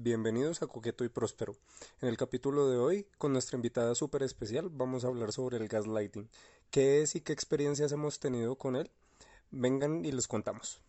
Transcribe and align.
Bienvenidos 0.00 0.62
a 0.62 0.68
Coqueto 0.68 1.02
y 1.02 1.08
Próspero. 1.08 1.56
En 2.00 2.08
el 2.08 2.16
capítulo 2.16 2.70
de 2.70 2.78
hoy, 2.78 3.08
con 3.18 3.32
nuestra 3.32 3.56
invitada 3.56 3.96
súper 3.96 4.22
especial, 4.22 4.68
vamos 4.70 5.04
a 5.04 5.08
hablar 5.08 5.32
sobre 5.32 5.56
el 5.56 5.66
gaslighting. 5.66 6.30
¿Qué 6.70 7.02
es 7.02 7.16
y 7.16 7.20
qué 7.20 7.32
experiencias 7.32 7.90
hemos 7.90 8.20
tenido 8.20 8.54
con 8.54 8.76
él? 8.76 8.92
Vengan 9.50 10.04
y 10.04 10.12
les 10.12 10.28
contamos. 10.28 10.80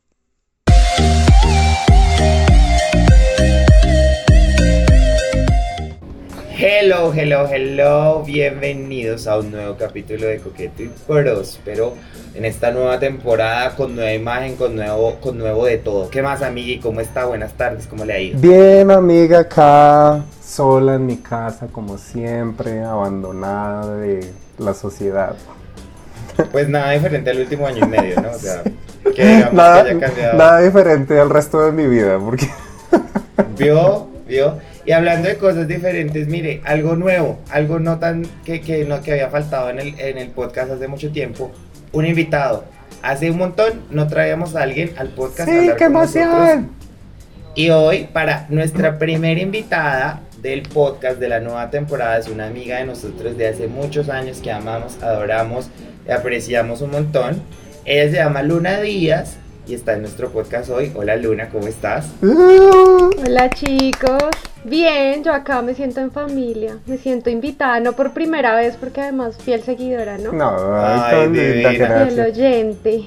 Hello, 6.62 7.14
hello, 7.14 7.48
hello, 7.48 8.21
bienvenidos 8.26 9.28
a 9.28 9.39
un 9.39 9.50
nuevo 9.50 9.78
capítulo 9.78 10.28
de 10.28 10.39
Coqueto 10.39 10.84
y 10.84 10.91
Próspero 11.08 11.94
en 12.36 12.44
esta 12.44 12.71
nueva 12.71 13.00
temporada 13.00 13.78
con 13.78 13.96
nueva 13.96 14.12
imagen, 14.12 14.58
con 14.58 14.76
nuevo, 14.76 15.16
con 15.22 15.38
nuevo 15.38 15.66
de 15.66 15.77
todo. 15.77 16.09
¿Qué 16.09 16.22
más, 16.22 16.41
amigui? 16.41 16.80
¿Cómo 16.80 17.00
está? 17.00 17.23
Buenas 17.23 17.54
tardes, 17.54 17.88
¿cómo 17.88 18.04
le 18.04 18.14
ha 18.14 18.20
ido? 18.20 18.40
Bien, 18.41 18.91
amiga, 18.91 19.40
acá 19.40 20.26
sola 20.44 20.95
en 20.95 21.05
mi 21.05 21.16
casa, 21.16 21.67
como 21.67 21.98
siempre, 21.98 22.84
abandonada 22.84 23.95
de 23.95 24.30
la 24.58 24.73
sociedad. 24.73 25.36
Pues 26.52 26.67
nada 26.67 26.91
diferente 26.91 27.30
al 27.30 27.39
último 27.39 27.67
año 27.67 27.86
y 27.86 27.88
medio, 27.88 28.22
¿no? 28.22 28.31
O 28.31 28.38
sea, 28.38 28.64
que 29.16 29.26
digamos 29.26 29.53
nada, 29.53 29.84
que 29.86 29.91
haya 29.91 30.00
cambiado. 30.08 30.38
nada 30.38 30.59
diferente 30.59 31.17
al 31.17 31.30
resto 31.30 31.62
de 31.62 31.72
mi 31.72 31.88
vida, 31.88 32.20
porque 32.20 32.50
¿Vio? 33.58 34.09
¿Vio? 34.28 34.58
Y 34.89 34.91
hablando 34.91 35.29
de 35.29 35.38
cosas 35.38 35.67
diferentes, 35.67 36.27
mire, 36.27 36.61
algo 36.66 36.95
nuevo, 36.95 37.38
algo 37.52 37.77
no 37.77 37.99
tan 37.99 38.25
que, 38.43 38.59
que, 38.59 38.85
no, 38.85 39.03
que 39.03 39.11
había 39.11 39.30
faltado 39.30 39.70
en 39.70 39.77
el, 39.77 39.99
en 39.99 40.17
el 40.17 40.30
podcast 40.30 40.71
hace 40.71 40.88
mucho 40.88 41.11
tiempo, 41.11 41.52
un 41.91 42.07
invitado. 42.07 42.66
Hace 43.03 43.30
un 43.30 43.38
montón 43.38 43.83
no 43.91 44.07
traíamos 44.07 44.55
a 44.55 44.63
alguien 44.63 44.91
al 44.97 45.09
podcast. 45.09 45.47
sí, 45.47 45.70
qué 45.77 45.83
emoción. 45.83 46.71
Y 47.53 47.70
hoy, 47.70 48.09
para 48.11 48.47
nuestra 48.49 48.97
primera 48.97 49.39
invitada 49.39 50.23
del 50.41 50.63
podcast 50.63 51.19
de 51.19 51.30
la 51.30 51.39
nueva 51.39 51.69
temporada, 51.69 52.17
es 52.17 52.27
una 52.27 52.47
amiga 52.47 52.80
de 52.80 52.85
nosotros 52.85 53.38
de 53.38 53.47
hace 53.47 53.67
muchos 53.67 54.09
años 54.09 54.39
que 54.42 54.52
amamos, 54.52 54.97
adoramos 55.03 55.69
y 56.08 56.11
apreciamos 56.11 56.81
un 56.81 56.89
montón. 56.89 57.44
Ella 57.86 58.09
se 58.09 58.17
llama 58.17 58.42
Luna 58.42 58.81
Díaz 58.81 59.38
y 59.70 59.75
está 59.75 59.94
en 59.94 60.02
nuestro 60.02 60.30
podcast 60.30 60.70
hoy. 60.72 60.92
Hola 60.95 61.16
Luna, 61.16 61.50
¿cómo 61.50 61.67
estás? 61.67 62.08
Hola 62.23 63.52
chicos, 63.52 64.23
bien, 64.64 65.23
yo 65.23 65.31
acá 65.31 65.61
me 65.61 65.76
siento 65.76 66.00
en 66.00 66.11
familia, 66.11 66.80
me 66.88 66.98
siento 66.98 67.30
invitada, 67.30 67.80
no 67.80 67.94
por 67.94 68.14
primera 68.14 68.56
vez 68.56 68.76
porque 68.78 69.02
además 69.02 69.38
fiel 69.38 69.61
seguidora, 69.61 70.17
¿no? 70.17 70.34
No, 70.34 70.76
Ay. 70.76 71.30
Fiel 71.30 72.20
oyente. 72.20 73.03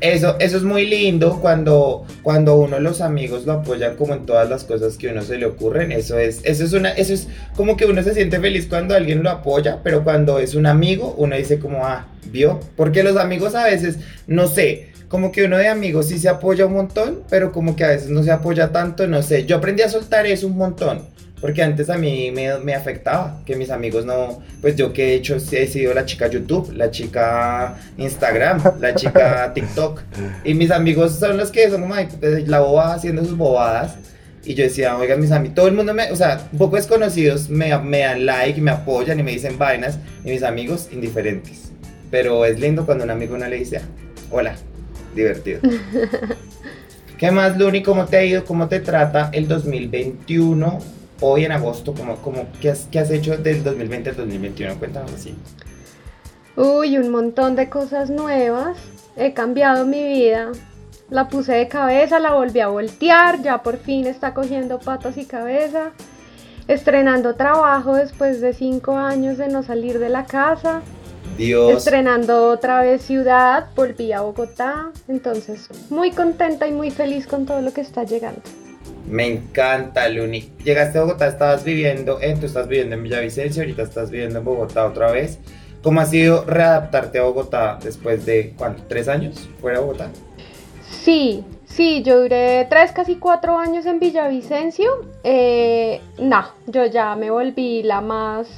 Eso, 0.00 0.36
eso 0.38 0.56
es 0.58 0.62
muy 0.62 0.86
lindo 0.86 1.40
cuando, 1.40 2.04
cuando 2.22 2.56
uno 2.56 2.78
los 2.78 3.00
amigos 3.00 3.46
lo 3.46 3.52
apoyan 3.52 3.96
como 3.96 4.14
en 4.14 4.26
todas 4.26 4.48
las 4.48 4.62
cosas 4.62 4.96
que 4.96 5.08
uno 5.08 5.22
se 5.22 5.38
le 5.38 5.46
ocurren. 5.46 5.90
Eso 5.90 6.18
es, 6.18 6.42
eso 6.44 6.62
es 6.62 6.74
una, 6.74 6.90
eso 6.90 7.14
es 7.14 7.26
como 7.56 7.76
que 7.76 7.86
uno 7.86 8.02
se 8.02 8.14
siente 8.14 8.38
feliz 8.38 8.66
cuando 8.68 8.94
alguien 8.94 9.22
lo 9.22 9.30
apoya, 9.30 9.80
pero 9.82 10.04
cuando 10.04 10.38
es 10.38 10.54
un 10.54 10.66
amigo, 10.66 11.14
uno 11.16 11.36
dice 11.36 11.58
como, 11.58 11.86
ah, 11.86 12.06
vio. 12.30 12.60
Porque 12.76 13.02
los 13.02 13.16
amigos 13.16 13.54
a 13.54 13.64
veces, 13.64 13.98
no 14.26 14.46
sé, 14.46 14.93
como 15.14 15.30
que 15.30 15.44
uno 15.44 15.58
de 15.58 15.68
amigos 15.68 16.08
sí 16.08 16.18
se 16.18 16.28
apoya 16.28 16.66
un 16.66 16.72
montón, 16.72 17.22
pero 17.30 17.52
como 17.52 17.76
que 17.76 17.84
a 17.84 17.90
veces 17.90 18.10
no 18.10 18.24
se 18.24 18.32
apoya 18.32 18.72
tanto, 18.72 19.06
no 19.06 19.22
sé. 19.22 19.46
Yo 19.46 19.54
aprendí 19.54 19.80
a 19.80 19.88
soltar 19.88 20.26
eso 20.26 20.48
un 20.48 20.56
montón. 20.56 21.02
Porque 21.40 21.62
antes 21.62 21.88
a 21.88 21.96
mí 21.96 22.32
me, 22.32 22.58
me 22.58 22.74
afectaba 22.74 23.40
que 23.46 23.54
mis 23.54 23.70
amigos 23.70 24.04
no, 24.04 24.42
pues 24.60 24.74
yo 24.74 24.92
que 24.92 25.12
he 25.12 25.14
hecho, 25.14 25.36
he 25.36 25.68
sido 25.68 25.94
la 25.94 26.04
chica 26.04 26.26
YouTube, 26.26 26.72
la 26.72 26.90
chica 26.90 27.76
Instagram, 27.96 28.60
la 28.80 28.92
chica 28.96 29.52
TikTok. 29.54 30.00
Y 30.42 30.54
mis 30.54 30.72
amigos 30.72 31.16
son 31.16 31.36
los 31.36 31.52
que 31.52 31.70
son 31.70 31.82
como 31.82 31.94
pues, 32.18 32.48
la 32.48 32.58
boba 32.58 32.94
haciendo 32.94 33.24
sus 33.24 33.36
bobadas. 33.36 33.94
Y 34.44 34.54
yo 34.54 34.64
decía, 34.64 34.96
oigan, 34.96 35.20
mis 35.20 35.30
amigos, 35.30 35.54
todo 35.54 35.68
el 35.68 35.74
mundo 35.74 35.94
me, 35.94 36.10
o 36.10 36.16
sea, 36.16 36.44
un 36.50 36.58
poco 36.58 36.74
desconocidos 36.74 37.48
me, 37.48 37.78
me 37.78 38.00
dan 38.00 38.26
like, 38.26 38.60
me 38.60 38.72
apoyan 38.72 39.20
y 39.20 39.22
me 39.22 39.30
dicen 39.30 39.58
vainas. 39.58 39.96
Y 40.24 40.30
mis 40.30 40.42
amigos, 40.42 40.88
indiferentes. 40.90 41.70
Pero 42.10 42.44
es 42.44 42.58
lindo 42.58 42.84
cuando 42.84 43.04
un 43.04 43.10
amigo 43.10 43.38
no 43.38 43.46
le 43.46 43.58
dice, 43.58 43.76
ah, 43.76 43.82
hola, 44.32 44.56
divertido. 45.14 45.60
¿Qué 47.18 47.30
más, 47.30 47.56
Luni? 47.56 47.82
¿Cómo 47.82 48.06
te 48.06 48.16
ha 48.16 48.24
ido? 48.24 48.44
¿Cómo 48.44 48.68
te 48.68 48.80
trata 48.80 49.30
el 49.32 49.46
2021? 49.48 50.78
Hoy 51.20 51.44
en 51.44 51.52
agosto, 51.52 51.94
¿cómo, 51.94 52.16
cómo, 52.16 52.46
qué, 52.60 52.70
has, 52.70 52.88
¿qué 52.90 52.98
has 52.98 53.10
hecho 53.10 53.36
del 53.36 53.62
2020 53.62 54.10
al 54.10 54.16
2021? 54.16 54.78
Cuéntanos 54.78 55.12
así. 55.12 55.34
Uy, 56.56 56.98
un 56.98 57.10
montón 57.10 57.56
de 57.56 57.68
cosas 57.68 58.10
nuevas, 58.10 58.76
he 59.16 59.32
cambiado 59.32 59.86
mi 59.86 60.02
vida, 60.02 60.52
la 61.10 61.28
puse 61.28 61.52
de 61.52 61.68
cabeza, 61.68 62.18
la 62.18 62.32
volví 62.32 62.60
a 62.60 62.68
voltear, 62.68 63.42
ya 63.42 63.62
por 63.62 63.78
fin 63.78 64.06
está 64.06 64.34
cogiendo 64.34 64.78
patas 64.78 65.16
y 65.16 65.24
cabeza, 65.24 65.90
estrenando 66.68 67.34
trabajo 67.34 67.94
después 67.94 68.40
de 68.40 68.52
cinco 68.52 68.96
años 68.96 69.38
de 69.38 69.48
no 69.48 69.62
salir 69.62 69.98
de 69.98 70.08
la 70.08 70.26
casa. 70.26 70.82
Dios. 71.36 71.78
Estrenando 71.78 72.50
otra 72.50 72.82
vez 72.82 73.02
ciudad, 73.02 73.66
volví 73.74 74.12
a 74.12 74.20
Bogotá, 74.20 74.90
entonces 75.08 75.68
muy 75.90 76.10
contenta 76.10 76.66
y 76.66 76.72
muy 76.72 76.90
feliz 76.90 77.26
con 77.26 77.46
todo 77.46 77.60
lo 77.60 77.72
que 77.72 77.80
está 77.80 78.04
llegando. 78.04 78.40
Me 79.08 79.26
encanta, 79.26 80.08
Luni. 80.08 80.50
Llegaste 80.64 80.98
a 80.98 81.02
Bogotá, 81.02 81.26
estabas 81.26 81.64
viviendo, 81.64 82.20
en, 82.20 82.40
tú 82.40 82.46
estás 82.46 82.68
viviendo 82.68 82.96
en 82.96 83.02
Villavicencio, 83.02 83.62
ahorita 83.62 83.82
estás 83.82 84.10
viviendo 84.10 84.38
en 84.38 84.44
Bogotá 84.44 84.86
otra 84.86 85.10
vez. 85.12 85.38
¿Cómo 85.82 86.00
ha 86.00 86.06
sido 86.06 86.44
readaptarte 86.46 87.18
a 87.18 87.24
Bogotá 87.24 87.78
después 87.82 88.24
de, 88.24 88.54
¿cuánto? 88.56 88.84
¿Tres 88.88 89.08
años 89.08 89.48
fuera 89.60 89.78
de 89.78 89.84
Bogotá? 89.84 90.10
Sí, 90.88 91.44
sí, 91.66 92.02
yo 92.02 92.22
duré 92.22 92.66
tres, 92.70 92.92
casi 92.92 93.16
cuatro 93.16 93.58
años 93.58 93.84
en 93.84 93.98
Villavicencio. 93.98 94.90
Eh, 95.22 96.00
no, 96.18 96.46
yo 96.66 96.86
ya 96.86 97.14
me 97.16 97.30
volví 97.30 97.82
la 97.82 98.00
más 98.00 98.48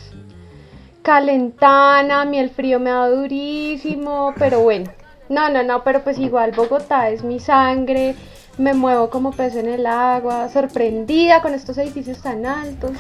calentana, 1.06 2.22
a 2.22 2.24
mí 2.24 2.36
el 2.36 2.50
frío 2.50 2.80
me 2.80 2.90
da 2.90 3.08
durísimo, 3.08 4.34
pero 4.36 4.58
bueno. 4.58 4.90
No, 5.28 5.48
no, 5.48 5.62
no, 5.62 5.84
pero 5.84 6.02
pues 6.02 6.18
igual 6.18 6.50
Bogotá 6.50 7.10
es 7.10 7.22
mi 7.22 7.38
sangre, 7.38 8.16
me 8.58 8.74
muevo 8.74 9.08
como 9.08 9.30
pez 9.30 9.54
en 9.54 9.68
el 9.68 9.86
agua, 9.86 10.48
sorprendida 10.48 11.42
con 11.42 11.54
estos 11.54 11.78
edificios 11.78 12.20
tan 12.22 12.44
altos. 12.44 12.90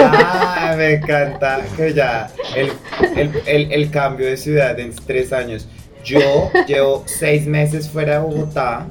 Ah, 0.00 0.74
me 0.76 0.94
encanta 0.94 1.60
que 1.76 1.92
ya 1.94 2.30
el, 2.54 2.70
el, 3.16 3.32
el, 3.46 3.72
el 3.72 3.90
cambio 3.90 4.28
de 4.28 4.36
ciudad 4.36 4.78
en 4.78 4.94
tres 4.94 5.32
años. 5.32 5.66
Yo 6.04 6.52
llevo 6.68 7.02
seis 7.06 7.44
meses 7.44 7.88
fuera 7.88 8.14
de 8.14 8.18
Bogotá 8.20 8.86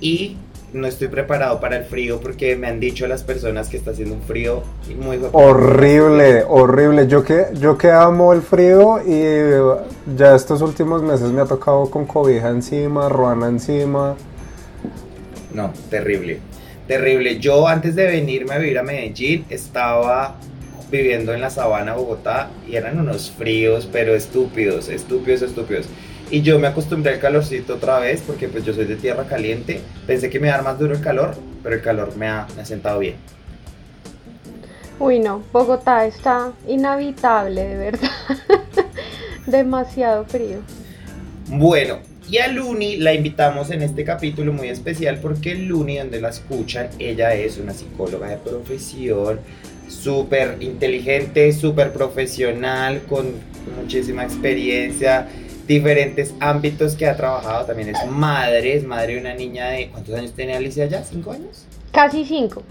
y 0.00 0.36
no 0.72 0.86
estoy 0.86 1.08
preparado 1.08 1.60
para 1.60 1.76
el 1.76 1.84
frío 1.84 2.20
porque 2.20 2.56
me 2.56 2.66
han 2.66 2.80
dicho 2.80 3.06
las 3.06 3.22
personas 3.22 3.68
que 3.68 3.76
está 3.76 3.92
haciendo 3.92 4.14
un 4.14 4.22
frío 4.22 4.62
muy 5.00 5.18
Horrible, 5.32 6.44
horrible. 6.46 7.06
Yo 7.06 7.24
que, 7.24 7.46
yo 7.54 7.78
que 7.78 7.90
amo 7.90 8.32
el 8.32 8.42
frío 8.42 9.00
y 9.06 10.16
ya 10.16 10.34
estos 10.34 10.62
últimos 10.62 11.02
meses 11.02 11.30
me 11.30 11.40
ha 11.40 11.46
tocado 11.46 11.90
con 11.90 12.06
cobija 12.06 12.48
encima, 12.50 13.08
ruana 13.08 13.48
encima. 13.48 14.16
No, 15.54 15.72
terrible. 15.90 16.40
Terrible. 16.86 17.38
Yo 17.38 17.66
antes 17.66 17.94
de 17.96 18.06
venirme 18.06 18.54
a 18.54 18.58
vivir 18.58 18.78
a 18.78 18.82
Medellín 18.82 19.44
estaba 19.48 20.36
viviendo 20.90 21.34
en 21.34 21.40
la 21.40 21.50
sabana 21.50 21.94
Bogotá 21.94 22.50
y 22.68 22.76
eran 22.76 23.00
unos 23.00 23.30
fríos, 23.30 23.88
pero 23.90 24.14
estúpidos, 24.14 24.88
estúpidos, 24.88 25.42
estúpidos. 25.42 25.86
Y 26.30 26.42
yo 26.42 26.58
me 26.58 26.66
acostumbré 26.66 27.14
al 27.14 27.20
calorcito 27.20 27.74
otra 27.74 28.00
vez 28.00 28.22
porque 28.26 28.48
pues 28.48 28.64
yo 28.64 28.74
soy 28.74 28.84
de 28.84 28.96
tierra 28.96 29.24
caliente. 29.24 29.80
Pensé 30.06 30.28
que 30.28 30.40
me 30.40 30.48
iba 30.48 30.54
a 30.54 30.58
dar 30.58 30.64
más 30.64 30.78
duro 30.78 30.94
el 30.94 31.00
calor, 31.00 31.36
pero 31.62 31.76
el 31.76 31.82
calor 31.82 32.16
me 32.16 32.26
ha, 32.26 32.46
me 32.56 32.62
ha 32.62 32.64
sentado 32.64 32.98
bien. 32.98 33.14
Uy, 34.98 35.20
no, 35.20 35.42
Bogotá 35.52 36.06
está 36.06 36.52
inhabitable, 36.66 37.62
de 37.62 37.76
verdad. 37.76 38.10
Demasiado 39.46 40.24
frío. 40.24 40.58
Bueno, 41.48 41.98
y 42.28 42.38
a 42.38 42.48
Luni 42.48 42.96
la 42.96 43.14
invitamos 43.14 43.70
en 43.70 43.82
este 43.82 44.02
capítulo 44.02 44.52
muy 44.52 44.68
especial 44.68 45.18
porque 45.20 45.54
Luni, 45.54 45.98
donde 45.98 46.20
la 46.20 46.30
escuchan, 46.30 46.88
ella 46.98 47.34
es 47.34 47.58
una 47.58 47.72
psicóloga 47.72 48.28
de 48.28 48.36
profesión, 48.38 49.38
súper 49.86 50.56
inteligente, 50.60 51.52
súper 51.52 51.92
profesional, 51.92 53.02
con 53.08 53.26
muchísima 53.80 54.24
experiencia, 54.24 55.28
diferentes 55.66 56.34
ámbitos 56.40 56.94
que 56.94 57.08
ha 57.08 57.16
trabajado. 57.16 57.64
También 57.66 57.90
es 57.94 58.06
madre, 58.06 58.76
es 58.76 58.84
madre 58.84 59.14
de 59.14 59.20
una 59.20 59.34
niña 59.34 59.68
de... 59.68 59.90
¿Cuántos 59.90 60.14
años 60.14 60.32
tiene 60.34 60.56
Alicia 60.56 60.86
ya? 60.86 61.02
¿Cinco 61.02 61.32
años? 61.32 61.64
Casi 61.92 62.24
cinco. 62.24 62.62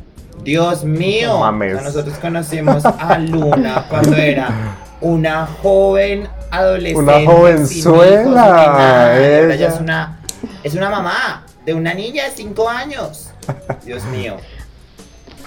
Dios 0.44 0.84
mío, 0.84 1.30
No 1.34 1.40
mames. 1.40 1.74
O 1.74 1.78
sea, 1.78 1.86
nosotros 1.86 2.18
conocimos 2.20 2.86
a 2.86 3.18
Luna 3.20 3.86
cuando 3.90 4.16
era 4.16 4.76
una 5.02 5.46
joven 5.46 6.28
adolescente. 6.52 7.02
Una 7.02 7.32
jovenzuela, 7.32 9.14
hijos, 9.14 9.54
ella. 9.54 9.68
es 9.68 9.80
una, 9.80 10.20
es 10.64 10.74
una 10.74 10.90
mamá 10.90 11.46
de 11.66 11.74
una 11.74 11.94
niña 11.94 12.26
de 12.26 12.32
5 12.32 12.70
años. 12.70 13.32
Dios 13.84 14.04
mío. 14.06 14.38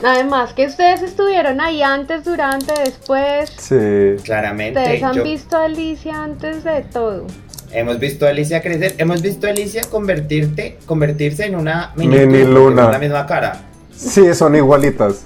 Además 0.04 0.52
que 0.54 0.66
ustedes 0.66 1.02
estuvieron 1.02 1.60
ahí 1.60 1.82
antes, 1.82 2.24
durante, 2.24 2.72
después. 2.84 3.50
Sí. 3.58 4.22
Claramente. 4.22 4.80
Ustedes 4.80 5.02
han 5.02 5.14
yo- 5.14 5.24
visto 5.24 5.56
a 5.56 5.64
Alicia 5.64 6.22
antes 6.22 6.64
de 6.64 6.82
todo. 6.82 7.26
hemos 7.72 7.98
visto 7.98 8.24
a 8.26 8.30
Alicia 8.30 8.62
crecer. 8.62 8.94
Hemos 8.98 9.20
visto 9.22 9.46
a 9.46 9.50
Alicia 9.50 9.82
convertirte, 9.90 10.78
convertirse 10.86 11.44
en 11.46 11.56
una 11.56 11.92
Mini 11.96 12.16
porque 12.18 12.44
Luna. 12.44 12.82
son 12.84 12.92
la 12.92 12.98
misma 12.98 13.26
cara. 13.26 13.60
Sí, 13.94 14.32
son 14.34 14.54
igualitas. 14.56 15.24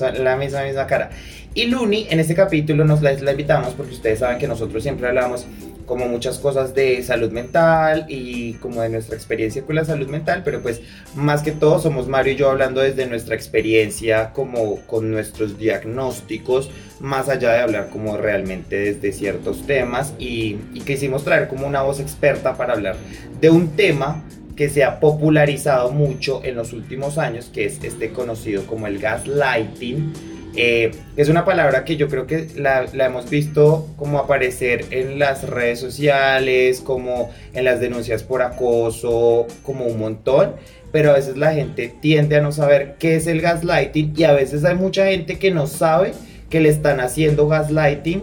La 0.00 0.36
misma, 0.36 0.62
misma 0.62 0.86
cara. 0.86 1.10
Y 1.54 1.66
Luni, 1.66 2.06
en 2.10 2.20
este 2.20 2.34
capítulo 2.34 2.84
nos 2.84 3.00
la, 3.02 3.12
la 3.12 3.30
invitamos 3.30 3.74
porque 3.74 3.94
ustedes 3.94 4.18
saben 4.18 4.38
que 4.38 4.46
nosotros 4.46 4.82
siempre 4.82 5.08
hablamos 5.08 5.46
como 5.86 6.06
muchas 6.06 6.38
cosas 6.38 6.74
de 6.74 7.02
salud 7.02 7.30
mental 7.30 8.04
y 8.08 8.54
como 8.54 8.82
de 8.82 8.88
nuestra 8.88 9.16
experiencia 9.16 9.62
con 9.62 9.76
la 9.76 9.84
salud 9.84 10.08
mental, 10.08 10.42
pero 10.44 10.60
pues 10.60 10.82
más 11.14 11.42
que 11.42 11.52
todo 11.52 11.78
somos 11.78 12.08
Mario 12.08 12.34
y 12.34 12.36
yo 12.36 12.50
hablando 12.50 12.80
desde 12.80 13.06
nuestra 13.06 13.34
experiencia 13.34 14.32
como 14.32 14.80
con 14.86 15.10
nuestros 15.10 15.58
diagnósticos, 15.58 16.70
más 17.00 17.28
allá 17.28 17.52
de 17.52 17.60
hablar 17.60 17.88
como 17.90 18.16
realmente 18.16 18.76
desde 18.76 19.12
ciertos 19.12 19.66
temas 19.66 20.12
y, 20.18 20.58
y 20.74 20.80
quisimos 20.80 21.24
traer 21.24 21.48
como 21.48 21.66
una 21.66 21.82
voz 21.82 22.00
experta 22.00 22.56
para 22.56 22.74
hablar 22.74 22.96
de 23.40 23.50
un 23.50 23.76
tema 23.76 24.24
que 24.56 24.68
se 24.68 24.84
ha 24.84 24.98
popularizado 25.00 25.92
mucho 25.92 26.40
en 26.42 26.56
los 26.56 26.72
últimos 26.72 27.18
años, 27.18 27.50
que 27.52 27.66
es 27.66 27.82
este 27.84 28.10
conocido 28.10 28.66
como 28.66 28.86
el 28.86 28.98
gaslighting 28.98 30.12
eh, 30.58 30.90
es 31.18 31.28
una 31.28 31.44
palabra 31.44 31.84
que 31.84 31.96
yo 31.96 32.08
creo 32.08 32.26
que 32.26 32.48
la, 32.56 32.86
hemos 32.94 33.28
visto 33.28 33.86
como 33.98 34.18
aparecer 34.18 34.86
en 34.90 35.18
las 35.18 35.46
redes 35.46 35.78
sociales, 35.78 36.80
como 36.80 37.30
en 37.52 37.64
las 37.64 37.78
denuncias 37.78 38.22
por 38.22 38.40
acoso, 38.40 39.46
como 39.62 39.84
un 39.84 39.98
montón, 39.98 40.54
pero 40.92 41.10
a 41.10 41.14
veces 41.14 41.36
la 41.36 41.52
gente 41.52 41.92
tiende 42.00 42.36
a 42.36 42.40
no 42.40 42.52
saber 42.52 42.96
qué 42.98 43.16
es 43.16 43.26
el 43.26 43.42
gaslighting 43.42 44.14
y 44.16 44.24
a 44.24 44.32
veces 44.32 44.64
hay 44.64 44.76
mucha 44.76 45.06
gente 45.06 45.38
que 45.38 45.50
no 45.50 45.66
sabe 45.66 46.14
que 46.48 46.60
le 46.60 46.70
están 46.70 47.00
haciendo 47.00 47.48
gaslighting 47.48 48.22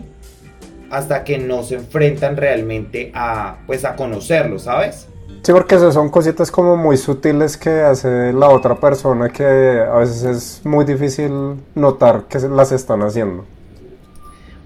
hasta 0.90 1.24
que 1.24 1.38
no 1.38 1.62
se 1.62 1.76
enfrentan 1.76 2.36
realmente 2.36 3.12
a, 3.14 3.58
pues, 3.68 3.86
a 3.86 3.96
conocerlo, 3.96 4.58
¿sabes? 4.58 5.08
Sí, 5.44 5.52
porque 5.52 5.78
son 5.78 6.10
cositas 6.10 6.50
como 6.50 6.78
muy 6.78 6.96
sutiles 6.96 7.58
que 7.58 7.82
hace 7.82 8.32
la 8.32 8.48
otra 8.48 8.80
persona 8.80 9.28
que 9.28 9.44
a 9.44 9.98
veces 9.98 10.24
es 10.24 10.66
muy 10.66 10.86
difícil 10.86 11.32
notar 11.76 12.24
que 12.30 12.40
las 12.40 12.72
están 12.72 13.02
haciendo. 13.02 13.46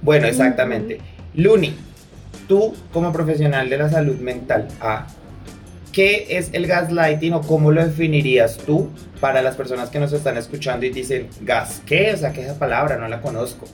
Bueno, 0.04 0.28
exactamente. 0.28 1.00
Luni, 1.34 1.76
tú 2.48 2.76
como 2.94 3.12
profesional 3.12 3.68
de 3.70 3.78
la 3.80 3.90
salud 3.90 4.18
mental, 4.18 4.68
¿ah? 4.80 5.08
¿qué 5.92 6.28
es 6.30 6.52
el 6.54 6.68
gaslighting 6.68 7.34
o 7.34 7.42
cómo 7.42 7.72
lo 7.72 7.84
definirías 7.84 8.58
tú 8.58 8.90
para 9.20 9.42
las 9.42 9.56
personas 9.56 9.90
que 9.90 10.00
nos 10.00 10.14
están 10.14 10.38
escuchando 10.38 10.86
y 10.86 10.92
dicen 10.92 11.28
gas? 11.42 11.82
¿Qué? 11.88 12.14
O 12.14 12.18
sea, 12.18 12.32
que 12.32 12.44
esa 12.44 12.60
palabra 12.60 12.98
no 12.98 13.08
la 13.08 13.20
conozco. 13.20 13.66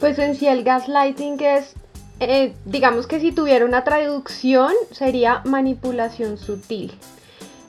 Pues 0.00 0.18
en 0.18 0.34
sí 0.34 0.46
el 0.46 0.64
gaslighting 0.64 1.40
es 1.40 1.74
eh, 2.20 2.54
digamos 2.64 3.06
que 3.06 3.20
si 3.20 3.32
tuviera 3.32 3.64
una 3.64 3.84
traducción 3.84 4.72
sería 4.90 5.42
manipulación 5.44 6.38
sutil. 6.38 6.92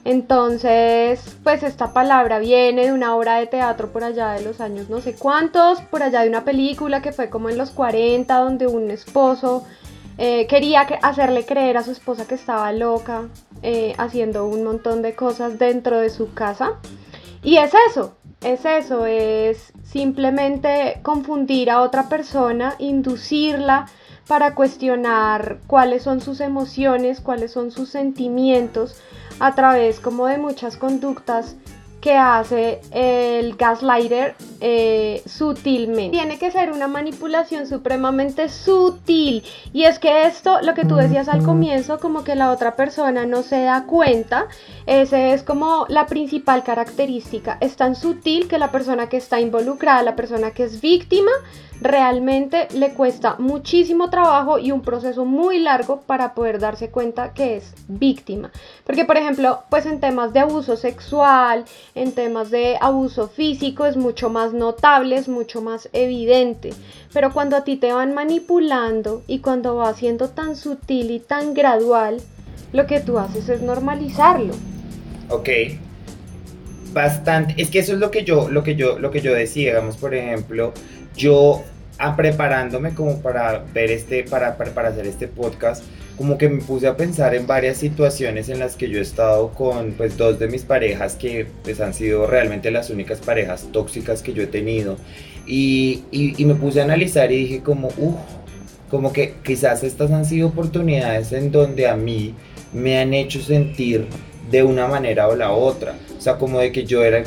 Entonces, 0.06 1.36
pues 1.44 1.64
esta 1.64 1.92
palabra 1.92 2.40
viene 2.40 2.86
de 2.86 2.94
una 2.94 3.14
obra 3.14 3.40
de 3.40 3.48
teatro 3.48 3.92
por 3.92 4.06
allá 4.06 4.32
de 4.32 4.42
los 4.42 4.62
años 4.62 4.90
no 4.90 5.02
sé 5.02 5.16
cuántos, 5.16 5.82
por 5.82 6.02
allá 6.02 6.22
de 6.22 6.30
una 6.30 6.46
película 6.46 7.02
que 7.02 7.12
fue 7.12 7.30
como 7.30 7.50
en 7.50 7.58
los 7.58 7.72
40, 7.72 8.34
donde 8.38 8.68
un 8.68 8.90
esposo 8.90 9.66
eh, 10.18 10.48
quería 10.48 10.82
hacerle 11.02 11.46
creer 11.46 11.76
a 11.76 11.84
su 11.84 11.92
esposa 11.92 12.26
que 12.26 12.36
estaba 12.36 12.72
loca, 12.72 13.28
eh, 13.64 13.96
haciendo 13.98 14.48
un 14.48 14.64
montón 14.64 15.02
de 15.02 15.14
cosas 15.14 15.60
dentro 15.60 16.00
de 16.00 16.10
su 16.10 16.34
casa. 16.34 16.76
Y 17.44 17.58
es 17.58 17.74
eso, 17.90 18.16
es 18.42 18.64
eso, 18.64 19.06
es 19.06 19.74
simplemente 19.84 21.02
confundir 21.04 21.70
a 21.70 21.82
otra 21.82 22.08
persona, 22.08 22.76
inducirla 22.80 23.88
para 24.28 24.56
cuestionar 24.56 25.60
cuáles 25.68 26.04
son 26.04 26.22
sus 26.22 26.42
emociones, 26.42 27.22
cuáles 27.22 27.52
son 27.52 27.72
sus 27.72 27.90
sentimientos 27.90 28.96
a 29.40 29.56
través 29.56 30.00
como 30.00 30.28
de 30.28 30.38
muchas 30.38 30.78
conductas 30.78 31.56
que 32.02 32.16
hace 32.16 32.82
el 32.92 33.56
gaslighter 33.56 34.36
eh, 34.62 35.22
sutilmente. 35.26 36.18
Tiene 36.18 36.38
que 36.38 36.52
ser 36.52 36.72
una 36.72 36.88
manipulación 36.88 37.68
supremamente 37.68 38.50
sutil. 38.50 39.44
Y 39.74 39.84
es 39.84 40.00
que 40.00 40.26
esto, 40.26 40.62
lo 40.62 40.74
que 40.74 40.86
tú 40.86 40.96
decías 40.96 41.28
al 41.28 41.44
comienzo, 41.44 42.00
como 42.00 42.24
que 42.24 42.36
la 42.36 42.52
otra 42.52 42.76
persona 42.76 43.26
no 43.26 43.42
se 43.42 43.62
da 43.64 43.86
cuenta, 43.86 44.48
ese 44.86 45.34
es 45.34 45.44
como 45.44 45.86
la 45.90 46.06
principal 46.06 46.64
característica. 46.64 47.58
Es 47.62 47.76
tan 47.76 47.96
sutil 47.96 48.48
que 48.48 48.58
la 48.58 48.72
persona 48.72 49.10
que 49.10 49.18
está 49.18 49.40
involucrada, 49.40 50.04
la 50.04 50.16
persona 50.16 50.52
que 50.52 50.64
es 50.64 50.82
víctima, 50.82 51.32
realmente 51.82 52.68
le 52.74 52.94
cuesta 52.94 53.36
muchísimo 53.38 54.10
trabajo 54.10 54.58
y 54.58 54.72
un 54.72 54.82
proceso 54.82 55.26
muy 55.26 55.60
largo 55.60 56.02
para 56.02 56.34
poder 56.34 56.60
darse 56.60 56.90
cuenta 56.90 57.34
que 57.34 57.58
es 57.58 57.74
víctima. 57.88 58.52
Porque, 58.84 59.06
por 59.06 59.18
ejemplo, 59.18 59.64
pues 59.70 59.86
en 59.86 60.00
temas 60.00 60.34
de 60.34 60.40
abuso 60.40 60.76
sexual, 60.76 61.66
en 61.98 62.12
temas 62.12 62.52
de 62.52 62.78
abuso 62.80 63.28
físico 63.28 63.86
es 63.86 63.98
mucho 63.98 64.30
más 64.30 64.54
notable, 64.54 65.18
es 65.18 65.28
mucho 65.28 65.62
más 65.62 65.90
evidente. 65.94 66.72
Pero 67.14 67.34
cuando 67.34 67.58
a 67.58 67.64
ti 67.64 67.78
te 67.78 67.94
van 67.94 68.14
manipulando 68.14 69.24
y 69.28 69.40
cuando 69.40 69.76
va 69.76 69.94
siendo 69.94 70.30
tan 70.30 70.56
sutil 70.56 71.12
y 71.12 71.20
tan 71.20 71.54
gradual, 71.54 72.22
lo 72.74 72.86
que 72.86 73.00
tú 73.00 73.18
haces 73.18 73.50
es 73.50 73.62
normalizarlo. 73.62 74.54
Ok. 75.30 75.50
Bastante. 76.94 77.56
Es 77.58 77.70
que 77.70 77.80
eso 77.80 77.94
es 77.94 78.00
lo 78.00 78.12
que 78.12 78.24
yo, 78.24 78.50
lo 78.50 78.64
que 78.64 78.76
yo, 78.76 79.00
lo 79.00 79.12
que 79.12 79.22
yo 79.22 79.34
decía, 79.34 79.72
digamos, 79.72 79.98
por 79.98 80.14
ejemplo, 80.14 80.74
yo 81.16 81.64
a 82.00 82.16
preparándome 82.16 82.94
como 82.94 83.22
para 83.22 83.64
ver 83.74 83.92
este, 83.92 84.24
para, 84.24 84.58
para, 84.58 84.90
hacer 84.90 85.08
este 85.08 85.28
podcast, 85.28 85.84
como 86.18 86.38
que 86.38 86.50
me 86.50 86.62
puse 86.62 86.88
a 86.88 86.98
pensar 86.98 87.36
en 87.36 87.46
varias 87.46 87.78
situaciones 87.78 88.50
en 88.50 88.60
las 88.60 88.76
que 88.76 88.90
yo 88.90 89.00
he 89.00 89.02
estado 89.02 89.50
con 89.50 89.92
pues 89.94 90.18
dos 90.18 90.40
de 90.40 90.48
mis 90.48 90.64
parejas 90.64 91.16
que 91.16 91.48
pues 91.64 91.80
han 91.80 91.94
sido 91.94 92.28
realmente 92.28 92.72
las 92.72 92.90
únicas 92.90 93.20
parejas 93.20 93.68
tóxicas 93.72 94.22
que 94.22 94.34
yo 94.34 94.44
he 94.44 94.48
tenido 94.48 94.98
y, 95.46 96.04
y, 96.12 96.44
me 96.44 96.56
puse 96.56 96.82
a 96.82 96.84
analizar 96.84 97.32
y 97.32 97.38
dije 97.38 97.62
como, 97.64 97.88
uff, 97.98 98.18
como 98.90 99.14
que 99.14 99.36
quizás 99.44 99.84
estas 99.84 100.12
han 100.12 100.26
sido 100.26 100.50
oportunidades 100.50 101.32
en 101.32 101.52
donde 101.52 101.88
a 101.88 101.96
mí 101.96 102.34
me 102.74 103.00
han 103.00 103.14
hecho 103.14 103.42
sentir 103.42 104.08
de 104.52 104.64
una 104.64 104.88
manera 104.88 105.28
o 105.28 105.36
la 105.36 105.52
otra. 105.52 105.96
O 106.18 106.22
sea, 106.22 106.38
como 106.38 106.60
de 106.60 106.72
que 106.72 106.86
yo 106.86 107.04
era 107.04 107.18
el, 107.18 107.26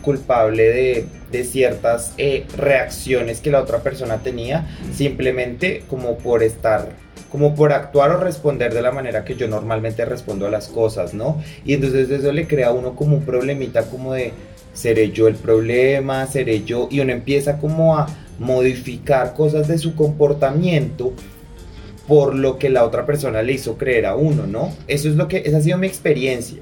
culpable 0.00 1.06
de, 1.30 1.44
ciertas 1.44 2.14
eh, 2.18 2.44
reacciones 2.56 3.40
que 3.40 3.50
la 3.50 3.60
otra 3.60 3.82
persona 3.82 4.18
tenía, 4.18 4.66
simplemente 4.92 5.82
como 5.88 6.18
por 6.18 6.42
estar, 6.42 6.88
como 7.30 7.54
por 7.54 7.72
actuar 7.72 8.10
o 8.10 8.16
responder 8.18 8.74
de 8.74 8.82
la 8.82 8.90
manera 8.90 9.24
que 9.24 9.36
yo 9.36 9.48
normalmente 9.48 10.04
respondo 10.04 10.46
a 10.46 10.50
las 10.50 10.68
cosas, 10.68 11.14
¿no? 11.14 11.40
Y 11.64 11.74
entonces 11.74 12.10
eso 12.10 12.32
le 12.32 12.46
crea 12.46 12.68
a 12.68 12.72
uno 12.72 12.96
como 12.96 13.16
un 13.16 13.24
problemita 13.24 13.84
como 13.84 14.14
de, 14.14 14.32
¿seré 14.74 15.10
yo 15.10 15.28
el 15.28 15.36
problema? 15.36 16.26
¿Seré 16.26 16.64
yo? 16.64 16.88
Y 16.90 17.00
uno 17.00 17.12
empieza 17.12 17.58
como 17.58 17.96
a 17.96 18.08
modificar 18.38 19.34
cosas 19.34 19.68
de 19.68 19.78
su 19.78 19.94
comportamiento 19.94 21.12
por 22.08 22.34
lo 22.34 22.58
que 22.58 22.70
la 22.70 22.84
otra 22.84 23.06
persona 23.06 23.42
le 23.42 23.52
hizo 23.52 23.78
creer 23.78 24.06
a 24.06 24.16
uno, 24.16 24.46
¿no? 24.46 24.72
Eso 24.88 25.08
es 25.08 25.14
lo 25.14 25.28
que, 25.28 25.42
esa 25.44 25.58
ha 25.58 25.60
sido 25.60 25.78
mi 25.78 25.86
experiencia, 25.86 26.58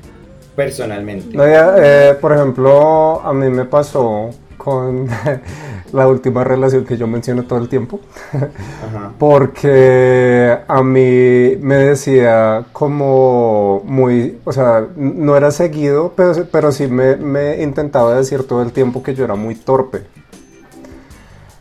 personalmente. 0.54 1.38
Eh, 1.40 2.14
por 2.20 2.34
ejemplo, 2.34 3.22
a 3.22 3.32
mí 3.32 3.48
me 3.48 3.64
pasó 3.64 4.30
con 4.58 5.08
la 5.92 6.06
última 6.06 6.44
relación 6.44 6.84
que 6.84 6.98
yo 6.98 7.06
menciono 7.06 7.44
todo 7.44 7.58
el 7.58 7.68
tiempo, 7.68 8.00
porque 9.18 10.58
a 10.68 10.82
mí 10.82 11.56
me 11.60 11.76
decía 11.76 12.66
como 12.72 13.82
muy, 13.86 14.38
o 14.44 14.52
sea, 14.52 14.86
no 14.96 15.36
era 15.36 15.50
seguido, 15.50 16.12
pero, 16.14 16.46
pero 16.52 16.72
sí 16.72 16.88
me, 16.88 17.16
me 17.16 17.62
intentaba 17.62 18.14
decir 18.14 18.46
todo 18.46 18.60
el 18.62 18.72
tiempo 18.72 19.02
que 19.02 19.14
yo 19.14 19.24
era 19.24 19.34
muy 19.36 19.54
torpe. 19.54 20.02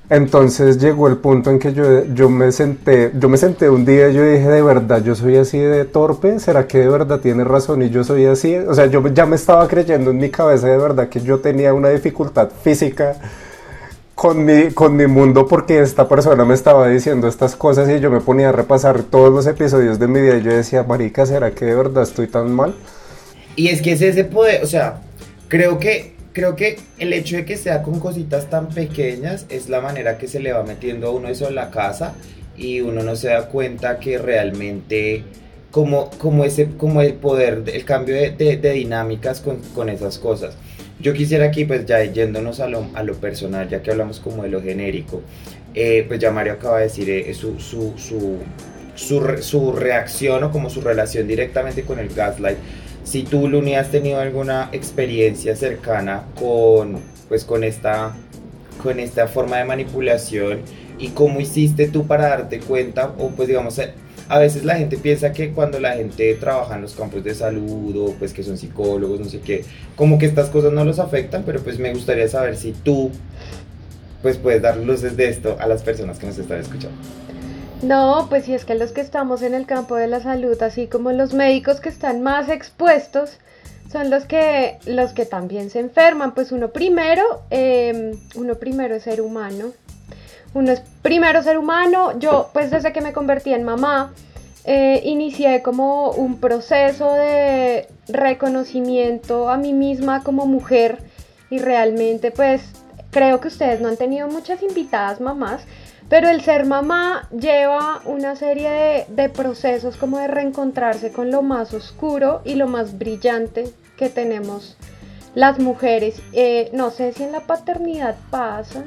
Entonces 0.10 0.78
llegó 0.78 1.10
el 1.10 1.18
punto 1.18 1.50
en 1.52 1.60
que 1.60 1.74
yo, 1.74 2.06
yo, 2.14 2.30
me 2.30 2.54
senté, 2.54 3.12
yo 3.20 3.28
me 3.28 3.38
senté 3.38 3.70
un 3.70 3.86
día 3.86 4.10
y 4.10 4.14
yo 4.14 4.24
dije, 4.24 4.48
de 4.48 4.62
verdad, 4.62 5.04
yo 5.04 5.16
soy 5.16 5.36
así 5.36 5.60
de 5.60 5.84
torpe, 5.84 6.40
¿será 6.40 6.66
que 6.66 6.78
de 6.78 6.88
verdad 6.88 7.20
tiene 7.20 7.44
razón 7.44 7.82
y 7.82 7.90
yo 7.90 8.06
soy 8.06 8.26
así? 8.26 8.56
O 8.56 8.74
sea, 8.74 8.86
yo 8.86 9.06
ya 9.10 9.26
me 9.26 9.36
estaba 9.36 9.68
creyendo 9.68 10.12
en 10.12 10.18
mi 10.18 10.30
cabeza 10.30 10.68
de 10.68 10.78
verdad 10.78 11.10
que 11.10 11.20
yo 11.20 11.40
tenía 11.40 11.74
una 11.74 11.90
dificultad 11.90 12.50
física 12.64 13.18
con 14.16 14.46
mi, 14.46 14.72
con 14.72 14.96
mi 14.96 15.08
mundo 15.08 15.46
porque 15.46 15.82
esta 15.82 16.08
persona 16.08 16.46
me 16.46 16.54
estaba 16.54 16.88
diciendo 16.88 17.28
estas 17.28 17.58
cosas 17.58 17.90
y 17.90 18.00
yo 18.00 18.10
me 18.10 18.22
ponía 18.22 18.50
a 18.50 18.52
repasar 18.54 19.04
todos 19.04 19.34
los 19.34 19.46
episodios 19.46 20.00
de 20.00 20.08
mi 20.08 20.22
vida 20.22 20.38
y 20.38 20.42
yo 20.42 20.52
decía, 20.52 20.84
marica, 20.84 21.26
¿será 21.26 21.52
que 21.52 21.66
de 21.66 21.76
verdad 21.76 22.04
estoy 22.04 22.28
tan 22.28 22.50
mal? 22.54 22.74
Y 23.58 23.68
es 23.68 23.82
que 23.82 23.92
es 23.92 24.02
ese 24.02 24.24
poder, 24.24 24.64
o 24.64 24.68
sea, 24.68 25.02
creo 25.50 25.80
que 25.80 26.17
creo 26.38 26.56
que 26.56 26.78
el 27.00 27.14
hecho 27.14 27.36
de 27.36 27.46
que 27.46 27.58
sea 27.58 27.82
con 27.82 28.00
cositas 28.00 28.48
tan 28.48 28.70
pequeñas 28.70 29.48
es 29.50 29.70
la 29.70 29.82
manera 29.82 30.20
que 30.20 30.28
se 30.28 30.40
le 30.40 30.54
va 30.54 30.62
metiendo 30.62 31.08
a 31.08 31.10
uno 31.10 31.30
eso 31.30 31.48
en 31.48 31.56
la 31.56 31.72
casa 31.72 32.14
y 32.56 32.82
uno 32.82 33.02
no 33.02 33.16
se 33.16 33.30
da 33.30 33.48
cuenta 33.48 33.98
que 33.98 34.20
realmente 34.20 35.24
como, 35.72 36.12
como, 36.20 36.46
ese, 36.46 36.68
como 36.78 37.02
el 37.02 37.14
poder, 37.14 37.64
el 37.74 37.84
cambio 37.86 38.14
de, 38.14 38.72
dinámicas 38.72 39.42
con, 39.42 39.90
esas 39.90 40.20
cosas. 40.20 40.56
Yo 41.00 41.14
quisiera 41.14 41.46
aquí, 41.46 41.66
pues 41.66 41.88
ya 41.88 42.04
yéndonos 42.04 42.60
a 42.60 42.68
lo, 42.68 42.86
a 42.94 43.02
lo 43.02 43.16
personal, 43.16 43.68
ya 43.68 43.82
que 43.82 43.90
hablamos 43.90 44.20
como 44.20 44.44
de 44.44 44.50
lo 44.50 44.62
genérico, 44.62 45.24
eh, 45.74 46.06
pues 46.08 46.20
ya 46.20 46.30
Mario 46.30 46.54
acaba 46.54 46.78
de 46.78 46.84
decir 46.84 47.10
eh, 47.10 47.34
su, 47.34 47.60
su, 47.60 47.94
su, 47.98 48.38
su, 48.94 49.38
su 49.42 49.72
reacción 49.72 50.44
o 50.44 50.52
como 50.52 50.70
su 50.70 50.82
relación 50.82 51.28
directamente 51.28 51.82
con 51.82 51.98
el 51.98 52.10
gaslight 52.10 52.60
si 53.08 53.24
tú, 53.24 53.48
Luni, 53.48 53.76
has 53.76 53.90
tenido 53.90 54.20
alguna 54.20 54.68
experiencia 54.74 55.56
cercana 55.56 56.24
con, 56.38 57.00
pues 57.30 57.46
con 57.46 57.64
esta, 57.64 58.14
con 58.84 59.00
esta 59.00 59.28
forma 59.28 59.58
de 59.58 59.64
manipulación 59.64 60.60
y 61.00 61.10
cómo 61.10 61.40
hiciste 61.40 61.88
tú 61.88 62.06
para 62.06 62.28
darte 62.28 62.60
cuenta 62.60 63.14
o 63.18 63.30
pues 63.30 63.48
digamos 63.48 63.80
a 64.28 64.40
veces 64.40 64.66
la 64.66 64.76
gente 64.76 64.98
piensa 64.98 65.32
que 65.32 65.52
cuando 65.52 65.80
la 65.80 65.94
gente 65.94 66.34
trabaja 66.36 66.76
en 66.76 66.82
los 66.82 66.96
campos 66.96 67.24
de 67.24 67.34
salud 67.34 67.96
o 67.96 68.14
pues 68.20 68.34
que 68.34 68.44
son 68.44 68.58
psicólogos, 68.58 69.22
no 69.22 69.26
sé 69.26 69.40
qué, 69.40 69.64
como 69.96 70.20
que 70.20 70.26
estas 70.26 70.50
cosas 70.50 70.74
no 70.74 70.84
los 70.84 71.00
afectan, 71.00 71.44
pero 71.46 71.62
pues 71.62 71.80
me 71.80 71.94
gustaría 71.94 72.28
saber 72.28 72.58
si 72.58 72.74
tú 72.74 73.12
pues 74.22 74.38
puedes 74.38 74.62
dar 74.62 74.76
luces 74.76 75.16
de 75.16 75.30
esto 75.30 75.56
a 75.62 75.68
las 75.68 75.82
personas 75.82 76.20
que 76.20 76.28
nos 76.28 76.38
están 76.38 76.60
escuchando. 76.60 76.98
No, 77.82 78.26
pues 78.30 78.46
si 78.46 78.54
es 78.54 78.66
que 78.66 78.76
los 78.76 78.92
que 78.92 79.02
estamos 79.02 79.42
en 79.44 79.54
el 79.54 79.66
campo 79.66 79.96
de 79.96 80.08
la 80.08 80.20
salud, 80.20 80.62
así 80.64 80.88
como 80.88 81.12
los 81.12 81.34
médicos 81.34 81.80
que 81.80 81.90
están 81.90 82.22
más 82.22 82.50
expuestos, 82.50 83.38
son 83.92 84.10
los 84.10 84.26
que, 84.26 84.80
los 84.86 85.14
que 85.14 85.26
también 85.26 85.70
se 85.70 85.80
enferman. 85.80 86.34
Pues 86.34 86.52
uno 86.52 86.70
primero, 86.70 87.44
em, 87.50 88.18
uno 88.36 88.56
primero 88.56 88.96
es 88.96 89.04
ser 89.04 89.22
humano, 89.22 89.72
uno 90.54 90.72
es 90.72 90.82
primero 91.02 91.44
ser 91.44 91.58
humano. 91.58 92.18
Yo, 92.20 92.50
pues 92.52 92.72
desde 92.72 92.92
que 92.92 93.02
me 93.02 93.14
convertí 93.14 93.54
en 93.54 93.64
mamá, 93.64 94.12
eh, 94.66 95.02
inicié 95.06 95.62
como 95.62 96.12
un 96.12 96.40
proceso 96.40 97.14
de 97.14 97.88
reconocimiento 98.10 99.50
a 99.50 99.58
mí 99.58 99.72
misma 99.72 100.24
como 100.24 100.46
mujer 100.46 100.98
y 101.50 101.60
realmente 101.60 102.32
pues 102.32 102.62
creo 103.12 103.40
que 103.40 103.48
ustedes 103.48 103.80
no 103.80 103.88
han 103.88 103.96
tenido 103.96 104.28
muchas 104.28 104.62
invitadas 104.64 105.22
mamás, 105.22 105.62
pero 106.10 106.30
el 106.30 106.42
ser 106.42 106.66
mamá 106.66 107.28
lleva 107.32 108.02
una 108.06 108.36
serie 108.36 108.70
de, 108.70 109.06
de, 109.10 109.30
procesos 109.30 109.98
como 109.98 110.20
de 110.20 110.28
reencontrarse 110.28 111.12
con 111.12 111.32
lo 111.32 111.42
más 111.42 111.74
oscuro 111.74 112.42
y 112.46 112.56
lo 112.56 112.68
más 112.68 112.98
brillante 112.98 113.72
que 113.98 114.10
tenemos 114.10 114.78
las 115.38 115.60
mujeres. 115.60 116.20
Eh, 116.34 116.72
no 116.74 116.90
sé 116.90 117.14
si 117.14 117.24
en 117.24 117.32
la 117.32 117.42
paternidad 117.42 118.16
pasa, 118.32 118.84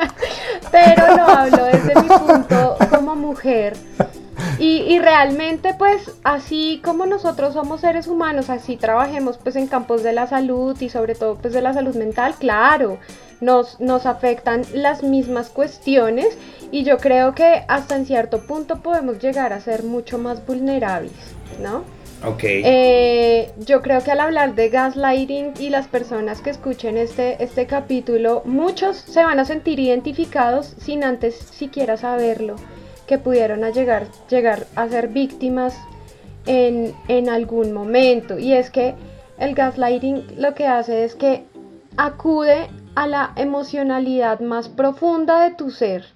pero 0.70 1.16
lo 1.16 1.22
hablo 1.22 1.64
desde 1.64 1.94
mi 2.02 2.08
punto 2.08 2.76
como 2.90 3.16
mujer. 3.16 3.74
Y, 4.58 4.98
realmente 4.98 5.74
pues 5.76 6.12
así 6.24 6.80
como 6.84 7.06
nosotros 7.06 7.54
somos 7.54 7.80
seres 7.80 8.06
humanos, 8.06 8.50
así 8.50 8.76
trabajemos 8.76 9.38
pues 9.38 9.56
en 9.56 9.66
campos 9.66 10.02
de 10.02 10.12
la 10.12 10.26
salud 10.26 10.78
y 10.80 10.88
sobre 10.88 11.14
todo 11.14 11.36
pues 11.36 11.54
de 11.54 11.62
la 11.62 11.72
salud 11.72 11.96
mental, 11.96 12.34
claro, 12.38 12.98
nos, 13.42 13.80
nos 13.80 14.06
afectan 14.06 14.62
las 14.72 15.02
mismas 15.02 15.50
cuestiones 15.50 16.38
y 16.70 16.84
yo 16.84 16.96
creo 16.96 17.34
que 17.34 17.64
hasta 17.68 17.96
en 17.96 18.06
cierto 18.06 18.46
punto 18.46 18.80
podemos 18.80 19.18
llegar 19.18 19.52
a 19.52 19.60
ser 19.60 19.82
mucho 19.82 20.16
más 20.16 20.46
vulnerables, 20.46 21.12
¿no? 21.60 21.82
Ok. 22.24 22.44
Eh, 22.44 23.50
yo 23.58 23.82
creo 23.82 24.02
que 24.04 24.12
al 24.12 24.20
hablar 24.20 24.54
de 24.54 24.68
gaslighting 24.68 25.54
y 25.58 25.70
las 25.70 25.88
personas 25.88 26.40
que 26.40 26.50
escuchen 26.50 26.96
este, 26.96 27.42
este 27.42 27.66
capítulo, 27.66 28.42
muchos 28.44 28.96
se 28.96 29.24
van 29.24 29.40
a 29.40 29.44
sentir 29.44 29.80
identificados 29.80 30.76
sin 30.78 31.02
antes 31.02 31.34
siquiera 31.34 31.96
saberlo, 31.96 32.54
que 33.08 33.18
pudieron 33.18 33.64
a 33.64 33.70
llegar, 33.70 34.06
llegar 34.30 34.66
a 34.76 34.88
ser 34.88 35.08
víctimas 35.08 35.76
en, 36.46 36.94
en 37.08 37.28
algún 37.28 37.72
momento. 37.72 38.38
Y 38.38 38.52
es 38.52 38.70
que 38.70 38.94
el 39.36 39.56
gaslighting 39.56 40.36
lo 40.36 40.54
que 40.54 40.68
hace 40.68 41.04
es 41.04 41.16
que 41.16 41.42
acude 41.96 42.68
a 42.94 43.06
la 43.06 43.32
emocionalidad 43.36 44.40
más 44.40 44.68
profunda 44.68 45.40
de 45.40 45.54
tu 45.54 45.70
ser. 45.70 46.06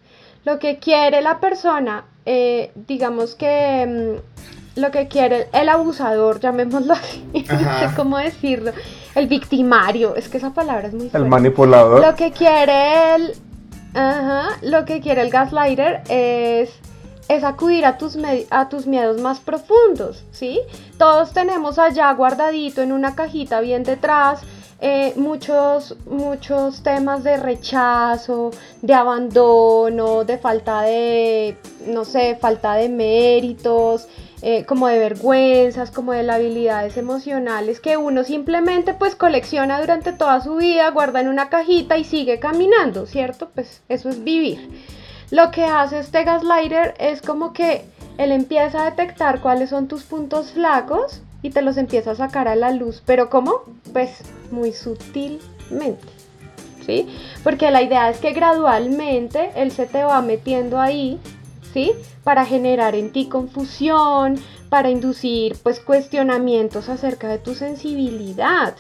Lo 0.45 0.59
que 0.59 0.79
quiere 0.79 1.23
la 1.23 1.41
persona, 1.41 2.05
eh, 2.25 2.73
digamos 2.75 3.35
que... 3.35 4.21
Mm, 4.23 4.37
lo 4.77 4.91
que 4.91 5.09
quiere 5.09 5.49
el 5.53 5.69
abusador, 5.71 6.39
llamémoslo 6.39 6.93
así, 6.93 7.25
no 7.51 7.79
sé 7.79 7.97
cómo 7.97 8.19
decirlo, 8.19 8.73
el 9.15 9.27
victimario, 9.27 10.15
es 10.15 10.29
que 10.29 10.37
esa 10.37 10.51
palabra 10.51 10.89
es 10.89 10.93
muy 10.93 11.09
fuerte. 11.09 11.19
El 11.19 11.27
manipulador. 11.27 12.07
Lo 12.07 12.15
que 12.15 12.31
quiere 12.31 13.15
el, 13.15 13.35
ajá, 13.95 14.59
lo 14.63 14.85
que 14.85 15.01
quiere 15.01 15.23
el 15.23 15.31
gaslighter 15.31 16.03
es, 16.09 16.71
es 17.29 17.43
acudir 17.43 17.87
a 17.87 17.97
tus, 17.97 18.19
a 18.51 18.69
tus 18.69 18.87
miedos 18.87 19.21
más 19.21 19.41
profundos, 19.41 20.25
¿sí? 20.31 20.61
Todos 20.99 21.33
tenemos 21.33 21.79
allá 21.79 22.13
guardadito 22.13 22.83
en 22.83 22.93
una 22.93 23.15
cajita 23.15 23.61
bien 23.61 23.83
detrás 23.83 24.43
eh, 24.81 25.15
muchos, 25.17 25.97
muchos 26.07 26.83
temas 26.83 27.25
de 27.25 27.39
rechazo, 27.39 28.51
de 28.83 28.93
abandono, 28.93 30.25
de 30.25 30.37
falta 30.37 30.83
de, 30.83 31.57
no 31.87 32.05
sé, 32.05 32.37
falta 32.37 32.75
de 32.75 32.89
méritos, 32.89 34.07
eh, 34.43 34.67
como 34.67 34.87
de 34.89 34.99
vergüenzas, 34.99 35.91
como 35.91 36.13
de 36.13 36.31
habilidades 36.31 36.99
emocionales 36.99 37.81
que 37.81 37.97
uno 37.97 38.23
simplemente 38.23 38.93
pues 38.93 39.15
colecciona 39.15 39.81
durante 39.81 40.13
toda 40.13 40.43
su 40.43 40.57
vida, 40.57 40.91
guarda 40.91 41.21
en 41.21 41.29
una 41.29 41.49
cajita 41.49 41.97
y 41.97 42.05
sigue 42.05 42.39
caminando, 42.39 43.07
¿cierto? 43.07 43.49
Pues 43.55 43.83
eso 43.89 44.11
es 44.11 44.23
vivir. 44.23 44.69
Lo 45.31 45.51
que 45.51 45.65
hace 45.65 46.01
este 46.01 46.23
gaslighter 46.23 46.95
es 46.99 47.23
como 47.23 47.55
que 47.55 47.87
él 48.19 48.31
empieza 48.31 48.83
a 48.83 48.91
detectar 48.91 49.41
cuáles 49.41 49.71
son 49.71 49.89
tus 49.89 50.05
puntos 50.05 50.53
flacos 50.53 51.23
y 51.47 51.51
te 51.51 51.63
los 51.63 51.77
empieza 51.77 52.13
a 52.13 52.15
sacar 52.17 52.49
a 52.49 52.57
la 52.57 52.71
luz, 52.73 53.03
pero 53.07 53.31
¿cómo? 53.31 53.63
Pues 53.93 54.11
muy 54.51 54.73
sutilmente. 54.73 56.07
¿Sí? 56.85 57.09
Porque 57.43 57.71
la 57.73 57.83
idea 57.83 58.11
es 58.11 58.19
que 58.19 58.33
gradualmente 58.33 59.51
él 59.57 59.73
se 59.73 59.87
te 59.87 60.05
va 60.05 60.23
metiendo 60.23 60.81
ahí 60.81 61.19
para 62.25 62.45
generar 62.45 62.95
en 62.95 63.13
ti 63.13 63.27
confusión, 63.27 64.37
para 64.69 64.91
inducir 64.91 65.57
pues 65.63 65.81
cuestionamientos 65.81 66.89
acerca 66.89 67.29
de 67.29 67.39
tu 67.39 67.55
sensibilidad. 67.55 68.75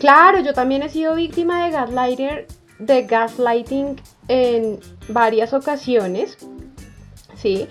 Claro, 0.00 0.40
yo 0.40 0.54
también 0.54 0.82
he 0.82 0.88
sido 0.88 1.14
víctima 1.14 1.64
de 1.64 1.72
gaslighter, 1.72 2.46
de 2.78 3.02
gaslighting 3.02 4.00
en 4.28 4.78
varias 5.08 5.52
ocasiones, 5.52 6.38
¿sí? 7.36 7.66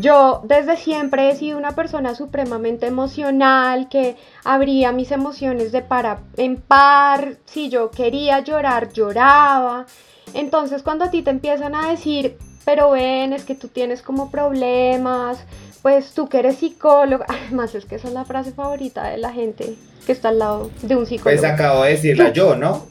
Yo 0.00 0.42
desde 0.44 0.76
siempre 0.76 1.30
he 1.30 1.36
sido 1.36 1.58
una 1.58 1.72
persona 1.72 2.14
supremamente 2.14 2.86
emocional, 2.86 3.88
que 3.88 4.16
abría 4.44 4.92
mis 4.92 5.10
emociones 5.10 5.72
de 5.72 5.82
par 5.82 6.20
en 6.36 6.56
par, 6.56 7.36
si 7.46 7.68
yo 7.68 7.90
quería 7.90 8.40
llorar, 8.40 8.92
lloraba. 8.92 9.86
Entonces 10.34 10.82
cuando 10.82 11.06
a 11.06 11.10
ti 11.10 11.22
te 11.22 11.30
empiezan 11.30 11.74
a 11.74 11.90
decir, 11.90 12.38
pero 12.64 12.90
ven, 12.90 13.32
es 13.32 13.44
que 13.44 13.54
tú 13.54 13.68
tienes 13.68 14.02
como 14.02 14.30
problemas, 14.30 15.38
pues 15.82 16.12
tú 16.12 16.28
que 16.28 16.38
eres 16.38 16.58
psicólogo, 16.58 17.24
además 17.28 17.74
es 17.74 17.84
que 17.84 17.96
esa 17.96 18.08
es 18.08 18.14
la 18.14 18.24
frase 18.24 18.52
favorita 18.52 19.08
de 19.08 19.18
la 19.18 19.32
gente 19.32 19.74
que 20.06 20.12
está 20.12 20.28
al 20.28 20.38
lado 20.38 20.70
de 20.82 20.94
un 20.94 21.06
psicólogo. 21.06 21.40
Pues 21.40 21.50
acabo 21.50 21.82
de 21.82 21.90
decirla 21.90 22.32
yo, 22.32 22.54
¿no? 22.54 22.86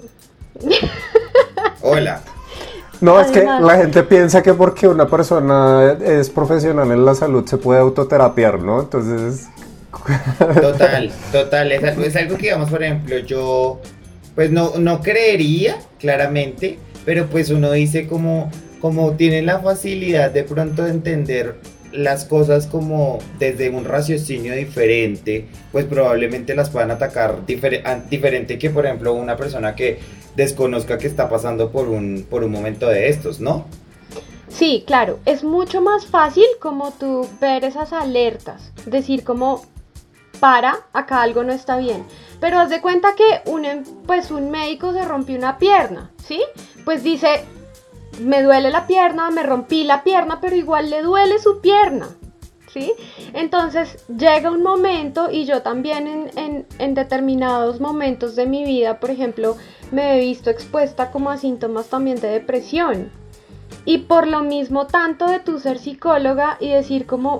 Hola. 1.81 2.21
No, 3.01 3.19
es 3.19 3.27
que 3.27 3.43
la 3.43 3.77
gente 3.77 4.03
piensa 4.03 4.41
que 4.41 4.53
porque 4.53 4.87
una 4.87 5.07
persona 5.07 5.97
es 6.03 6.29
profesional 6.29 6.91
en 6.91 7.05
la 7.05 7.13
salud 7.13 7.45
se 7.45 7.57
puede 7.57 7.79
autoterapiar, 7.79 8.59
¿no? 8.59 8.81
Entonces... 8.81 9.47
Total, 10.61 11.11
total. 11.31 11.71
Es 11.71 11.83
algo, 11.83 12.03
es 12.03 12.15
algo 12.15 12.35
que, 12.35 12.43
digamos, 12.43 12.69
por 12.69 12.83
ejemplo, 12.83 13.17
yo, 13.19 13.81
pues 14.35 14.51
no, 14.51 14.73
no 14.77 15.01
creería, 15.01 15.77
claramente, 15.99 16.77
pero 17.03 17.25
pues 17.27 17.49
uno 17.49 17.71
dice 17.71 18.07
como, 18.07 18.51
como 18.79 19.13
tienen 19.13 19.45
la 19.47 19.59
facilidad 19.59 20.31
de 20.31 20.43
pronto 20.43 20.83
de 20.83 20.91
entender 20.91 21.55
las 21.91 22.25
cosas 22.25 22.67
como 22.67 23.19
desde 23.39 23.69
un 23.69 23.85
raciocinio 23.85 24.53
diferente, 24.53 25.45
pues 25.71 25.85
probablemente 25.85 26.55
las 26.55 26.69
puedan 26.69 26.91
atacar 26.91 27.45
diferente 27.45 28.57
que 28.57 28.69
por 28.69 28.85
ejemplo 28.85 29.13
una 29.13 29.37
persona 29.37 29.75
que 29.75 29.99
desconozca 30.37 30.99
que 30.99 31.07
está 31.07 31.29
pasando 31.29 31.71
por 31.71 31.89
un, 31.89 32.25
por 32.29 32.43
un 32.43 32.51
momento 32.51 32.87
de 32.87 33.09
estos, 33.09 33.39
¿no? 33.39 33.65
Sí, 34.47 34.83
claro, 34.85 35.19
es 35.25 35.43
mucho 35.43 35.81
más 35.81 36.05
fácil 36.05 36.45
como 36.61 36.91
tú 36.91 37.27
ver 37.41 37.65
esas 37.65 37.91
alertas, 37.91 38.71
decir 38.85 39.23
como 39.23 39.65
para, 40.39 40.77
acá 40.93 41.23
algo 41.23 41.43
no 41.43 41.51
está 41.51 41.77
bien. 41.77 42.05
Pero 42.39 42.59
haz 42.59 42.69
de 42.69 42.81
cuenta 42.81 43.15
que 43.15 43.49
un, 43.49 43.65
em, 43.65 43.83
pues 44.05 44.29
un 44.29 44.51
médico 44.51 44.93
se 44.93 45.03
rompió 45.03 45.35
una 45.35 45.57
pierna, 45.57 46.11
¿sí? 46.23 46.39
Pues 46.85 47.03
dice, 47.03 47.43
me 48.21 48.43
duele 48.43 48.69
la 48.69 48.85
pierna, 48.85 49.31
me 49.31 49.41
rompí 49.41 49.83
la 49.83 50.03
pierna, 50.03 50.39
pero 50.39 50.55
igual 50.55 50.91
le 50.91 51.01
duele 51.01 51.39
su 51.39 51.61
pierna. 51.61 52.09
¿Sí? 52.71 52.93
Entonces 53.33 54.05
llega 54.07 54.51
un 54.51 54.61
momento 54.61 55.29
y 55.31 55.45
yo 55.45 55.61
también 55.61 56.29
en, 56.35 56.93
determinados 56.93 57.79
momentos 57.79 58.35
de 58.35 58.45
mi 58.45 58.65
vida, 58.65 58.99
por 58.99 59.09
ejemplo, 59.09 59.55
me 59.91 60.15
he 60.15 60.19
visto 60.19 60.49
expuesta 60.49 61.11
como 61.11 61.29
a 61.29 61.37
síntomas 61.37 61.87
también 61.87 62.19
de 62.19 62.27
depresión. 62.27 63.09
Y 63.85 63.99
por 63.99 64.27
lo 64.27 64.41
mismo 64.41 64.87
tanto 64.87 65.27
de 65.27 65.39
tu 65.39 65.59
ser 65.59 65.79
psicóloga 65.79 66.57
y 66.59 66.69
decir 66.69 67.05
como, 67.05 67.39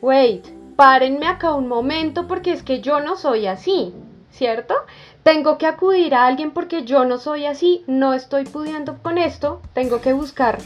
wait, 0.00 0.46
párenme 0.74 1.26
acá 1.26 1.54
un 1.54 1.68
momento 1.68 2.26
porque 2.26 2.52
es 2.52 2.62
que 2.62 2.80
yo 2.80 3.00
no 3.00 3.16
soy 3.16 3.46
así, 3.46 3.92
¿cierto? 4.30 4.74
tengo 5.22 5.58
que 5.58 5.66
acudir 5.66 6.14
a 6.14 6.26
alguien 6.26 6.50
porque 6.50 6.84
yo 6.84 7.04
no 7.04 7.18
soy 7.18 7.46
así, 7.46 7.84
no 7.86 8.12
estoy 8.14 8.44
pudiendo 8.44 8.98
con 8.98 9.18
esto, 9.18 9.60
tengo 9.72 10.00
que 10.00 10.12
buscar 10.12 10.58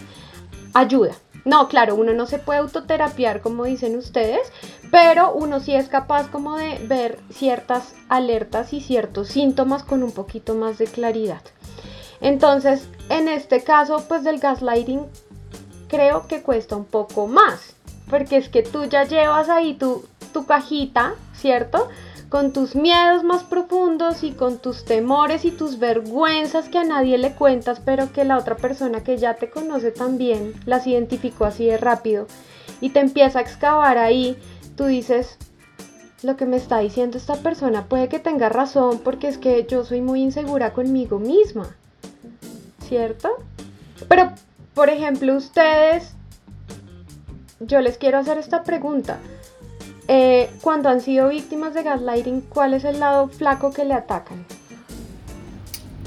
ayuda. 0.72 1.14
No, 1.46 1.68
claro, 1.68 1.94
uno 1.94 2.12
no 2.12 2.26
se 2.26 2.40
puede 2.40 2.58
autoterapiar 2.58 3.40
como 3.40 3.64
dicen 3.64 3.96
ustedes, 3.96 4.52
pero 4.90 5.32
uno 5.32 5.60
sí 5.60 5.76
es 5.76 5.88
capaz 5.88 6.28
como 6.28 6.56
de 6.56 6.80
ver 6.88 7.20
ciertas 7.30 7.94
alertas 8.08 8.72
y 8.72 8.80
ciertos 8.80 9.28
síntomas 9.28 9.84
con 9.84 10.02
un 10.02 10.10
poquito 10.10 10.56
más 10.56 10.76
de 10.76 10.86
claridad. 10.86 11.42
Entonces, 12.20 12.88
en 13.10 13.28
este 13.28 13.62
caso, 13.62 14.04
pues 14.08 14.24
del 14.24 14.40
gaslighting, 14.40 15.06
creo 15.86 16.26
que 16.26 16.42
cuesta 16.42 16.74
un 16.74 16.84
poco 16.84 17.28
más, 17.28 17.76
porque 18.10 18.38
es 18.38 18.48
que 18.48 18.64
tú 18.64 18.86
ya 18.86 19.04
llevas 19.04 19.48
ahí 19.48 19.74
tu, 19.74 20.04
tu 20.32 20.46
cajita, 20.46 21.14
¿cierto? 21.32 21.88
Con 22.28 22.52
tus 22.52 22.74
miedos 22.74 23.22
más 23.22 23.44
profundos 23.44 24.24
y 24.24 24.32
con 24.32 24.58
tus 24.58 24.84
temores 24.84 25.44
y 25.44 25.52
tus 25.52 25.78
vergüenzas 25.78 26.68
que 26.68 26.78
a 26.78 26.84
nadie 26.84 27.18
le 27.18 27.32
cuentas, 27.32 27.80
pero 27.84 28.12
que 28.12 28.24
la 28.24 28.36
otra 28.36 28.56
persona 28.56 29.04
que 29.04 29.16
ya 29.16 29.34
te 29.34 29.48
conoce 29.48 29.92
también 29.92 30.54
las 30.64 30.86
identificó 30.86 31.44
así 31.44 31.66
de 31.66 31.78
rápido 31.78 32.26
y 32.80 32.90
te 32.90 33.00
empieza 33.00 33.38
a 33.38 33.42
excavar 33.42 33.96
ahí, 33.98 34.36
tú 34.76 34.86
dices, 34.86 35.38
lo 36.22 36.36
que 36.36 36.46
me 36.46 36.56
está 36.56 36.78
diciendo 36.78 37.16
esta 37.16 37.36
persona 37.36 37.84
puede 37.88 38.08
que 38.08 38.18
tenga 38.18 38.48
razón 38.48 39.00
porque 39.04 39.28
es 39.28 39.38
que 39.38 39.66
yo 39.68 39.84
soy 39.84 40.00
muy 40.00 40.22
insegura 40.22 40.72
conmigo 40.72 41.18
misma. 41.18 41.76
¿Cierto? 42.80 43.30
Pero, 44.08 44.32
por 44.74 44.90
ejemplo, 44.90 45.34
ustedes, 45.34 46.14
yo 47.60 47.80
les 47.80 47.98
quiero 47.98 48.18
hacer 48.18 48.38
esta 48.38 48.62
pregunta. 48.62 49.18
Eh, 50.08 50.50
cuando 50.60 50.88
han 50.88 51.00
sido 51.00 51.28
víctimas 51.28 51.74
de 51.74 51.82
gaslighting, 51.82 52.42
¿cuál 52.42 52.74
es 52.74 52.84
el 52.84 53.00
lado 53.00 53.28
flaco 53.28 53.72
que 53.72 53.84
le 53.84 53.94
atacan? 53.94 54.44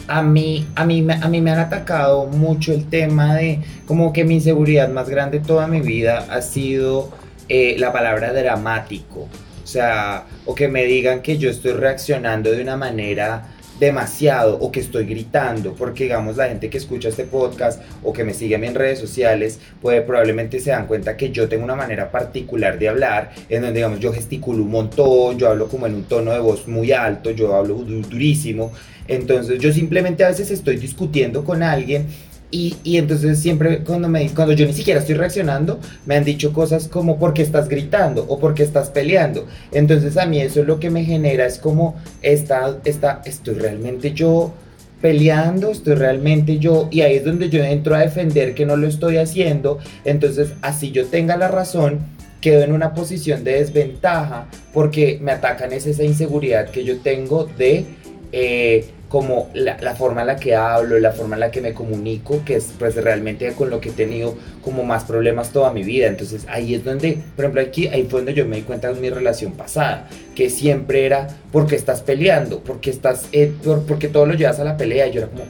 A 0.07 0.21
mí, 0.21 0.65
a, 0.75 0.85
mí, 0.85 1.05
a 1.09 1.27
mí 1.27 1.41
me 1.41 1.51
han 1.51 1.59
atacado 1.59 2.25
mucho 2.25 2.73
el 2.73 2.89
tema 2.89 3.35
de 3.35 3.61
como 3.85 4.11
que 4.11 4.23
mi 4.23 4.35
inseguridad 4.35 4.89
más 4.89 5.09
grande 5.09 5.39
toda 5.39 5.67
mi 5.67 5.81
vida 5.81 6.25
ha 6.29 6.41
sido 6.41 7.09
eh, 7.47 7.75
la 7.77 7.91
palabra 7.91 8.33
dramático. 8.33 9.27
O 9.63 9.67
sea, 9.67 10.25
o 10.45 10.55
que 10.55 10.67
me 10.67 10.85
digan 10.85 11.21
que 11.21 11.37
yo 11.37 11.49
estoy 11.49 11.73
reaccionando 11.73 12.51
de 12.51 12.61
una 12.61 12.75
manera 12.75 13.43
demasiado 13.79 14.57
o 14.59 14.71
que 14.71 14.79
estoy 14.79 15.05
gritando, 15.05 15.73
porque 15.73 16.03
digamos 16.03 16.37
la 16.37 16.47
gente 16.47 16.69
que 16.69 16.77
escucha 16.77 17.09
este 17.09 17.23
podcast 17.23 17.81
o 18.03 18.13
que 18.13 18.23
me 18.23 18.33
sigue 18.33 18.55
a 18.55 18.57
mí 18.57 18.67
en 18.67 18.75
redes 18.75 18.99
sociales, 18.99 19.59
puede 19.81 20.01
probablemente 20.01 20.59
se 20.59 20.71
dan 20.71 20.87
cuenta 20.87 21.15
que 21.15 21.31
yo 21.31 21.47
tengo 21.47 21.63
una 21.63 21.75
manera 21.75 22.11
particular 22.11 22.77
de 22.77 22.89
hablar, 22.89 23.31
en 23.49 23.61
donde 23.61 23.77
digamos 23.77 23.99
yo 23.99 24.11
gesticulo 24.11 24.63
un 24.63 24.71
montón, 24.71 25.37
yo 25.37 25.49
hablo 25.49 25.67
como 25.67 25.87
en 25.87 25.95
un 25.95 26.03
tono 26.03 26.31
de 26.31 26.39
voz 26.39 26.67
muy 26.67 26.91
alto, 26.91 27.31
yo 27.31 27.55
hablo 27.55 27.75
durísimo, 27.75 28.71
entonces 29.07 29.59
yo 29.59 29.71
simplemente 29.71 30.23
a 30.23 30.29
veces 30.29 30.51
estoy 30.51 30.77
discutiendo 30.77 31.43
con 31.43 31.63
alguien 31.63 32.07
y, 32.51 32.75
y, 32.83 32.97
entonces 32.97 33.39
siempre 33.39 33.79
cuando, 33.79 34.09
me, 34.09 34.27
cuando 34.29 34.53
yo 34.53 34.65
ni 34.65 34.73
siquiera 34.73 34.99
estoy 34.99 35.15
reaccionando, 35.15 35.79
me 36.05 36.15
han 36.15 36.23
dicho 36.23 36.51
cosas 36.51 36.87
como 36.87 37.19
porque 37.19 37.43
estás 37.43 37.69
gritando 37.69 38.25
o 38.27 38.39
porque 38.39 38.63
estás 38.63 38.89
peleando. 38.89 39.45
Entonces 39.71 40.17
a 40.17 40.25
mí 40.25 40.41
eso 40.41 40.63
lo 40.63 40.79
que 40.79 40.89
me 40.89 41.03
genera 41.03 41.45
es 41.45 41.59
como, 41.59 41.95
esta, 42.21 42.77
esta, 42.85 43.21
estoy 43.25 43.55
realmente 43.55 44.13
yo 44.13 44.53
peleando, 44.99 45.71
estoy 45.71 45.95
realmente 45.95 46.57
yo, 46.57 46.87
y 46.91 47.01
ahí 47.01 47.17
es 47.17 47.25
donde 47.25 47.49
yo 47.49 47.63
entro 47.63 47.95
a 47.95 47.99
defender 47.99 48.55
que 48.55 48.65
no 48.65 48.75
lo 48.77 48.87
estoy 48.87 49.17
haciendo. 49.17 49.77
Entonces 50.03 50.53
así 50.61 50.91
yo 50.91 51.05
tenga 51.05 51.37
la 51.37 51.49
razón, 51.49 51.99
quedo 52.41 52.63
en 52.63 52.71
una 52.71 52.95
posición 52.95 53.43
de 53.43 53.59
desventaja 53.59 54.47
porque 54.73 55.19
me 55.21 55.31
atacan 55.31 55.71
es 55.71 55.85
esa 55.85 56.03
inseguridad 56.03 56.69
que 56.69 56.83
yo 56.83 56.99
tengo 56.99 57.45
de... 57.45 57.85
Eh, 58.31 58.85
como 59.09 59.49
la, 59.55 59.95
forma 59.95 60.21
en 60.21 60.27
la 60.27 60.35
que 60.35 60.55
hablo, 60.55 60.99
la 60.99 61.11
forma 61.11 61.35
en 61.35 61.39
la 61.41 61.51
que 61.51 61.61
me 61.61 61.73
comunico, 61.73 62.43
que 62.45 62.55
es 62.55 62.71
pues 62.77 62.95
realmente 62.95 63.51
con 63.53 63.71
lo 63.71 63.81
que 63.81 63.89
he 63.89 63.91
tenido 63.91 64.37
como 64.63 64.83
más 64.83 65.03
problemas 65.03 65.51
toda 65.51 65.73
mi 65.73 65.83
vida. 65.83 66.07
Entonces 66.07 66.45
ahí 66.47 66.75
es 66.75 66.85
donde, 66.85 67.17
por 67.35 67.45
ejemplo, 67.45 67.61
aquí, 67.61 67.87
ahí 67.87 68.03
fue 68.03 68.19
donde 68.19 68.35
yo 68.35 68.45
me 68.45 68.57
di 68.57 68.61
cuenta 68.61 68.93
de 68.93 69.01
mi 69.01 69.09
relación 69.09 69.53
pasada, 69.53 70.07
que 70.35 70.51
siempre 70.51 71.07
era 71.07 71.27
porque 71.51 71.75
estás 71.75 72.01
peleando, 72.01 72.59
porque 72.59 72.91
estás, 72.91 73.25
eh, 73.31 73.51
por, 73.63 73.83
porque 73.83 74.09
todo 74.09 74.27
lo 74.27 74.35
llevas 74.35 74.59
a 74.59 74.63
la 74.63 74.77
pelea. 74.77 75.07
Y 75.07 75.13
yo 75.13 75.21
era 75.21 75.31
como, 75.31 75.43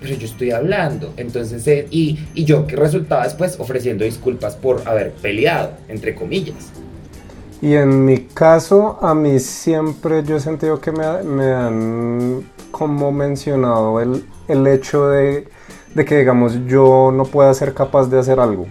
pero 0.00 0.14
yo 0.14 0.26
estoy 0.26 0.52
hablando. 0.52 1.12
Entonces, 1.16 1.66
eh, 1.66 1.88
y, 1.90 2.20
y 2.34 2.44
yo 2.44 2.68
que 2.68 2.76
resultaba 2.76 3.24
después 3.24 3.58
ofreciendo 3.58 4.04
disculpas 4.04 4.54
por 4.54 4.86
haber 4.86 5.10
peleado, 5.10 5.72
entre 5.88 6.14
comillas. 6.14 6.72
Y 7.62 7.74
en 7.74 8.04
mi 8.04 8.26
caso, 8.26 8.98
a 9.00 9.14
mí 9.14 9.38
siempre 9.38 10.22
yo 10.22 10.36
he 10.36 10.40
sentido 10.40 10.80
que 10.80 10.92
me, 10.92 11.22
me 11.22 11.52
han 11.52 12.44
como 12.70 13.12
mencionado 13.12 14.00
el, 14.00 14.26
el 14.46 14.66
hecho 14.66 15.08
de, 15.08 15.48
de, 15.94 16.04
que, 16.04 16.18
digamos, 16.18 16.66
yo 16.66 17.10
no 17.14 17.24
pueda 17.24 17.52
ser 17.54 17.72
capaz 17.72 18.08
de 18.08 18.18
hacer 18.18 18.40
algo. 18.40 18.66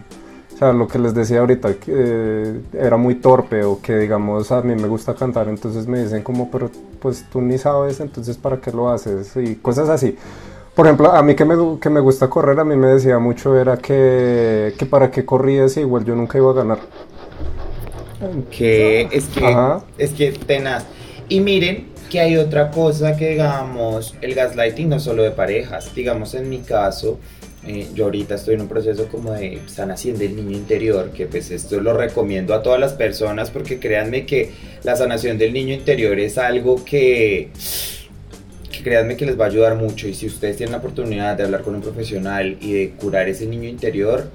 O 0.53 0.57
sea, 0.57 0.71
lo 0.71 0.87
que 0.87 0.99
les 0.99 1.13
decía 1.13 1.39
ahorita, 1.39 1.73
que 1.73 1.91
eh, 1.93 2.61
era 2.73 2.95
muy 2.95 3.15
torpe 3.15 3.63
o 3.65 3.81
que, 3.81 3.97
digamos, 3.97 4.51
a 4.51 4.61
mí 4.61 4.75
me 4.75 4.87
gusta 4.87 5.15
cantar, 5.15 5.49
entonces 5.49 5.87
me 5.87 6.01
dicen 6.03 6.21
como, 6.23 6.49
pero 6.49 6.69
pues 6.99 7.25
tú 7.29 7.41
ni 7.41 7.57
sabes, 7.57 7.99
entonces 7.99 8.37
¿para 8.37 8.61
qué 8.61 8.71
lo 8.71 8.89
haces? 8.89 9.35
Y 9.35 9.55
cosas 9.55 9.89
así. 9.89 10.15
Por 10.75 10.85
ejemplo, 10.85 11.11
a 11.11 11.21
mí 11.23 11.35
que 11.35 11.45
me, 11.45 11.79
que 11.79 11.89
me 11.89 11.99
gusta 11.99 12.29
correr, 12.29 12.59
a 12.59 12.63
mí 12.65 12.75
me 12.75 12.87
decía 12.87 13.17
mucho 13.19 13.57
era 13.57 13.77
que, 13.77 14.73
que 14.77 14.85
para 14.85 15.09
qué 15.11 15.25
corrías 15.25 15.75
igual 15.77 16.05
yo 16.05 16.15
nunca 16.15 16.37
iba 16.37 16.51
a 16.51 16.53
ganar. 16.53 16.79
Que 18.51 19.07
es 19.11 19.25
que, 19.25 19.77
es 19.97 20.11
que 20.11 20.31
tenaz. 20.31 20.85
Y 21.29 21.39
miren, 21.39 21.87
que 22.09 22.19
hay 22.19 22.37
otra 22.37 22.71
cosa 22.71 23.17
que 23.17 23.31
digamos, 23.31 24.15
el 24.21 24.35
gaslighting 24.35 24.89
no 24.89 24.99
solo 24.99 25.23
de 25.23 25.31
parejas, 25.31 25.93
digamos 25.95 26.33
en 26.35 26.49
mi 26.49 26.59
caso, 26.59 27.19
eh, 27.67 27.87
yo 27.95 28.05
ahorita 28.05 28.35
estoy 28.35 28.55
en 28.55 28.61
un 28.61 28.67
proceso 28.67 29.07
como 29.07 29.33
de 29.33 29.59
sanación 29.65 30.19
del 30.19 30.35
niño 30.35 30.55
interior, 30.55 31.09
que 31.11 31.25
pues 31.25 31.49
esto 31.49 31.81
lo 31.81 31.93
recomiendo 31.93 32.53
a 32.53 32.61
todas 32.61 32.79
las 32.79 32.93
personas 32.93 33.49
porque 33.49 33.79
créanme 33.79 34.25
que 34.25 34.51
la 34.83 34.95
sanación 34.95 35.39
del 35.39 35.51
niño 35.51 35.73
interior 35.73 36.19
es 36.19 36.37
algo 36.37 36.85
que, 36.85 37.49
que 38.71 38.83
créanme 38.83 39.17
que 39.17 39.25
les 39.25 39.39
va 39.39 39.45
a 39.45 39.47
ayudar 39.47 39.75
mucho. 39.75 40.07
Y 40.07 40.13
si 40.13 40.27
ustedes 40.27 40.57
tienen 40.57 40.73
la 40.73 40.77
oportunidad 40.77 41.35
de 41.37 41.43
hablar 41.43 41.63
con 41.63 41.73
un 41.73 41.81
profesional 41.81 42.55
y 42.61 42.73
de 42.73 42.89
curar 42.91 43.27
ese 43.29 43.47
niño 43.47 43.67
interior, 43.67 44.29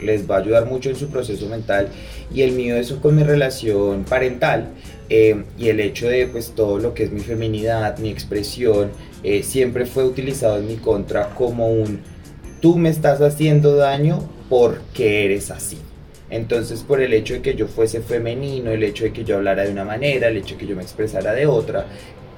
les 0.00 0.28
va 0.30 0.36
a 0.36 0.38
ayudar 0.40 0.66
mucho 0.66 0.90
en 0.90 0.96
su 0.96 1.08
proceso 1.08 1.46
mental 1.48 1.88
y 2.32 2.42
el 2.42 2.52
mío 2.52 2.76
eso 2.76 3.00
con 3.00 3.16
mi 3.16 3.22
relación 3.22 4.04
parental 4.04 4.68
eh, 5.10 5.44
y 5.58 5.68
el 5.68 5.80
hecho 5.80 6.08
de 6.08 6.26
pues 6.26 6.52
todo 6.54 6.78
lo 6.78 6.94
que 6.94 7.04
es 7.04 7.12
mi 7.12 7.20
feminidad, 7.20 7.98
mi 7.98 8.10
expresión, 8.10 8.90
eh, 9.22 9.42
siempre 9.42 9.86
fue 9.86 10.04
utilizado 10.04 10.58
en 10.58 10.66
mi 10.66 10.76
contra 10.76 11.30
como 11.30 11.70
un 11.70 12.00
tú 12.60 12.76
me 12.76 12.88
estás 12.88 13.20
haciendo 13.20 13.76
daño 13.76 14.28
porque 14.48 15.24
eres 15.24 15.50
así. 15.50 15.78
Entonces 16.30 16.82
por 16.82 17.00
el 17.00 17.14
hecho 17.14 17.34
de 17.34 17.42
que 17.42 17.54
yo 17.54 17.68
fuese 17.68 18.00
femenino, 18.00 18.70
el 18.70 18.82
hecho 18.82 19.04
de 19.04 19.12
que 19.12 19.24
yo 19.24 19.36
hablara 19.36 19.64
de 19.64 19.72
una 19.72 19.84
manera, 19.84 20.28
el 20.28 20.36
hecho 20.36 20.54
de 20.54 20.60
que 20.60 20.66
yo 20.66 20.76
me 20.76 20.82
expresara 20.82 21.32
de 21.32 21.46
otra, 21.46 21.86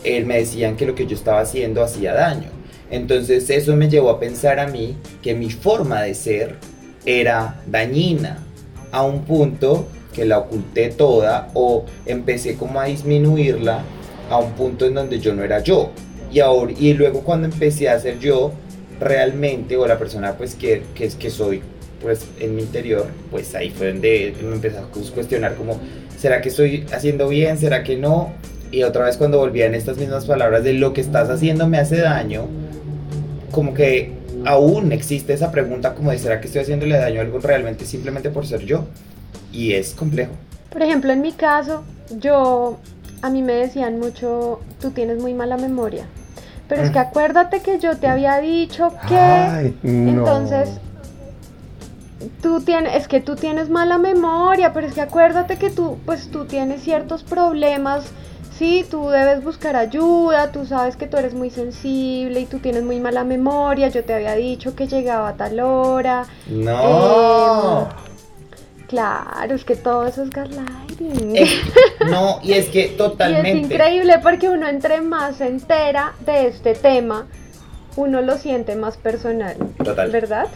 él 0.05 0.27
me 0.27 0.39
decían 0.39 0.77
que 0.77 0.87
lo 0.87 0.95
que 0.95 1.07
yo 1.07 1.17
estaba 1.17 1.41
haciendo 1.41 1.83
hacía 1.83 2.15
daño. 2.15 2.49
Entonces 2.91 3.51
eso 3.51 3.77
me 3.77 3.89
llevó 3.89 4.11
a 4.11 4.21
pensar 4.21 4.59
a 4.59 4.67
mí 4.67 4.97
que 5.23 5.35
mi 5.35 5.51
forma 5.51 6.03
de 6.03 6.15
ser 6.15 6.57
era 7.07 7.61
dañina 7.67 8.39
a 8.93 9.03
un 9.03 9.25
punto 9.25 9.89
que 10.13 10.25
la 10.25 10.39
oculté 10.39 10.89
toda 10.91 11.51
o 11.55 11.85
empecé 12.07 12.57
como 12.57 12.81
a 12.81 12.87
disminuirla 12.87 13.83
a 14.29 14.39
un 14.39 14.53
punto 14.53 14.87
en 14.87 14.95
donde 14.95 15.21
yo 15.21 15.35
no 15.35 15.43
era 15.43 15.61
yo. 15.61 15.91
Y, 16.33 16.41
ahora, 16.41 16.73
y 16.79 16.95
luego 16.95 17.23
cuando 17.23 17.47
empecé 17.47 17.89
a 17.89 17.99
ser 17.99 18.19
yo 18.19 18.53
realmente 19.01 19.77
o 19.77 19.87
la 19.87 19.99
persona 19.99 20.37
pues 20.37 20.55
que, 20.55 20.83
que 20.95 21.05
es 21.05 21.15
que 21.17 21.31
soy 21.31 21.63
pues 22.01 22.27
en 22.39 22.57
mi 22.57 22.63
interior, 22.63 23.07
pues 23.31 23.55
ahí 23.55 23.71
fue 23.71 23.89
donde 23.89 24.35
me 24.43 24.55
empecé 24.55 24.79
a 24.79 24.83
cuestionar 24.83 25.55
como, 25.55 25.79
¿será 26.17 26.41
que 26.41 26.49
estoy 26.49 26.87
haciendo 26.93 27.29
bien? 27.29 27.59
¿Será 27.59 27.85
que 27.85 27.97
no? 27.97 28.33
Y 28.71 28.85
otra 28.85 29.05
vez 29.05 29.17
cuando 29.17 29.39
volvía 29.39 29.67
en 29.67 29.75
estas 29.75 29.99
mismas 29.99 30.25
palabras 30.25 30.65
de 30.65 30.73
lo 30.73 30.93
que 30.93 31.01
estás 31.01 31.29
haciendo 31.29 31.67
me 31.67 31.79
hace 31.79 31.99
daño, 31.99 32.47
como 33.51 33.75
que 33.75 34.13
aún 34.47 34.93
existe 34.93 35.33
esa 35.33 35.51
pregunta 35.51 35.95
como 35.95 36.11
de 36.11 36.19
¿será 36.19 36.41
que 36.41 36.47
estoy 36.47 36.63
haciéndole 36.63 36.97
daño 36.97 37.21
a 37.21 37.25
algo 37.25 37.39
realmente 37.39 37.85
simplemente 37.85 38.31
por 38.31 38.47
ser 38.47 38.61
yo? 38.65 38.87
y 39.53 39.73
es 39.73 39.95
complejo. 39.95 40.33
Por 40.71 40.83
ejemplo, 40.83 41.13
en 41.13 41.21
mi 41.21 41.33
caso, 41.33 41.83
yo, 42.19 42.79
a 43.23 43.31
mí 43.31 43.43
me 43.43 43.55
decían 43.55 43.99
mucho, 43.99 44.61
tú 44.81 44.91
tienes 44.91 45.21
muy 45.21 45.35
mala 45.35 45.57
memoria. 45.57 46.05
Pero 46.69 46.83
es 46.83 46.91
que 46.91 46.99
mm. 46.99 47.03
acuérdate 47.03 47.61
que 47.61 47.79
yo 47.81 47.97
te 47.97 48.07
había 48.07 48.39
dicho 48.39 48.93
que... 49.09 49.75
Entonces, 49.83 50.71
tú 52.41 52.61
tienes, 52.61 52.95
es 52.95 53.09
que 53.09 53.21
tú 53.21 53.35
tienes 53.35 53.69
mala 53.69 53.99
memoria, 53.99 54.73
pero 54.73 54.87
es 54.87 54.95
que 54.95 55.01
acuérdate 55.01 55.57
que 55.57 55.71
tú, 55.71 55.99
pues 56.07 56.31
tú 56.31 56.45
tienes 56.45 56.83
ciertos 56.83 57.25
problemas. 57.25 58.05
Sí, 58.61 58.85
tú 58.91 59.09
debes 59.09 59.43
buscar 59.43 59.75
ayuda, 59.75 60.53
tú 60.53 60.67
sabes 60.67 60.95
que 60.95 61.07
tú 61.07 61.17
eres 61.17 61.33
muy 61.33 61.49
sensible 61.49 62.41
y 62.41 62.45
tú 62.45 62.59
tienes 62.59 62.83
muy 62.83 63.01
mala 63.01 63.25
memoria, 63.25 63.89
yo 63.89 64.05
te 64.05 64.13
había 64.13 64.35
dicho 64.35 64.77
que 64.77 64.87
llegaba 64.87 65.31
a 65.31 65.35
tal 65.35 65.61
hora. 65.61 66.27
No. 66.47 67.89
Em, 67.89 68.11
Claro, 68.87 69.55
es 69.55 69.65
que 69.65 69.77
todo 69.77 70.07
eso 70.07 70.25
es 70.25 70.29
gaslighting. 70.29 71.37
no, 72.11 72.39
y 72.43 72.53
es 72.53 72.67
que 72.67 72.89
totalmente. 72.89 73.51
Y 73.55 73.59
es 73.61 73.65
increíble 73.65 74.19
porque 74.23 74.51
uno 74.51 74.69
entre 74.69 75.01
más 75.01 75.37
se 75.37 75.47
entera 75.47 76.13
de 76.27 76.49
este 76.49 76.75
tema, 76.75 77.29
uno 77.97 78.21
lo 78.21 78.37
siente 78.37 78.77
más 78.77 78.99
personal. 78.99 79.57
Total. 79.83 80.11
¿Verdad? 80.11 80.49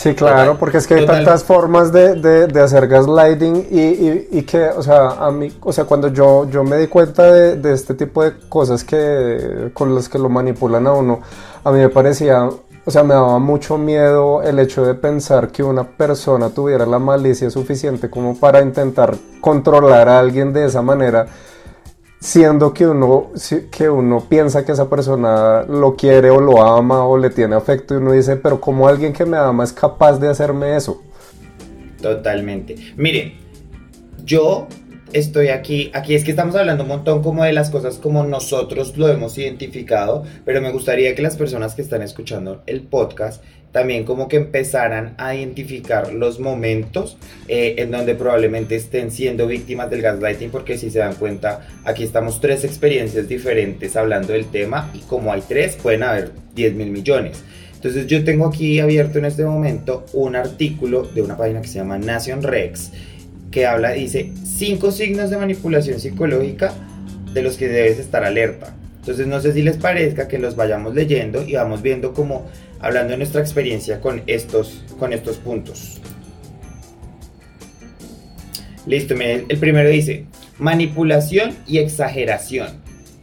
Sí, 0.00 0.14
claro, 0.14 0.56
porque 0.58 0.78
es 0.78 0.86
que 0.86 0.94
hay 0.94 1.04
tantas 1.04 1.44
formas 1.44 1.92
de, 1.92 2.14
de, 2.14 2.60
hacer 2.62 2.88
gaslighting 2.88 3.66
y, 3.70 4.38
y, 4.38 4.42
que, 4.44 4.70
o 4.70 4.82
sea, 4.82 5.10
a 5.26 5.30
mí, 5.30 5.52
o 5.60 5.74
sea, 5.74 5.84
cuando 5.84 6.08
yo, 6.08 6.48
yo 6.48 6.64
me 6.64 6.78
di 6.78 6.86
cuenta 6.86 7.30
de, 7.30 7.56
de, 7.56 7.74
este 7.74 7.92
tipo 7.92 8.24
de 8.24 8.32
cosas 8.48 8.82
que, 8.82 9.70
con 9.74 9.94
las 9.94 10.08
que 10.08 10.18
lo 10.18 10.30
manipulan 10.30 10.86
a 10.86 10.92
uno, 10.94 11.20
a 11.62 11.70
mí 11.70 11.80
me 11.80 11.90
parecía, 11.90 12.48
o 12.86 12.90
sea, 12.90 13.02
me 13.02 13.12
daba 13.12 13.38
mucho 13.40 13.76
miedo 13.76 14.42
el 14.42 14.58
hecho 14.58 14.86
de 14.86 14.94
pensar 14.94 15.48
que 15.48 15.62
una 15.62 15.84
persona 15.84 16.48
tuviera 16.48 16.86
la 16.86 16.98
malicia 16.98 17.50
suficiente 17.50 18.08
como 18.08 18.40
para 18.40 18.62
intentar 18.62 19.14
controlar 19.42 20.08
a 20.08 20.18
alguien 20.18 20.54
de 20.54 20.64
esa 20.64 20.80
manera 20.80 21.26
siendo 22.20 22.74
que 22.74 22.86
uno, 22.86 23.30
que 23.70 23.88
uno 23.88 24.26
piensa 24.28 24.64
que 24.64 24.72
esa 24.72 24.88
persona 24.88 25.62
lo 25.62 25.96
quiere 25.96 26.30
o 26.30 26.40
lo 26.40 26.62
ama 26.62 27.06
o 27.06 27.16
le 27.16 27.30
tiene 27.30 27.56
afecto 27.56 27.94
y 27.94 27.96
uno 27.96 28.12
dice, 28.12 28.36
pero 28.36 28.60
como 28.60 28.86
alguien 28.86 29.12
que 29.12 29.24
me 29.24 29.38
ama 29.38 29.64
es 29.64 29.72
capaz 29.72 30.18
de 30.18 30.28
hacerme 30.28 30.76
eso? 30.76 31.02
Totalmente. 32.00 32.76
Mire, 32.96 33.34
yo 34.24 34.68
estoy 35.12 35.48
aquí, 35.48 35.90
aquí 35.94 36.14
es 36.14 36.22
que 36.22 36.30
estamos 36.30 36.54
hablando 36.54 36.84
un 36.84 36.90
montón 36.90 37.22
como 37.22 37.42
de 37.42 37.52
las 37.52 37.70
cosas 37.70 37.96
como 37.96 38.22
nosotros 38.24 38.96
lo 38.96 39.08
hemos 39.08 39.36
identificado, 39.38 40.24
pero 40.44 40.60
me 40.60 40.70
gustaría 40.72 41.14
que 41.14 41.22
las 41.22 41.36
personas 41.36 41.74
que 41.74 41.82
están 41.82 42.02
escuchando 42.02 42.62
el 42.66 42.82
podcast 42.82 43.42
también 43.72 44.04
como 44.04 44.28
que 44.28 44.36
empezaran 44.36 45.14
a 45.18 45.34
identificar 45.34 46.12
los 46.12 46.40
momentos 46.40 47.16
eh, 47.48 47.76
en 47.78 47.90
donde 47.90 48.14
probablemente 48.14 48.76
estén 48.76 49.10
siendo 49.10 49.46
víctimas 49.46 49.90
del 49.90 50.02
gaslighting, 50.02 50.50
porque 50.50 50.76
si 50.76 50.90
se 50.90 50.98
dan 50.98 51.14
cuenta, 51.14 51.66
aquí 51.84 52.02
estamos 52.02 52.40
tres 52.40 52.64
experiencias 52.64 53.28
diferentes 53.28 53.96
hablando 53.96 54.32
del 54.32 54.46
tema 54.46 54.90
y 54.94 54.98
como 55.00 55.32
hay 55.32 55.42
tres, 55.46 55.76
pueden 55.76 56.02
haber 56.02 56.30
10 56.54 56.74
mil 56.74 56.90
millones. 56.90 57.42
Entonces 57.74 58.06
yo 58.06 58.24
tengo 58.24 58.46
aquí 58.46 58.78
abierto 58.80 59.18
en 59.18 59.24
este 59.24 59.44
momento 59.44 60.04
un 60.12 60.36
artículo 60.36 61.02
de 61.02 61.22
una 61.22 61.36
página 61.36 61.62
que 61.62 61.68
se 61.68 61.78
llama 61.78 61.98
Nation 61.98 62.42
Rex, 62.42 62.90
que 63.50 63.66
habla, 63.66 63.92
dice, 63.92 64.32
cinco 64.44 64.90
signos 64.90 65.30
de 65.30 65.38
manipulación 65.38 65.98
psicológica 65.98 66.74
de 67.32 67.42
los 67.42 67.56
que 67.56 67.68
debes 67.68 67.98
estar 67.98 68.24
alerta. 68.24 68.74
Entonces 68.98 69.26
no 69.26 69.40
sé 69.40 69.54
si 69.54 69.62
les 69.62 69.78
parezca 69.78 70.28
que 70.28 70.38
los 70.38 70.56
vayamos 70.56 70.94
leyendo 70.94 71.42
y 71.42 71.54
vamos 71.54 71.80
viendo 71.80 72.12
como 72.12 72.50
hablando 72.80 73.12
de 73.12 73.18
nuestra 73.18 73.40
experiencia 73.40 74.00
con 74.00 74.22
estos, 74.26 74.84
con 74.98 75.12
estos 75.12 75.36
puntos. 75.38 76.00
Listo, 78.86 79.14
el 79.14 79.58
primero 79.58 79.88
dice, 79.88 80.26
manipulación 80.58 81.56
y 81.66 81.78
exageración. 81.78 82.80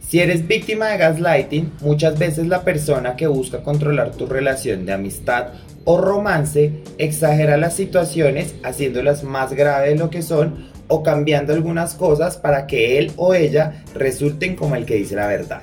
Si 0.08 0.20
eres 0.20 0.46
víctima 0.46 0.86
de 0.86 0.98
gaslighting, 0.98 1.72
muchas 1.80 2.18
veces 2.18 2.46
la 2.46 2.62
persona 2.62 3.16
que 3.16 3.26
busca 3.26 3.62
controlar 3.62 4.12
tu 4.12 4.26
relación 4.26 4.86
de 4.86 4.92
amistad 4.92 5.48
o 5.84 6.00
romance 6.00 6.72
exagera 6.96 7.56
las 7.58 7.74
situaciones 7.74 8.54
haciéndolas 8.62 9.22
más 9.22 9.52
graves 9.52 9.90
de 9.90 9.96
lo 9.96 10.08
que 10.08 10.22
son 10.22 10.68
o 10.86 11.02
cambiando 11.02 11.52
algunas 11.52 11.94
cosas 11.94 12.38
para 12.38 12.66
que 12.66 12.98
él 12.98 13.12
o 13.16 13.34
ella 13.34 13.84
resulten 13.94 14.56
como 14.56 14.76
el 14.76 14.86
que 14.86 14.94
dice 14.94 15.14
la 15.14 15.26
verdad. 15.26 15.62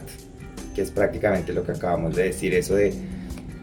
Que 0.75 0.84
es 0.84 0.91
prácticamente 0.91 1.53
lo 1.53 1.63
que 1.63 1.71
acabamos 1.71 2.15
de 2.15 2.25
decir, 2.25 2.53
eso 2.53 2.75
de 2.75 2.93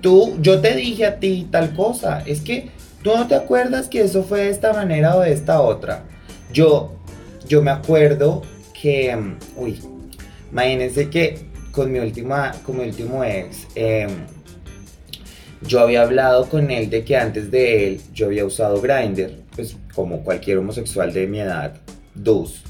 tú, 0.02 0.36
yo 0.40 0.60
te 0.60 0.76
dije 0.76 1.06
a 1.06 1.18
ti 1.18 1.48
tal 1.50 1.74
cosa, 1.74 2.22
es 2.26 2.42
que 2.42 2.68
tú 3.02 3.16
no 3.16 3.26
te 3.26 3.34
acuerdas 3.34 3.88
que 3.88 4.02
eso 4.02 4.22
fue 4.22 4.42
de 4.42 4.50
esta 4.50 4.74
manera 4.74 5.16
o 5.16 5.20
de 5.20 5.32
esta 5.32 5.62
otra. 5.62 6.04
Yo, 6.52 6.92
yo 7.48 7.62
me 7.62 7.70
acuerdo 7.70 8.42
que, 8.78 9.16
mm, 9.16 9.36
uy, 9.56 9.80
imagínense 10.50 11.08
que 11.08 11.46
con 11.70 11.90
mi 11.90 11.98
última, 11.98 12.52
con 12.66 12.76
mi 12.76 12.84
último 12.84 13.24
ex, 13.24 13.66
em, 13.74 14.10
yo 15.62 15.80
había 15.80 16.02
hablado 16.02 16.48
con 16.48 16.70
él 16.70 16.90
de 16.90 17.04
que 17.04 17.16
antes 17.16 17.50
de 17.50 17.86
él 17.86 18.00
yo 18.12 18.26
había 18.26 18.44
usado 18.44 18.80
Grindr, 18.80 19.30
pues 19.54 19.76
como 19.94 20.22
cualquier 20.22 20.58
homosexual 20.58 21.12
de 21.12 21.26
mi 21.26 21.40
edad, 21.40 21.74
dos. 22.14 22.62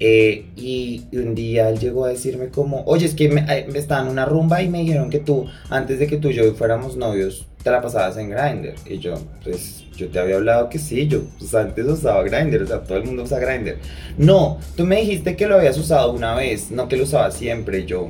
Eh, 0.00 0.46
y, 0.56 1.04
un 1.12 1.34
día 1.34 1.68
él 1.68 1.78
llegó 1.78 2.04
a 2.04 2.08
decirme 2.08 2.48
como, 2.48 2.84
oye, 2.84 3.06
es 3.06 3.14
que 3.14 3.28
me, 3.28 3.42
me 3.42 3.78
estaban 3.78 4.06
en 4.06 4.12
una 4.12 4.24
rumba 4.24 4.62
y 4.62 4.68
me 4.68 4.80
dijeron 4.80 5.10
que 5.10 5.18
tú, 5.18 5.46
antes 5.70 5.98
de 5.98 6.06
que 6.06 6.18
tú 6.18 6.28
y 6.28 6.34
yo 6.34 6.54
fuéramos 6.54 6.96
novios, 6.96 7.46
te 7.62 7.70
la 7.70 7.82
pasabas 7.82 8.16
en 8.16 8.30
Grindr. 8.30 8.74
Y 8.86 8.98
yo, 8.98 9.14
pues, 9.42 9.84
yo 9.96 10.08
te 10.08 10.18
había 10.18 10.36
hablado 10.36 10.68
que 10.68 10.78
sí, 10.78 11.08
yo 11.08 11.22
pues, 11.38 11.54
antes 11.54 11.84
usaba 11.86 12.22
Grindr, 12.22 12.62
o 12.62 12.66
sea, 12.66 12.80
todo 12.80 12.98
el 12.98 13.04
mundo 13.04 13.24
usa 13.24 13.38
Grindr. 13.38 13.78
No, 14.16 14.58
tú 14.76 14.84
me 14.84 15.00
dijiste 15.00 15.36
que 15.36 15.46
lo 15.46 15.56
habías 15.56 15.76
usado 15.76 16.12
una 16.12 16.34
vez, 16.34 16.70
no 16.70 16.88
que 16.88 16.96
lo 16.96 17.04
usaba 17.04 17.30
siempre. 17.30 17.84
yo, 17.84 18.08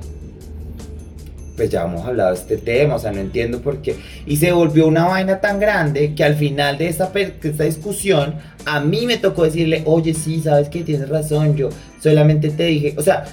pues 1.59 1.71
ya 1.71 1.83
hemos 1.83 2.07
hablado 2.07 2.31
de 2.31 2.37
este 2.37 2.57
tema, 2.57 2.95
o 2.95 2.99
sea, 3.01 3.11
no 3.11 3.19
entiendo 3.19 3.61
por 3.61 3.83
qué. 3.83 3.97
Y 4.27 4.37
se 4.37 4.53
volvió 4.53 4.87
una 4.87 5.07
vaina 5.07 5.41
tan 5.41 5.59
grande 5.59 6.15
que 6.15 6.23
al 6.23 6.37
final 6.37 6.79
de 6.79 6.87
esta, 6.87 7.11
esta 7.13 7.65
discusión, 7.65 8.37
a 8.65 8.79
mí 8.79 9.07
me 9.07 9.17
tocó 9.17 9.43
decirle, 9.43 9.83
oye, 9.85 10.15
sí, 10.15 10.41
sabes 10.41 10.69
que 10.69 10.83
tienes 10.83 11.09
razón, 11.09 11.57
yo 11.57 11.69
solamente 12.01 12.51
te 12.51 12.63
dije, 12.67 12.95
o 12.97 13.03
sea, 13.03 13.25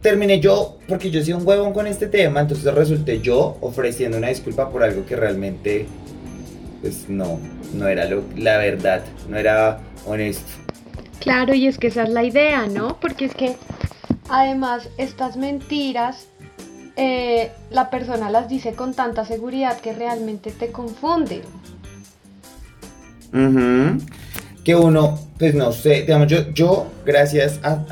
terminé 0.00 0.40
yo, 0.40 0.78
porque 0.88 1.10
yo 1.10 1.22
soy 1.22 1.34
un 1.34 1.46
huevón 1.46 1.74
con 1.74 1.86
este 1.86 2.06
tema, 2.06 2.40
entonces 2.40 2.72
resulté 2.72 3.20
yo 3.20 3.58
ofreciendo 3.60 4.16
una 4.16 4.28
disculpa 4.28 4.70
por 4.70 4.82
algo 4.82 5.04
que 5.04 5.14
realmente, 5.14 5.84
pues 6.80 7.10
no, 7.10 7.38
no 7.74 7.88
era 7.88 8.06
lo, 8.06 8.22
la 8.38 8.56
verdad, 8.56 9.02
no 9.28 9.36
era 9.36 9.80
honesto. 10.06 10.50
Claro, 11.20 11.52
y 11.52 11.66
es 11.66 11.76
que 11.76 11.88
esa 11.88 12.04
es 12.04 12.08
la 12.08 12.24
idea, 12.24 12.66
¿no? 12.68 12.98
Porque 13.00 13.26
es 13.26 13.34
que 13.34 13.56
además 14.30 14.88
estas 14.96 15.36
mentiras 15.36 16.28
eh, 16.96 17.50
la 17.70 17.90
persona 17.90 18.30
las 18.30 18.48
dice 18.48 18.72
con 18.72 18.94
tanta 18.94 19.26
seguridad 19.26 19.78
que 19.80 19.92
realmente 19.92 20.50
te 20.50 20.72
confunde. 20.72 21.42
Que 24.64 24.74
uno, 24.74 25.18
pues 25.38 25.54
no 25.54 25.72
sé, 25.72 26.02
digamos, 26.02 26.28
yo, 26.28 26.50
yo 26.52 26.90
gracias 27.04 27.60
a, 27.62 27.84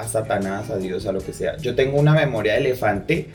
a, 0.00 0.08
Satanás, 0.08 0.70
a 0.70 0.78
Dios, 0.78 1.06
a 1.06 1.12
lo 1.12 1.20
que 1.20 1.34
sea, 1.34 1.58
yo 1.58 1.74
tengo 1.74 2.00
una 2.00 2.14
memoria 2.14 2.54
de 2.54 2.60
elefante 2.60 3.28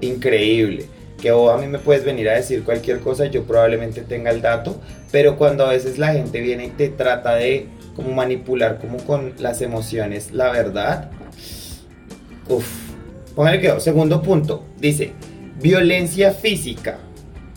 increíble. 0.00 0.86
Que 1.20 1.30
a 1.30 1.56
mí 1.56 1.68
me 1.68 1.78
puedes 1.78 2.04
venir 2.04 2.28
a 2.28 2.34
decir 2.34 2.64
cualquier 2.64 2.98
cosa, 2.98 3.26
yo 3.26 3.44
probablemente 3.44 4.00
tenga 4.00 4.32
el 4.32 4.42
dato, 4.42 4.80
pero 5.12 5.38
cuando 5.38 5.64
a 5.64 5.70
veces 5.70 5.98
la 5.98 6.12
gente 6.12 6.40
viene 6.40 6.66
y 6.66 6.70
te 6.70 6.88
trata 6.88 7.36
de 7.36 7.68
como 7.94 8.12
manipular 8.12 8.80
como 8.80 8.98
con 8.98 9.34
las 9.38 9.62
emociones, 9.62 10.32
la 10.32 10.50
verdad, 10.50 11.12
uff, 12.48 12.81
Póngale 13.34 13.60
que 13.60 13.80
segundo 13.80 14.22
punto, 14.22 14.64
dice, 14.78 15.12
violencia 15.60 16.32
física. 16.32 16.98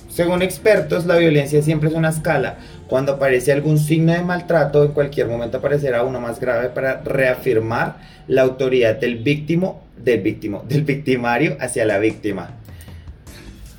Según 0.09 0.41
expertos, 0.41 1.05
la 1.05 1.17
violencia 1.17 1.61
siempre 1.61 1.89
es 1.89 1.95
una 1.95 2.09
escala. 2.09 2.57
Cuando 2.87 3.13
aparece 3.13 3.51
algún 3.51 3.77
signo 3.77 4.13
de 4.13 4.21
maltrato, 4.21 4.85
en 4.85 4.91
cualquier 4.91 5.27
momento 5.27 5.57
aparecerá 5.57 6.03
uno 6.03 6.21
más 6.21 6.39
grave 6.39 6.69
para 6.69 7.01
reafirmar 7.01 7.97
la 8.27 8.43
autoridad 8.43 8.95
del 8.95 9.17
víctimo, 9.17 9.83
del 9.97 10.21
victimario 10.21 11.57
hacia 11.59 11.83
la 11.83 11.99
víctima. 11.99 12.51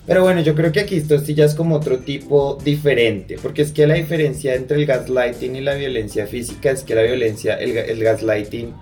Pero 0.07 0.23
bueno, 0.23 0.43
yo 0.43 0.55
creo 0.55 0.71
que 0.71 0.81
aquí 0.81 0.97
esto 0.97 1.19
sí 1.19 1.35
ya 1.35 1.47
es 1.47 1.55
como 1.55 1.77
otro 1.77 1.99
tipo 2.01 2.59
diferente, 2.63 3.37
porque 3.43 3.63
es 3.63 3.73
que 3.73 3.87
la 3.87 3.95
diferencia 3.95 4.55
entre 4.55 4.77
el 4.77 4.87
gaslighting 4.87 5.57
y 5.57 5.61
la 5.63 5.75
violencia 5.75 6.27
física 6.27 6.71
es 6.71 6.85
que 6.85 6.95
la 6.95 7.03
violencia, 7.03 7.55
el, 7.55 7.77
el 7.77 8.05
gaslighting 8.05 8.75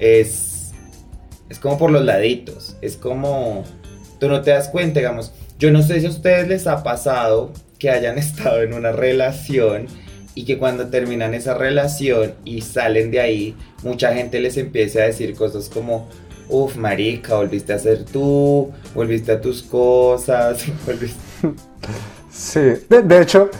es 0.00 0.49
es 1.50 1.58
como 1.58 1.76
por 1.76 1.90
los 1.90 2.04
laditos, 2.04 2.76
es 2.80 2.96
como 2.96 3.64
tú 4.18 4.28
no 4.28 4.40
te 4.40 4.52
das 4.52 4.68
cuenta, 4.68 5.00
digamos, 5.00 5.32
yo 5.58 5.70
no 5.70 5.82
sé 5.82 6.00
si 6.00 6.06
a 6.06 6.10
ustedes 6.10 6.48
les 6.48 6.66
ha 6.66 6.82
pasado 6.82 7.52
que 7.78 7.90
hayan 7.90 8.16
estado 8.18 8.62
en 8.62 8.72
una 8.72 8.92
relación 8.92 9.86
y 10.34 10.44
que 10.44 10.58
cuando 10.58 10.86
terminan 10.86 11.34
esa 11.34 11.54
relación 11.54 12.34
y 12.44 12.60
salen 12.60 13.10
de 13.10 13.20
ahí, 13.20 13.56
mucha 13.82 14.14
gente 14.14 14.38
les 14.40 14.56
empieza 14.56 15.00
a 15.00 15.06
decir 15.06 15.34
cosas 15.34 15.68
como, 15.68 16.08
uff, 16.48 16.76
marica, 16.76 17.34
volviste 17.34 17.72
a 17.72 17.78
ser 17.78 18.04
tú, 18.04 18.70
volviste 18.94 19.32
a 19.32 19.40
tus 19.40 19.62
cosas, 19.62 20.64
volviste... 20.86 21.18
Sí, 22.30 22.60
de, 22.88 23.20
hecho, 23.20 23.50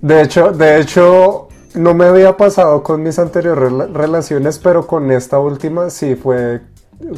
de 0.00 0.22
hecho, 0.22 0.52
de 0.52 0.80
hecho, 0.80 1.48
no 1.74 1.94
me 1.94 2.04
había 2.04 2.36
pasado 2.36 2.82
con 2.84 3.02
mis 3.02 3.18
anteriores 3.18 3.72
relaciones, 3.92 4.60
pero 4.60 4.86
con 4.86 5.10
esta 5.10 5.40
última 5.40 5.90
sí 5.90 6.14
fue 6.14 6.60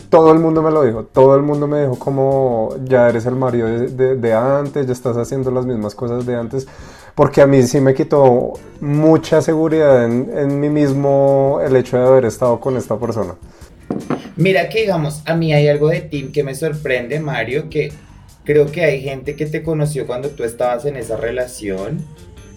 todo 0.09 0.33
el 0.33 0.39
mundo 0.39 0.63
me 0.63 0.71
lo 0.71 0.83
dijo, 0.83 1.05
todo 1.05 1.37
el 1.37 1.43
mundo 1.43 1.67
me 1.67 1.83
dijo 1.83 1.99
como 1.99 2.75
ya 2.85 3.09
eres 3.09 3.27
el 3.27 3.37
marido 3.37 3.69
de, 3.69 4.33
antes, 4.35 4.87
ya 4.87 4.93
estás 4.93 5.17
haciendo 5.17 5.51
las 5.51 5.67
mismas 5.67 5.95
cosas 5.95 6.27
de 6.27 6.37
antes, 6.37 6.67
porque 7.15 7.43
a 7.43 7.47
mí 7.47 7.63
sí 7.63 7.81
me 7.81 7.95
quitó 7.95 8.55
mucha 8.81 9.43
seguridad 9.43 10.05
en, 10.05 10.31
en 10.37 10.61
mí 10.61 10.69
mismo 10.71 11.61
el 11.65 11.77
hecho 11.77 11.99
de 11.99 12.07
haber 12.07 12.25
estado 12.25 12.61
con 12.61 12.77
esta 12.77 12.99
persona. 12.99 13.35
Mira 14.37 14.69
que 14.69 14.81
digamos, 14.83 15.23
a 15.25 15.35
mí 15.35 15.53
hay 15.53 15.69
algo 15.69 15.89
de 15.89 16.03
ti 16.03 16.31
que 16.33 16.45
me 16.45 16.55
sorprende, 16.55 17.21
Mario, 17.21 17.71
que 17.71 17.93
creo 18.45 18.67
que 18.67 18.85
hay 18.85 19.01
gente 19.03 19.35
que 19.37 19.47
te 19.47 19.63
conoció 19.63 20.07
cuando 20.07 20.31
tú 20.31 20.45
estabas 20.45 20.85
en 20.85 20.97
esa 20.97 21.17
relación 21.17 22.05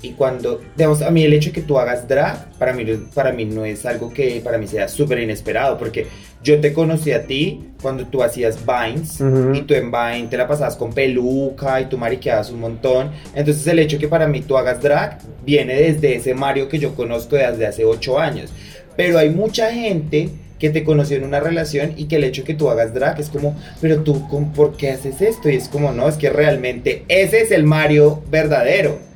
Y 0.01 0.11
cuando, 0.11 0.61
digamos, 0.77 1.01
a 1.01 1.11
mí 1.11 1.23
el 1.23 1.33
hecho 1.33 1.49
de 1.49 1.55
que 1.55 1.61
tú 1.61 1.77
hagas 1.77 2.07
drag, 2.07 2.51
para 2.57 2.71
mí, 2.73 2.85
para 3.13 3.33
mí 3.33 3.45
no 3.45 3.65
es 3.65 3.85
algo 3.85 4.13
que 4.13 4.39
para 4.41 4.57
mí 4.57 4.65
sea 4.65 4.87
súper 4.87 5.19
inesperado, 5.19 5.77
porque 5.77 6.07
yo 6.41 6.61
te 6.61 6.71
conocí 6.71 7.11
a 7.11 7.25
ti 7.25 7.71
cuando 7.81 8.05
tú 8.05 8.23
hacías 8.23 8.59
Vines, 8.65 9.19
y 9.53 9.61
tú 9.63 9.73
en 9.73 9.91
Vine 9.91 10.27
te 10.29 10.37
la 10.37 10.47
pasabas 10.47 10.77
con 10.77 10.93
peluca 10.93 11.81
y 11.81 11.85
tú 11.85 11.97
mariqueabas 11.97 12.49
un 12.49 12.61
montón. 12.61 13.11
Entonces 13.35 13.67
el 13.67 13.79
hecho 13.79 13.97
de 13.97 14.01
que 14.01 14.07
para 14.07 14.27
mí 14.27 14.41
tú 14.41 14.57
hagas 14.57 14.81
drag 14.81 15.19
viene 15.45 15.75
desde 15.75 16.15
ese 16.15 16.33
Mario 16.33 16.69
que 16.69 16.79
yo 16.79 16.95
conozco 16.95 17.35
desde 17.35 17.65
hace 17.67 17.83
8 17.83 18.19
años. 18.19 18.51
Pero 18.95 19.17
hay 19.17 19.29
mucha 19.29 19.71
gente 19.71 20.29
que 20.59 20.69
te 20.69 20.83
conoció 20.83 21.17
en 21.17 21.23
una 21.23 21.39
relación 21.39 21.93
y 21.97 22.05
que 22.05 22.17
el 22.17 22.23
hecho 22.25 22.41
de 22.41 22.47
que 22.47 22.53
tú 22.53 22.69
hagas 22.69 22.93
drag 22.93 23.19
es 23.19 23.29
como, 23.29 23.57
pero 23.81 24.01
tú, 24.03 24.27
¿por 24.53 24.77
qué 24.77 24.91
haces 24.91 25.21
esto? 25.21 25.49
Y 25.49 25.55
es 25.55 25.67
como, 25.67 25.91
no, 25.91 26.07
es 26.07 26.15
que 26.15 26.29
realmente 26.29 27.03
ese 27.07 27.41
es 27.41 27.51
el 27.51 27.63
Mario 27.63 28.23
verdadero 28.29 29.08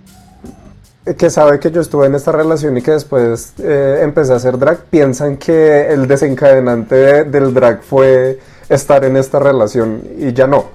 que 1.17 1.29
sabe 1.29 1.59
que 1.59 1.69
yo 1.69 1.81
estuve 1.81 2.05
en 2.07 2.15
esta 2.15 2.31
relación 2.31 2.77
y 2.77 2.81
que 2.81 2.91
después 2.91 3.53
eh, 3.59 3.99
empecé 4.01 4.33
a 4.33 4.37
hacer 4.37 4.57
drag, 4.57 4.85
piensan 4.85 5.37
que 5.37 5.91
el 5.91 6.07
desencadenante 6.07 7.25
del 7.25 7.53
drag 7.53 7.83
fue 7.83 8.39
estar 8.69 9.03
en 9.03 9.17
esta 9.17 9.39
relación 9.39 10.01
y 10.17 10.31
ya 10.31 10.47
no. 10.47 10.65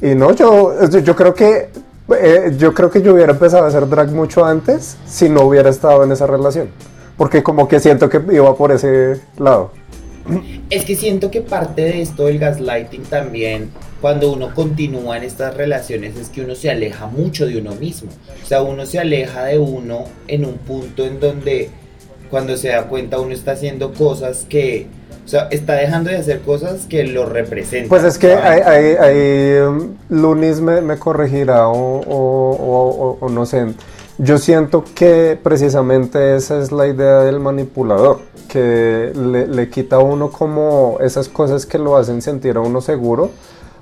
Y 0.00 0.14
no, 0.14 0.32
yo, 0.32 0.88
yo 0.88 1.16
creo 1.16 1.32
que 1.32 1.70
eh, 2.08 2.54
yo 2.56 2.72
creo 2.74 2.90
que 2.90 3.02
yo 3.02 3.14
hubiera 3.14 3.32
empezado 3.32 3.64
a 3.64 3.68
hacer 3.68 3.88
drag 3.88 4.10
mucho 4.10 4.44
antes 4.44 4.96
si 5.06 5.28
no 5.28 5.42
hubiera 5.42 5.70
estado 5.70 6.04
en 6.04 6.12
esa 6.12 6.26
relación. 6.26 6.68
Porque 7.16 7.42
como 7.42 7.66
que 7.66 7.80
siento 7.80 8.08
que 8.08 8.22
iba 8.30 8.54
por 8.56 8.72
ese 8.72 9.20
lado. 9.38 9.70
Es 10.70 10.84
que 10.84 10.96
siento 10.96 11.30
que 11.30 11.40
parte 11.40 11.82
de 11.82 12.02
esto 12.02 12.26
del 12.26 12.38
gaslighting 12.38 13.02
también, 13.04 13.70
cuando 14.00 14.32
uno 14.32 14.54
continúa 14.54 15.16
en 15.16 15.24
estas 15.24 15.54
relaciones, 15.56 16.16
es 16.16 16.28
que 16.28 16.42
uno 16.42 16.54
se 16.54 16.70
aleja 16.70 17.06
mucho 17.06 17.46
de 17.46 17.58
uno 17.58 17.74
mismo. 17.74 18.10
O 18.42 18.46
sea, 18.46 18.62
uno 18.62 18.86
se 18.86 18.98
aleja 18.98 19.44
de 19.44 19.58
uno 19.58 20.04
en 20.28 20.44
un 20.44 20.58
punto 20.58 21.06
en 21.06 21.20
donde 21.20 21.70
cuando 22.30 22.56
se 22.56 22.68
da 22.68 22.84
cuenta 22.88 23.18
uno 23.20 23.32
está 23.34 23.52
haciendo 23.52 23.92
cosas 23.92 24.46
que... 24.48 24.86
O 25.24 25.28
sea, 25.28 25.48
está 25.50 25.74
dejando 25.74 26.10
de 26.10 26.18
hacer 26.18 26.40
cosas 26.42 26.86
que 26.86 27.02
lo 27.02 27.26
representan. 27.26 27.88
Pues 27.88 28.04
es 28.04 28.16
que 28.16 28.32
hay, 28.32 29.58
um, 29.58 29.96
Lunis 30.08 30.60
me, 30.60 30.96
corregirá 30.98 31.66
o, 31.68 33.18
o 33.20 33.28
no 33.28 33.44
sé. 33.44 33.66
Yo 34.18 34.38
siento 34.38 34.82
que 34.94 35.38
precisamente 35.42 36.36
esa 36.36 36.58
es 36.58 36.72
la 36.72 36.86
idea 36.86 37.18
del 37.20 37.38
manipulador 37.38 38.20
que 38.48 39.12
le, 39.14 39.68
quita 39.68 39.96
a 39.96 39.98
uno 39.98 40.30
como 40.30 40.96
esas 41.00 41.28
cosas 41.28 41.66
que 41.66 41.76
lo 41.76 41.98
hacen 41.98 42.22
sentir 42.22 42.56
a 42.56 42.60
uno 42.60 42.80
seguro 42.80 43.30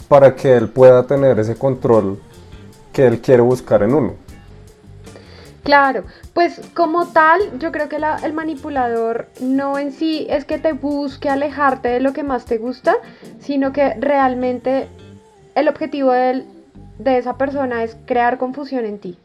para 0.09 0.35
que 0.35 0.57
él 0.57 0.69
pueda 0.69 1.07
tener 1.07 1.39
ese 1.39 1.55
control 1.55 2.19
que 2.93 3.07
él 3.07 3.21
quiere 3.21 3.43
buscar 3.43 3.85
en 3.85 3.95
uno. 3.95 4.15
Claro, 5.63 6.03
pues 6.33 6.61
como 6.75 7.07
tal, 7.07 7.41
yo 7.61 7.71
creo 7.71 7.89
que 7.89 8.01
el 8.25 8.33
manipulador 8.33 9.29
no 9.41 9.79
en 9.79 9.93
sí 9.93 10.27
es 10.29 10.45
que 10.45 10.59
te 10.59 10.73
busque 10.73 11.29
alejarte 11.29 11.89
de 11.91 12.01
lo 12.01 12.13
que 12.13 12.25
más 12.25 12.45
te 12.45 12.59
gusta, 12.59 12.97
sino 13.39 13.73
que 13.73 13.95
realmente 14.01 14.89
el 15.55 15.69
objetivo 15.69 16.11
de, 16.11 16.45
de 16.99 17.19
esa 17.19 17.39
persona 17.39 17.85
es 17.85 17.97
crear 18.05 18.37
confusión 18.37 18.85
en 18.85 18.99
ti. 18.99 19.17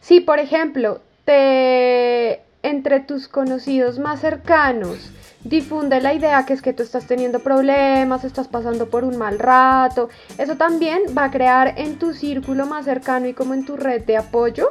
Si, 0.00 0.20
por 0.20 0.38
ejemplo, 0.38 1.00
te 1.24 2.42
entre 2.62 3.00
tus 3.00 3.26
conocidos 3.26 3.98
más 3.98 4.20
cercanos 4.20 5.10
difunde 5.44 6.00
la 6.00 6.14
idea 6.14 6.46
que 6.46 6.52
es 6.52 6.62
que 6.62 6.72
tú 6.72 6.84
estás 6.84 7.06
teniendo 7.06 7.40
problemas, 7.40 8.24
estás 8.24 8.46
pasando 8.46 8.88
por 8.88 9.02
un 9.02 9.18
mal 9.18 9.38
rato, 9.40 10.08
eso 10.38 10.56
también 10.56 11.02
va 11.16 11.24
a 11.24 11.30
crear 11.30 11.74
en 11.76 11.98
tu 11.98 12.12
círculo 12.14 12.66
más 12.66 12.84
cercano 12.84 13.26
y 13.26 13.34
como 13.34 13.54
en 13.54 13.64
tu 13.64 13.76
red 13.76 14.04
de 14.04 14.16
apoyo 14.16 14.70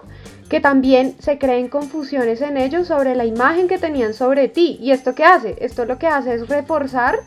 que 0.50 0.60
también 0.60 1.16
se 1.20 1.38
creen 1.38 1.70
confusiones 1.70 2.42
en 2.42 2.58
ellos 2.58 2.88
sobre 2.88 3.16
la 3.16 3.24
imagen 3.24 3.70
que 3.70 3.78
tenían 3.78 4.14
sobre 4.14 4.50
ti. 4.50 4.78
¿Y 4.82 4.92
esto 4.92 5.16
qué 5.16 5.24
hace? 5.24 5.56
Esto 5.62 5.86
lo 5.86 5.98
que 5.98 6.08
hace 6.08 6.34
es 6.34 6.50
reforzar 6.50 7.20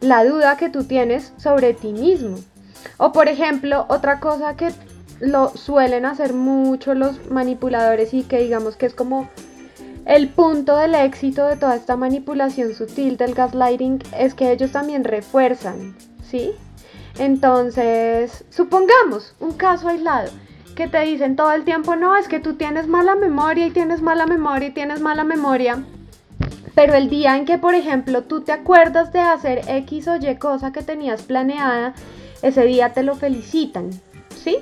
la 0.00 0.24
duda 0.24 0.56
que 0.56 0.70
tú 0.70 0.84
tienes 0.84 1.34
sobre 1.36 1.74
ti 1.74 1.92
mismo. 1.92 2.38
O 2.96 3.12
por 3.12 3.28
ejemplo, 3.28 3.84
otra 3.90 4.18
cosa 4.18 4.56
que 4.56 4.70
lo 5.20 5.50
suelen 5.50 6.04
hacer 6.04 6.32
mucho 6.32 6.94
los 6.94 7.30
manipuladores 7.30 8.14
y 8.14 8.22
que 8.22 8.38
digamos 8.38 8.76
que 8.76 8.86
es 8.86 8.94
como 8.94 9.28
el 10.06 10.28
punto 10.28 10.76
del 10.76 10.94
éxito 10.94 11.46
de 11.46 11.56
toda 11.56 11.76
esta 11.76 11.96
manipulación 11.96 12.74
sutil 12.74 13.16
del 13.16 13.34
gaslighting 13.34 14.02
es 14.16 14.34
que 14.34 14.52
ellos 14.52 14.72
también 14.72 15.04
refuerzan, 15.04 15.94
¿sí? 16.22 16.52
Entonces, 17.18 18.44
supongamos 18.48 19.34
un 19.40 19.52
caso 19.52 19.88
aislado 19.88 20.30
que 20.74 20.86
te 20.86 21.00
dicen 21.00 21.34
todo 21.34 21.52
el 21.52 21.64
tiempo, 21.64 21.96
no, 21.96 22.16
es 22.16 22.28
que 22.28 22.38
tú 22.38 22.54
tienes 22.54 22.86
mala 22.86 23.16
memoria 23.16 23.66
y 23.66 23.70
tienes 23.70 24.00
mala 24.00 24.26
memoria 24.26 24.68
y 24.68 24.72
tienes 24.72 25.00
mala 25.00 25.24
memoria. 25.24 25.84
Pero 26.76 26.94
el 26.94 27.10
día 27.10 27.36
en 27.36 27.44
que, 27.44 27.58
por 27.58 27.74
ejemplo, 27.74 28.22
tú 28.22 28.42
te 28.42 28.52
acuerdas 28.52 29.12
de 29.12 29.18
hacer 29.18 29.62
X 29.66 30.06
o 30.06 30.16
Y 30.16 30.36
cosa 30.36 30.72
que 30.72 30.82
tenías 30.82 31.22
planeada, 31.22 31.94
ese 32.42 32.62
día 32.64 32.92
te 32.92 33.02
lo 33.02 33.16
felicitan, 33.16 33.90
¿sí? 34.42 34.58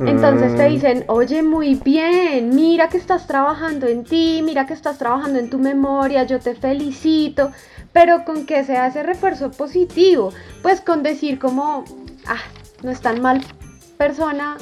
Entonces 0.00 0.56
te 0.56 0.68
mm. 0.68 0.72
dicen, 0.72 1.04
oye, 1.08 1.42
muy 1.42 1.74
bien, 1.74 2.54
mira 2.54 2.88
que 2.88 2.98
estás 2.98 3.26
trabajando 3.26 3.86
en 3.86 4.04
ti, 4.04 4.42
mira 4.44 4.66
que 4.66 4.74
estás 4.74 4.98
trabajando 4.98 5.38
en 5.38 5.50
tu 5.50 5.58
memoria, 5.58 6.22
yo 6.24 6.38
te 6.38 6.54
felicito, 6.54 7.50
pero 7.92 8.24
con 8.24 8.46
que 8.46 8.62
sea 8.64 8.86
ese 8.86 9.02
refuerzo 9.02 9.50
positivo, 9.50 10.32
pues 10.62 10.80
con 10.80 11.02
decir 11.02 11.38
como, 11.38 11.84
ah, 12.26 12.42
no 12.82 12.90
es 12.90 13.00
tan 13.00 13.20
mal 13.20 13.44
persona 13.96 14.56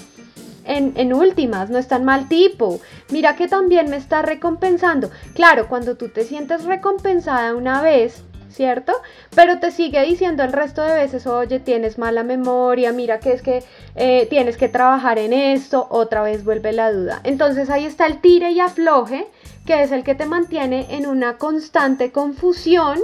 en, 0.64 0.94
en, 0.96 1.12
últimas, 1.12 1.68
no 1.68 1.78
es 1.78 1.86
tan 1.86 2.04
mal 2.04 2.28
tipo. 2.28 2.80
Mira 3.10 3.36
que 3.36 3.46
también 3.46 3.90
me 3.90 3.96
está 3.96 4.22
recompensando. 4.22 5.10
Claro, 5.34 5.68
cuando 5.68 5.96
tú 5.96 6.08
te 6.08 6.24
sientes 6.24 6.64
recompensada 6.64 7.54
una 7.54 7.82
vez, 7.82 8.24
¿cierto? 8.56 8.92
Pero 9.34 9.60
te 9.60 9.70
sigue 9.70 10.02
diciendo 10.02 10.42
el 10.42 10.52
resto 10.52 10.82
de 10.82 10.94
veces, 10.94 11.26
oye, 11.26 11.60
tienes 11.60 11.98
mala 11.98 12.22
memoria, 12.22 12.90
mira 12.90 13.20
que 13.20 13.32
es 13.32 13.42
que 13.42 13.62
eh, 13.94 14.26
tienes 14.30 14.56
que 14.56 14.68
trabajar 14.68 15.18
en 15.18 15.34
esto, 15.34 15.86
otra 15.90 16.22
vez 16.22 16.42
vuelve 16.42 16.72
la 16.72 16.90
duda. 16.90 17.20
Entonces 17.22 17.68
ahí 17.68 17.84
está 17.84 18.06
el 18.06 18.20
tire 18.20 18.52
y 18.52 18.60
afloje, 18.60 19.28
que 19.66 19.82
es 19.82 19.92
el 19.92 20.04
que 20.04 20.14
te 20.14 20.24
mantiene 20.24 20.86
en 20.96 21.06
una 21.06 21.36
constante 21.36 22.12
confusión 22.12 22.98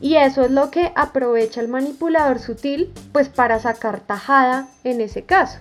y 0.00 0.16
eso 0.16 0.44
es 0.44 0.50
lo 0.50 0.70
que 0.70 0.92
aprovecha 0.96 1.60
el 1.60 1.68
manipulador 1.68 2.40
sutil, 2.40 2.92
pues 3.12 3.28
para 3.28 3.60
sacar 3.60 4.00
tajada 4.00 4.66
en 4.82 5.00
ese 5.00 5.22
caso. 5.22 5.58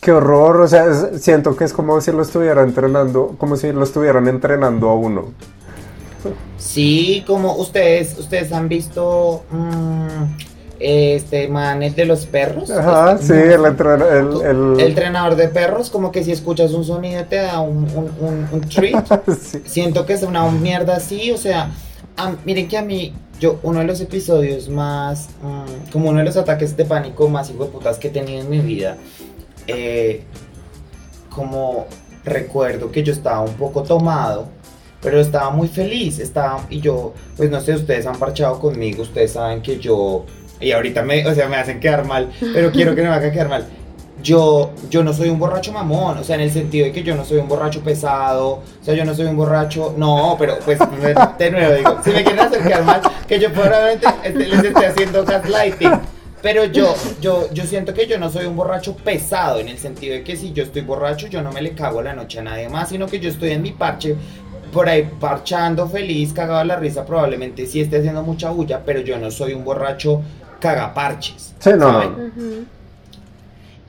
Qué 0.00 0.12
horror, 0.12 0.60
o 0.60 0.68
sea, 0.68 1.18
siento 1.18 1.56
que 1.56 1.64
es 1.64 1.72
como 1.72 2.00
si 2.00 2.12
lo 2.12 2.22
estuviera 2.22 2.62
entrenando, 2.62 3.34
como 3.38 3.56
si 3.56 3.72
lo 3.72 3.82
estuvieran 3.82 4.28
entrenando 4.28 4.88
a 4.88 4.94
uno. 4.94 5.32
Sí, 6.58 7.24
como 7.26 7.54
ustedes, 7.56 8.18
ustedes 8.18 8.52
han 8.52 8.68
visto 8.68 9.44
mm, 9.50 10.24
este 10.78 11.48
man, 11.48 11.82
el 11.82 11.94
de 11.94 12.04
los 12.04 12.26
perros. 12.26 12.70
Ajá, 12.70 13.18
sí, 13.18 13.32
el, 13.32 14.80
entrenador 14.80 15.36
de 15.36 15.48
perros, 15.48 15.90
como 15.90 16.12
que 16.12 16.22
si 16.22 16.32
escuchas 16.32 16.72
un 16.72 16.84
sonido 16.84 17.24
te 17.24 17.36
da 17.36 17.60
un, 17.60 17.86
un, 18.52 18.60
treat. 18.62 19.06
Siento 19.64 20.06
que 20.06 20.14
es 20.14 20.22
una 20.22 20.48
mierda 20.50 20.96
así, 20.96 21.30
o 21.30 21.38
sea, 21.38 21.70
miren 22.44 22.68
que 22.68 22.76
a 22.76 22.82
mí, 22.82 23.14
yo, 23.40 23.58
uno 23.62 23.80
de 23.80 23.86
los 23.86 24.00
episodios 24.00 24.68
más, 24.68 25.28
mm, 25.42 25.90
como 25.92 26.10
uno 26.10 26.18
de 26.18 26.24
los 26.24 26.36
ataques 26.36 26.76
de 26.76 26.84
pánico 26.84 27.28
más 27.28 27.50
hijo 27.50 27.64
de 27.64 27.70
putas 27.70 27.98
que 27.98 28.08
he 28.08 28.10
tenido 28.10 28.40
en 28.40 28.50
mi 28.50 28.60
vida, 28.60 28.96
eh, 29.66 30.22
como 31.30 31.86
recuerdo 32.24 32.90
que 32.90 33.02
yo 33.02 33.12
estaba 33.12 33.40
un 33.40 33.54
poco 33.54 33.82
tomado 33.82 34.48
pero 35.06 35.20
estaba 35.20 35.50
muy 35.50 35.68
feliz, 35.68 36.18
estaba, 36.18 36.66
y 36.68 36.80
yo, 36.80 37.14
pues 37.36 37.48
no 37.48 37.60
sé, 37.60 37.76
ustedes 37.76 38.06
han 38.06 38.18
parchado 38.18 38.58
conmigo, 38.58 39.02
ustedes 39.02 39.34
saben 39.34 39.62
que 39.62 39.78
yo, 39.78 40.24
y 40.58 40.72
ahorita 40.72 41.02
me, 41.02 41.24
o 41.24 41.32
sea, 41.32 41.48
me 41.48 41.54
hacen 41.54 41.78
quedar 41.78 42.04
mal, 42.04 42.32
pero 42.52 42.72
quiero 42.72 42.92
que 42.96 43.02
no 43.02 43.10
me 43.10 43.14
hagan 43.14 43.30
quedar 43.30 43.48
mal. 43.48 43.68
Yo, 44.20 44.72
yo 44.90 45.04
no 45.04 45.12
soy 45.12 45.28
un 45.28 45.38
borracho 45.38 45.70
mamón, 45.70 46.18
o 46.18 46.24
sea, 46.24 46.34
en 46.34 46.40
el 46.40 46.50
sentido 46.50 46.86
de 46.86 46.92
que 46.92 47.04
yo 47.04 47.14
no 47.14 47.24
soy 47.24 47.38
un 47.38 47.46
borracho 47.46 47.82
pesado, 47.82 48.48
o 48.48 48.62
sea, 48.82 48.94
yo 48.94 49.04
no 49.04 49.14
soy 49.14 49.26
un 49.26 49.36
borracho, 49.36 49.94
no, 49.96 50.34
pero 50.40 50.58
pues, 50.64 50.80
de 51.38 51.50
nuevo 51.52 51.74
digo, 51.76 51.98
si 52.02 52.10
me 52.10 52.24
quieren 52.24 52.40
hacer 52.40 52.64
quedar 52.64 52.82
mal, 52.82 53.00
que 53.28 53.38
yo 53.38 53.52
probablemente 53.52 54.08
este, 54.24 54.44
les 54.44 54.64
esté 54.64 54.86
haciendo 54.86 55.24
gaslighting, 55.24 56.00
pero 56.42 56.64
yo, 56.64 56.94
yo, 57.20 57.48
yo 57.52 57.64
siento 57.64 57.94
que 57.94 58.06
yo 58.06 58.18
no 58.18 58.30
soy 58.30 58.46
un 58.46 58.56
borracho 58.56 58.96
pesado, 58.96 59.58
en 59.58 59.68
el 59.68 59.78
sentido 59.78 60.14
de 60.14 60.22
que 60.22 60.36
si 60.36 60.52
yo 60.52 60.64
estoy 60.64 60.82
borracho, 60.82 61.26
yo 61.26 61.42
no 61.42 61.50
me 61.50 61.62
le 61.62 61.74
cago 61.74 62.02
la 62.02 62.12
noche 62.12 62.40
a 62.40 62.42
nadie 62.42 62.68
más, 62.68 62.88
sino 62.88 63.06
que 63.06 63.18
yo 63.20 63.30
estoy 63.30 63.50
en 63.50 63.62
mi 63.62 63.72
parche 63.72 64.16
por 64.76 64.90
ahí 64.90 65.10
parchando, 65.18 65.88
feliz, 65.88 66.34
cagado 66.34 66.62
la 66.62 66.76
risa, 66.76 67.06
probablemente 67.06 67.64
sí 67.64 67.80
esté 67.80 67.96
haciendo 67.96 68.22
mucha 68.22 68.50
bulla, 68.50 68.82
pero 68.84 69.00
yo 69.00 69.16
no 69.16 69.30
soy 69.30 69.54
un 69.54 69.64
borracho 69.64 70.20
cagaparches. 70.60 71.54
Sí, 71.58 71.70
no. 71.78 72.02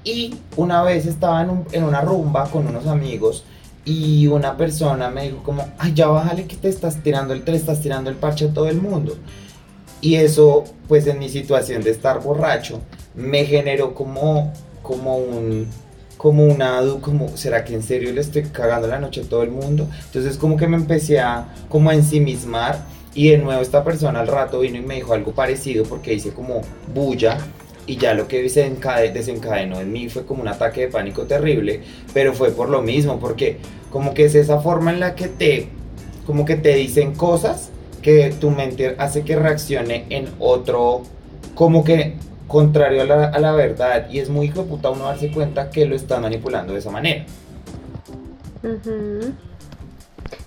Y 0.06 0.34
una 0.56 0.84
vez 0.84 1.06
estaba 1.06 1.42
en, 1.42 1.84
una 1.84 2.00
rumba 2.00 2.50
con 2.50 2.68
unos 2.68 2.88
amigos 2.88 3.44
y 3.84 4.28
una 4.28 4.56
persona 4.56 5.10
me 5.10 5.24
dijo 5.24 5.44
como, 5.44 5.68
ay, 5.78 5.92
ya 5.94 6.08
bájale 6.08 6.46
que 6.46 6.56
te 6.56 6.70
estás 6.70 7.04
tirando 7.04 7.34
el, 7.34 7.44
te 7.44 7.54
estás 7.54 7.82
tirando 7.82 8.10
el 8.10 8.16
parche 8.16 8.46
a 8.46 8.54
todo 8.54 8.70
el 8.70 8.82
mundo. 8.82 9.18
Y 10.00 10.16
eso, 10.16 10.64
pues 10.88 11.06
en 11.08 11.20
mi 11.20 11.28
situación 11.28 11.84
de 11.84 11.92
estar 11.92 12.22
borracho, 12.22 12.80
me 13.14 13.44
generó 13.44 13.94
como, 13.94 14.54
como 14.82 15.18
un 15.18 15.68
como 16.18 16.46
una, 16.46 16.82
como, 17.02 17.38
¿será 17.38 17.64
que 17.64 17.74
en 17.74 17.84
serio 17.84 18.12
le 18.12 18.22
estoy 18.22 18.44
cagando 18.44 18.88
la 18.88 19.00
noche 19.00 19.22
a 19.22 19.24
todo 19.24 19.44
el 19.44 19.52
mundo? 19.52 19.88
Entonces 20.06 20.38
como 20.38 20.58
que 20.58 20.68
me 20.68 20.78
empecé 20.78 21.20
a, 21.20 21.54
como 21.70 21.92
ensimismar 21.92 22.80
y 23.14 23.30
de 23.30 23.38
nuevo 23.38 23.62
esta 23.62 23.84
persona 23.84 24.20
al 24.20 24.28
rato 24.28 24.60
vino 24.60 24.78
y 24.78 24.82
me 24.82 24.96
dijo 24.96 25.14
algo 25.14 25.32
parecido 25.32 25.84
porque 25.86 26.14
hice 26.14 26.32
como 26.32 26.62
bulla 26.94 27.38
y 27.88 27.98
ya 27.98 28.14
lo 28.14 28.28
que 28.28 28.44
desencadenó 28.44 29.80
en 29.80 29.92
mí 29.92 30.10
fue 30.10 30.26
como 30.26 30.42
un 30.42 30.50
ataque 30.50 30.82
de 30.82 30.88
pánico 30.90 31.24
terrible, 31.24 31.82
pero 32.14 32.34
fue 32.34 32.52
por 32.52 32.70
lo 32.70 32.82
mismo, 32.82 33.18
porque 33.20 33.58
como 33.92 34.14
que 34.14 34.26
es 34.26 34.36
esa 34.36 34.60
forma 34.60 34.92
en 34.92 35.00
la 35.00 35.16
que 35.16 35.30
te, 35.30 35.70
como 36.26 36.44
que 36.44 36.58
te 36.58 36.76
dicen 36.76 37.16
cosas 37.16 37.70
que 38.02 38.34
tu 38.40 38.52
mente 38.52 38.96
hace 38.98 39.24
que 39.24 39.38
reaccione 39.38 40.06
en 40.10 40.28
otro, 40.40 41.04
como 41.56 41.84
que 41.86 42.16
contrario 42.48 43.02
a 43.02 43.06
la, 43.06 43.26
a 43.26 43.40
la 43.40 43.52
verdad, 43.52 44.10
y 44.10 44.20
es 44.20 44.30
muy 44.30 44.48
hijo 44.48 44.64
de 44.64 44.70
puta 44.70 44.90
uno 44.90 45.06
darse 45.06 45.32
cuenta 45.32 45.70
que 45.70 45.86
lo 45.86 45.96
están 45.96 46.22
manipulando 46.22 46.74
de 46.74 46.80
esa 46.80 46.92
manera. 46.92 47.26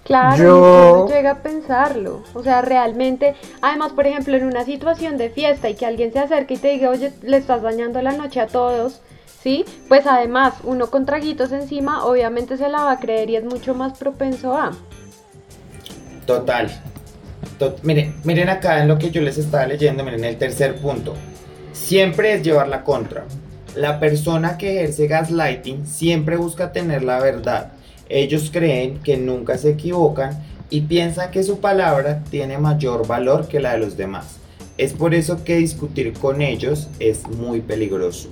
Claro, 0.05 0.43
yo... 0.43 1.09
llega 1.09 1.31
a 1.33 1.43
pensarlo. 1.43 2.25
O 2.35 2.43
sea, 2.43 2.63
realmente, 2.63 3.37
además, 3.63 3.93
por 3.93 4.07
ejemplo, 4.07 4.37
en 4.37 4.45
una 4.45 4.65
situación 4.65 5.17
de 5.17 5.31
fiesta 5.31 5.69
y 5.69 5.75
que 5.75 5.87
alguien 5.87 6.13
se 6.13 6.19
acerque 6.19 6.55
y 6.55 6.57
te 6.59 6.69
diga, 6.69 6.91
oye, 6.91 7.13
le 7.23 7.37
estás 7.37 7.63
dañando 7.63 8.03
la 8.03 8.13
noche 8.13 8.41
a 8.41 8.49
todos, 8.49 9.01
¿sí? 9.41 9.65
Pues 9.89 10.07
además, 10.07 10.55
uno 10.65 10.91
con 10.91 11.07
traguitos 11.07 11.53
encima, 11.53 12.05
obviamente 12.05 12.57
se 12.57 12.69
la 12.69 12.83
va 12.83 12.93
a 12.93 12.99
creer 12.99 13.31
y 13.31 13.37
es 13.37 13.45
mucho 13.45 13.75
más 13.75 13.99
propenso 13.99 14.55
a. 14.55 14.73
Total. 16.27 16.71
miren, 17.83 18.17
miren 18.25 18.49
acá 18.49 18.81
en 18.83 18.89
lo 18.89 18.99
que 18.99 19.11
yo 19.11 19.23
les 19.23 19.39
estaba 19.39 19.67
leyendo, 19.67 20.03
miren 20.03 20.25
el 20.25 20.37
tercer 20.37 20.77
punto. 20.77 21.15
Siempre 21.91 22.35
es 22.35 22.45
llevar 22.45 22.69
la 22.69 22.85
contra. 22.85 23.25
La 23.75 23.99
persona 23.99 24.57
que 24.57 24.77
ejerce 24.77 25.09
gaslighting 25.09 25.89
siempre 25.89 26.37
busca 26.37 26.71
tener 26.71 27.03
la 27.03 27.19
verdad 27.19 27.73
ellos 28.09 28.51
creen 28.53 28.99
que 29.03 29.17
nunca 29.17 29.57
se 29.59 29.71
equivocan 29.71 30.41
y 30.69 30.83
piensan 30.83 31.33
que 31.33 31.43
su 31.43 31.59
palabra 31.59 32.23
tiene 32.31 32.59
mayor 32.59 33.09
valor 33.09 33.49
que 33.49 33.59
la 33.59 33.73
de 33.73 33.79
los 33.79 33.97
demás. 33.97 34.37
Es 34.79 34.93
por 34.93 35.15
eso 35.15 35.43
que 35.43 35.57
discutir 35.57 36.13
con 36.13 36.43
ellos 36.43 36.89
es 37.01 37.27
muy 37.29 37.61
peligroso. 37.61 38.29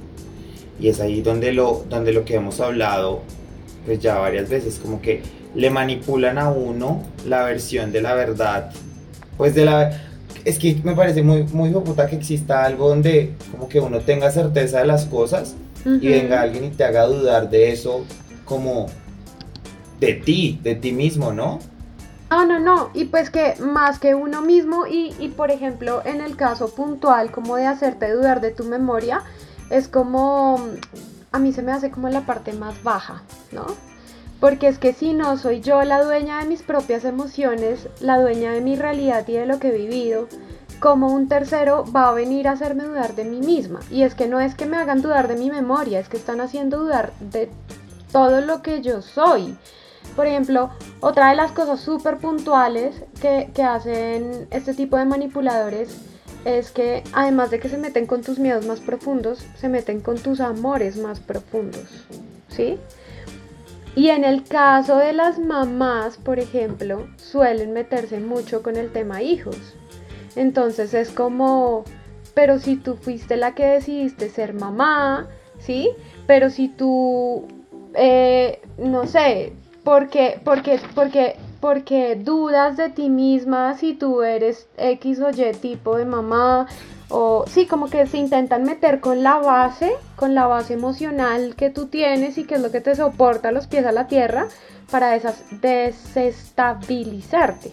Y 0.80 0.88
es 0.88 1.00
ahí 1.00 1.20
donde 1.20 1.52
lo, 1.52 1.84
donde 1.88 2.12
lo 2.12 2.24
que 2.24 2.36
hemos 2.36 2.60
hablado 2.60 3.22
pues 3.84 3.98
ya 3.98 4.18
varias 4.18 4.48
veces, 4.48 4.78
como 4.80 5.00
que 5.00 5.22
le 5.54 5.70
manipulan 5.70 6.38
a 6.38 6.50
uno 6.50 7.02
la 7.26 7.42
versión 7.42 7.90
de 7.90 8.02
la 8.02 8.14
verdad. 8.14 8.70
Pues 9.36 9.54
de 9.54 9.64
la... 9.64 10.07
Es 10.48 10.58
que 10.58 10.80
me 10.82 10.94
parece 10.94 11.22
muy, 11.22 11.42
muy 11.44 11.70
puta 11.70 12.06
que 12.06 12.16
exista 12.16 12.64
algo 12.64 12.88
donde 12.88 13.34
como 13.50 13.68
que 13.68 13.80
uno 13.80 14.00
tenga 14.00 14.30
certeza 14.30 14.78
de 14.78 14.86
las 14.86 15.04
cosas 15.04 15.56
y 15.84 16.08
venga 16.08 16.40
alguien 16.40 16.64
y 16.64 16.70
te 16.70 16.84
haga 16.84 17.04
dudar 17.04 17.50
de 17.50 17.70
eso 17.70 18.04
como 18.46 18.86
de 20.00 20.14
ti, 20.14 20.58
de 20.62 20.74
ti 20.74 20.92
mismo, 20.92 21.32
¿no? 21.32 21.58
No, 22.30 22.46
no, 22.46 22.58
no, 22.58 22.90
y 22.94 23.04
pues 23.04 23.28
que 23.28 23.56
más 23.60 23.98
que 23.98 24.14
uno 24.14 24.40
mismo 24.40 24.86
y, 24.86 25.14
y, 25.18 25.28
por 25.28 25.50
ejemplo 25.50 26.02
en 26.04 26.20
el 26.22 26.36
caso 26.36 26.68
puntual 26.74 27.30
como 27.30 27.56
de 27.56 27.66
hacerte 27.66 28.10
dudar 28.10 28.40
de 28.40 28.50
tu 28.50 28.64
memoria, 28.64 29.22
es 29.70 29.86
como, 29.88 30.58
a 31.30 31.38
mí 31.38 31.52
se 31.52 31.62
me 31.62 31.72
hace 31.72 31.90
como 31.90 32.08
la 32.08 32.22
parte 32.22 32.54
más 32.54 32.82
baja, 32.82 33.22
¿no? 33.52 33.66
Porque 34.40 34.68
es 34.68 34.78
que 34.78 34.92
si 34.92 35.14
no 35.14 35.36
soy 35.36 35.60
yo 35.60 35.82
la 35.82 36.02
dueña 36.02 36.38
de 36.38 36.46
mis 36.46 36.62
propias 36.62 37.04
emociones, 37.04 37.88
la 38.00 38.20
dueña 38.20 38.52
de 38.52 38.60
mi 38.60 38.76
realidad 38.76 39.26
y 39.26 39.32
de 39.32 39.46
lo 39.46 39.58
que 39.58 39.68
he 39.68 39.78
vivido, 39.78 40.28
como 40.80 41.12
un 41.12 41.28
tercero 41.28 41.84
va 41.94 42.08
a 42.08 42.12
venir 42.12 42.46
a 42.46 42.52
hacerme 42.52 42.84
dudar 42.84 43.14
de 43.14 43.24
mí 43.24 43.40
misma. 43.40 43.80
Y 43.90 44.02
es 44.02 44.14
que 44.14 44.28
no 44.28 44.40
es 44.40 44.54
que 44.54 44.66
me 44.66 44.76
hagan 44.76 45.02
dudar 45.02 45.28
de 45.28 45.36
mi 45.36 45.50
memoria, 45.50 45.98
es 45.98 46.08
que 46.08 46.16
están 46.16 46.40
haciendo 46.40 46.78
dudar 46.78 47.12
de 47.20 47.50
todo 48.12 48.40
lo 48.40 48.62
que 48.62 48.80
yo 48.80 49.02
soy. 49.02 49.56
Por 50.14 50.26
ejemplo, 50.26 50.70
otra 51.00 51.30
de 51.30 51.36
las 51.36 51.52
cosas 51.52 51.80
súper 51.80 52.18
puntuales 52.18 53.02
que, 53.20 53.50
hacen 53.62 54.48
este 54.50 54.74
tipo 54.74 54.96
de 54.96 55.04
manipuladores 55.04 55.96
es 56.44 56.70
que 56.70 57.04
además 57.12 57.50
de 57.50 57.60
que 57.60 57.68
se 57.68 57.78
meten 57.78 58.06
con 58.06 58.22
tus 58.22 58.38
miedos 58.38 58.66
más 58.66 58.80
profundos, 58.80 59.44
se 59.56 59.68
meten 59.68 60.00
con 60.00 60.18
tus 60.18 60.40
amores 60.40 60.96
más 60.96 61.20
profundos, 61.20 62.06
¿sí? 62.48 62.78
Y 63.98 64.10
en 64.10 64.22
el 64.22 64.44
caso 64.44 64.96
de 64.98 65.12
las 65.12 65.40
mamás, 65.40 66.18
por 66.18 66.38
ejemplo, 66.38 67.08
suelen 67.16 67.72
meterse 67.72 68.20
mucho 68.20 68.62
con 68.62 68.76
el 68.76 68.92
tema 68.92 69.22
hijos. 69.22 69.74
Entonces 70.36 70.94
es 70.94 71.10
como, 71.10 71.82
pero 72.32 72.60
si 72.60 72.76
tú 72.76 72.94
fuiste 72.94 73.36
la 73.36 73.56
que 73.56 73.66
decidiste 73.66 74.28
ser 74.28 74.54
mamá, 74.54 75.26
¿sí? 75.58 75.90
Pero 76.28 76.48
si 76.48 76.68
tú, 76.68 77.48
eh, 77.94 78.60
no 78.78 79.04
sé, 79.08 79.54
porque, 79.82 80.40
porque, 80.44 80.78
porque, 80.94 81.34
porque 81.60 82.14
dudas 82.14 82.76
de 82.76 82.90
ti 82.90 83.10
misma 83.10 83.76
si 83.76 83.94
tú 83.94 84.22
eres 84.22 84.68
X 84.76 85.18
o 85.18 85.30
Y 85.30 85.52
tipo 85.54 85.96
de 85.96 86.04
mamá, 86.04 86.68
o 87.08 87.44
sí, 87.48 87.66
como 87.66 87.88
que 87.88 88.06
se 88.06 88.18
intentan 88.18 88.64
meter 88.64 89.00
con 89.00 89.22
la 89.22 89.38
base, 89.38 89.92
con 90.16 90.34
la 90.34 90.46
base 90.46 90.74
emocional 90.74 91.54
que 91.56 91.70
tú 91.70 91.86
tienes 91.86 92.36
y 92.38 92.44
que 92.44 92.56
es 92.56 92.60
lo 92.60 92.70
que 92.70 92.80
te 92.80 92.94
soporta 92.94 93.52
los 93.52 93.66
pies 93.66 93.86
a 93.86 93.92
la 93.92 94.06
tierra 94.06 94.48
para 94.90 95.16
esas 95.16 95.42
desestabilizarte. 95.50 97.72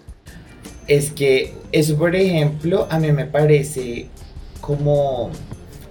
Es 0.87 1.11
que 1.11 1.53
eso, 1.71 1.97
por 1.97 2.15
ejemplo, 2.15 2.87
a 2.89 2.99
mí 2.99 3.11
me 3.11 3.25
parece 3.25 4.07
como, 4.61 5.31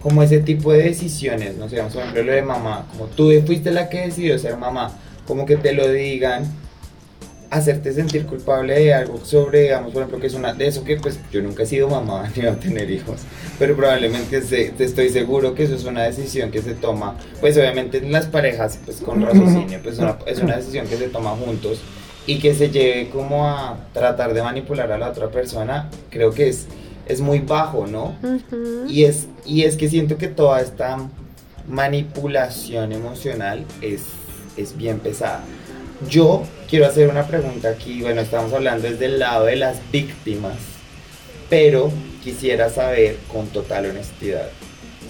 como 0.00 0.22
ese 0.22 0.38
tipo 0.40 0.72
de 0.72 0.84
decisiones, 0.84 1.56
no 1.56 1.68
sé, 1.68 1.82
por 1.82 2.02
ejemplo, 2.02 2.22
lo 2.22 2.32
de 2.32 2.42
mamá, 2.42 2.86
como 2.92 3.06
tú 3.06 3.32
fuiste 3.44 3.72
la 3.72 3.88
que 3.88 4.02
decidió 4.06 4.38
ser 4.38 4.56
mamá 4.56 4.96
como 5.26 5.46
que 5.46 5.56
te 5.56 5.72
lo 5.72 5.90
digan, 5.90 6.44
hacerte 7.54 7.92
sentir 7.92 8.26
culpable 8.26 8.74
de 8.74 8.94
algo 8.94 9.20
sobre, 9.24 9.62
digamos, 9.62 9.92
por 9.92 10.02
ejemplo, 10.02 10.20
que 10.20 10.26
es 10.26 10.34
una 10.34 10.52
de 10.52 10.66
eso 10.66 10.84
que 10.84 10.96
pues 10.96 11.18
yo 11.32 11.42
nunca 11.42 11.62
he 11.62 11.66
sido 11.66 11.88
mamá 11.88 12.30
ni 12.36 12.42
voy 12.42 12.50
a 12.50 12.56
tener 12.56 12.90
hijos, 12.90 13.20
pero 13.58 13.76
probablemente 13.76 14.40
te 14.40 14.84
estoy 14.84 15.08
seguro 15.08 15.54
que 15.54 15.64
eso 15.64 15.74
es 15.74 15.84
una 15.84 16.02
decisión 16.02 16.50
que 16.50 16.62
se 16.62 16.74
toma, 16.74 17.16
pues 17.40 17.56
obviamente 17.56 17.98
en 17.98 18.12
las 18.12 18.26
parejas, 18.26 18.78
pues 18.84 18.98
con 18.98 19.22
raciocinio, 19.22 19.80
pues 19.82 19.98
es 20.26 20.38
una 20.38 20.56
decisión 20.56 20.86
que 20.86 20.96
se 20.96 21.08
toma 21.08 21.30
juntos 21.30 21.80
y 22.26 22.38
que 22.38 22.54
se 22.54 22.70
lleve 22.70 23.10
como 23.10 23.46
a 23.46 23.78
tratar 23.92 24.34
de 24.34 24.42
manipular 24.42 24.90
a 24.92 24.98
la 24.98 25.10
otra 25.10 25.28
persona, 25.30 25.90
creo 26.10 26.32
que 26.32 26.48
es, 26.48 26.66
es 27.06 27.20
muy 27.20 27.40
bajo, 27.40 27.86
¿no? 27.86 28.16
y, 28.88 29.04
es, 29.04 29.26
y 29.44 29.62
es 29.62 29.76
que 29.76 29.88
siento 29.88 30.16
que 30.16 30.28
toda 30.28 30.60
esta 30.60 30.98
manipulación 31.68 32.92
emocional 32.92 33.64
es 33.80 34.02
es 34.56 34.76
bien 34.76 34.98
pesada. 34.98 35.42
Yo 36.08 36.42
quiero 36.74 36.88
hacer 36.88 37.08
una 37.08 37.24
pregunta 37.24 37.68
aquí, 37.68 38.02
bueno, 38.02 38.20
estamos 38.20 38.52
hablando 38.52 38.90
desde 38.90 39.04
el 39.04 39.20
lado 39.20 39.44
de 39.44 39.54
las 39.54 39.78
víctimas, 39.92 40.56
pero 41.48 41.92
quisiera 42.24 42.68
saber 42.68 43.16
con 43.32 43.46
total 43.46 43.90
honestidad 43.90 44.48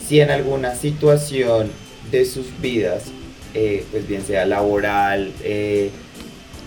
si 0.06 0.20
en 0.20 0.30
alguna 0.30 0.74
situación 0.74 1.70
de 2.10 2.26
sus 2.26 2.60
vidas, 2.60 3.04
eh, 3.54 3.82
pues 3.90 4.06
bien 4.06 4.22
sea 4.26 4.44
laboral, 4.44 5.32
eh, 5.42 5.88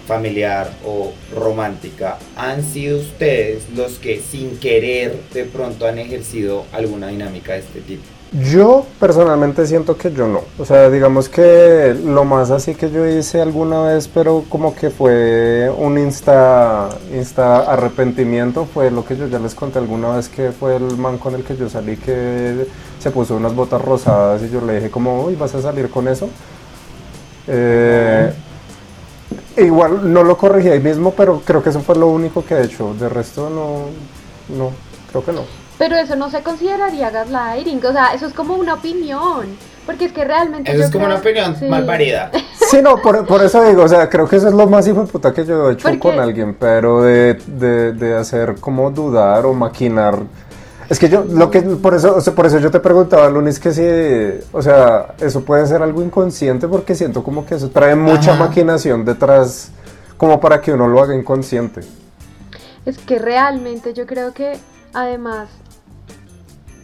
familiar 0.08 0.74
o 0.84 1.14
romántica, 1.32 2.18
han 2.36 2.64
sido 2.64 2.98
ustedes 2.98 3.70
los 3.76 4.00
que 4.00 4.20
sin 4.20 4.58
querer 4.58 5.16
de 5.32 5.44
pronto 5.44 5.86
han 5.86 6.00
ejercido 6.00 6.66
alguna 6.72 7.10
dinámica 7.10 7.54
de 7.54 7.60
este 7.60 7.82
tipo. 7.82 8.17
Yo 8.34 8.86
personalmente 9.00 9.66
siento 9.66 9.98
que 9.98 10.12
yo 10.12 10.28
no. 10.28 10.42
O 10.60 10.66
sea, 10.66 10.90
digamos 10.90 11.30
que 11.30 11.96
lo 12.06 12.26
más 12.26 12.52
así 12.52 12.76
que 12.76 12.92
yo 12.92 13.08
hice 13.08 13.42
alguna 13.42 13.84
vez, 13.84 14.10
pero 14.10 14.44
como 14.50 14.76
que 14.76 14.90
fue 14.90 15.72
un 15.78 15.98
insta, 15.98 16.90
insta 17.14 17.60
arrepentimiento, 17.72 18.66
fue 18.66 18.92
lo 18.92 19.06
que 19.06 19.16
yo 19.16 19.28
ya 19.28 19.40
les 19.40 19.56
conté 19.56 19.80
alguna 19.80 20.18
vez 20.18 20.28
que 20.28 20.52
fue 20.52 20.76
el 20.76 20.98
man 20.98 21.18
con 21.18 21.36
el 21.36 21.44
que 21.46 21.56
yo 21.56 21.70
salí 21.70 21.96
que 21.96 22.68
se 23.00 23.12
puso 23.12 23.36
unas 23.36 23.56
botas 23.56 23.82
rosadas 23.82 24.42
y 24.44 24.50
yo 24.50 24.60
le 24.60 24.76
dije 24.76 24.92
como, 24.92 25.24
uy, 25.24 25.36
¿vas 25.36 25.56
a 25.56 25.62
salir 25.62 25.90
con 25.90 26.10
eso? 26.10 26.28
Eh, 27.48 28.34
igual 29.56 30.12
no 30.12 30.24
lo 30.24 30.38
corregí 30.38 30.68
ahí 30.68 30.82
mismo, 30.82 31.14
pero 31.16 31.42
creo 31.46 31.64
que 31.64 31.70
eso 31.70 31.80
fue 31.80 31.96
lo 31.96 32.08
único 32.08 32.44
que 32.44 32.56
he 32.56 32.64
hecho. 32.64 32.94
De 32.94 33.08
resto 33.08 33.50
no, 33.50 34.58
no, 34.58 34.72
creo 35.12 35.24
que 35.24 35.32
no. 35.32 35.67
Pero 35.78 35.96
eso 35.96 36.16
no 36.16 36.30
se 36.30 36.42
consideraría 36.42 37.10
gaslighting, 37.12 37.86
o 37.86 37.92
sea, 37.92 38.14
eso 38.14 38.26
es 38.26 38.34
como 38.34 38.56
una 38.56 38.76
opinión. 38.76 39.58
Porque 39.88 40.04
es 40.04 40.12
que 40.12 40.26
realmente. 40.26 40.70
Eso 40.70 40.84
es 40.84 40.92
como 40.92 41.06
una 41.06 41.16
opinión 41.16 41.56
mal 41.70 41.86
parida. 41.86 42.30
Sí, 42.70 42.82
no, 42.82 42.98
por, 43.02 43.42
eso 43.42 43.64
digo, 43.64 43.84
o 43.84 43.88
sea, 43.88 44.10
creo 44.10 44.28
que 44.28 44.36
eso 44.36 44.50
es 44.50 44.54
lo 44.54 44.68
más 44.68 44.86
hijo 44.86 45.00
de 45.00 45.08
puta 45.08 45.34
que 45.34 45.46
yo 45.46 45.70
he 45.70 45.74
hecho 45.74 45.88
con 46.00 46.20
alguien, 46.20 46.54
pero 46.54 47.02
de, 47.02 47.36
de, 47.36 48.14
hacer 48.14 48.56
como 48.60 48.92
dudar 48.92 49.46
o 49.46 49.54
maquinar. 49.54 50.20
Es 50.90 51.00
que 51.00 51.08
yo, 51.08 51.24
lo 51.24 51.50
que, 51.50 51.62
por 51.62 51.94
eso, 51.94 52.20
por 52.36 52.46
eso 52.46 52.60
yo 52.60 52.70
te 52.70 52.82
preguntaba, 52.82 53.30
Lunis, 53.30 53.58
que 53.58 53.72
si, 53.72 54.46
o 54.52 54.62
sea, 54.62 55.16
eso 55.18 55.46
puede 55.46 55.66
ser 55.66 55.82
algo 55.82 56.04
inconsciente 56.04 56.68
porque 56.68 56.94
siento 56.94 57.24
como 57.24 57.46
que 57.46 57.56
eso 57.56 57.70
trae 57.70 57.96
mucha 57.96 58.36
maquinación 58.36 59.06
detrás, 59.06 59.72
como 60.18 60.42
para 60.42 60.60
que 60.60 60.74
uno 60.74 60.90
lo 60.90 61.02
haga 61.02 61.16
inconsciente. 61.16 61.82
Es 62.86 62.98
que 62.98 63.18
realmente 63.18 63.94
yo 63.94 64.06
creo 64.06 64.34
que, 64.34 64.60
además, 64.94 65.48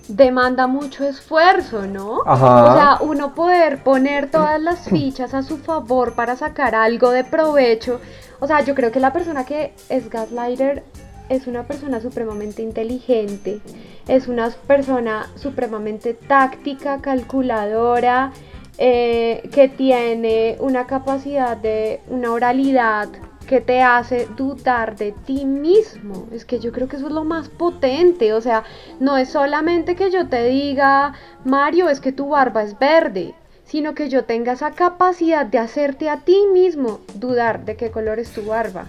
demanda 0.07 0.67
mucho 0.67 1.03
esfuerzo, 1.05 1.87
¿no? 1.87 2.21
Ajá. 2.25 2.63
O 2.63 2.73
sea, 2.73 2.97
uno 3.01 3.33
poder 3.33 3.83
poner 3.83 4.29
todas 4.29 4.61
las 4.61 4.89
fichas 4.89 5.33
a 5.33 5.43
su 5.43 5.57
favor 5.57 6.13
para 6.15 6.35
sacar 6.35 6.75
algo 6.75 7.11
de 7.11 7.23
provecho. 7.23 7.99
O 8.39 8.47
sea, 8.47 8.61
yo 8.61 8.75
creo 8.75 8.91
que 8.91 8.99
la 8.99 9.13
persona 9.13 9.45
que 9.45 9.73
es 9.89 10.09
gaslighter 10.09 10.83
es 11.29 11.47
una 11.47 11.63
persona 11.63 12.01
supremamente 12.01 12.61
inteligente, 12.61 13.61
es 14.07 14.27
una 14.27 14.49
persona 14.49 15.29
supremamente 15.35 16.13
táctica, 16.13 16.99
calculadora, 17.01 18.33
eh, 18.77 19.49
que 19.53 19.69
tiene 19.69 20.57
una 20.59 20.87
capacidad 20.87 21.55
de 21.55 22.01
una 22.07 22.31
oralidad 22.31 23.07
que 23.53 23.61
te 23.61 23.83
hace 23.83 24.27
dudar 24.35 24.95
de 24.95 25.11
ti 25.27 25.45
mismo. 25.45 26.27
Es 26.31 26.43
que 26.43 26.59
yo 26.59 26.71
creo 26.71 26.87
que 26.87 26.95
eso 26.95 27.05
es 27.05 27.13
lo 27.13 27.23
más 27.23 27.49
potente. 27.49 28.33
O 28.33 28.41
sea, 28.41 28.63
no 28.99 29.15
es 29.15 29.29
solamente 29.29 29.95
que 29.95 30.09
yo 30.09 30.27
te 30.27 30.43
diga, 30.45 31.13
Mario, 31.45 31.87
es 31.89 31.99
que 31.99 32.11
tu 32.11 32.29
barba 32.29 32.63
es 32.63 32.79
verde, 32.79 33.35
sino 33.63 33.93
que 33.93 34.09
yo 34.09 34.23
tenga 34.25 34.53
esa 34.53 34.71
capacidad 34.71 35.45
de 35.45 35.59
hacerte 35.59 36.09
a 36.09 36.17
ti 36.21 36.35
mismo 36.51 37.01
dudar 37.13 37.63
de 37.63 37.75
qué 37.75 37.91
color 37.91 38.17
es 38.17 38.31
tu 38.31 38.43
barba. 38.43 38.85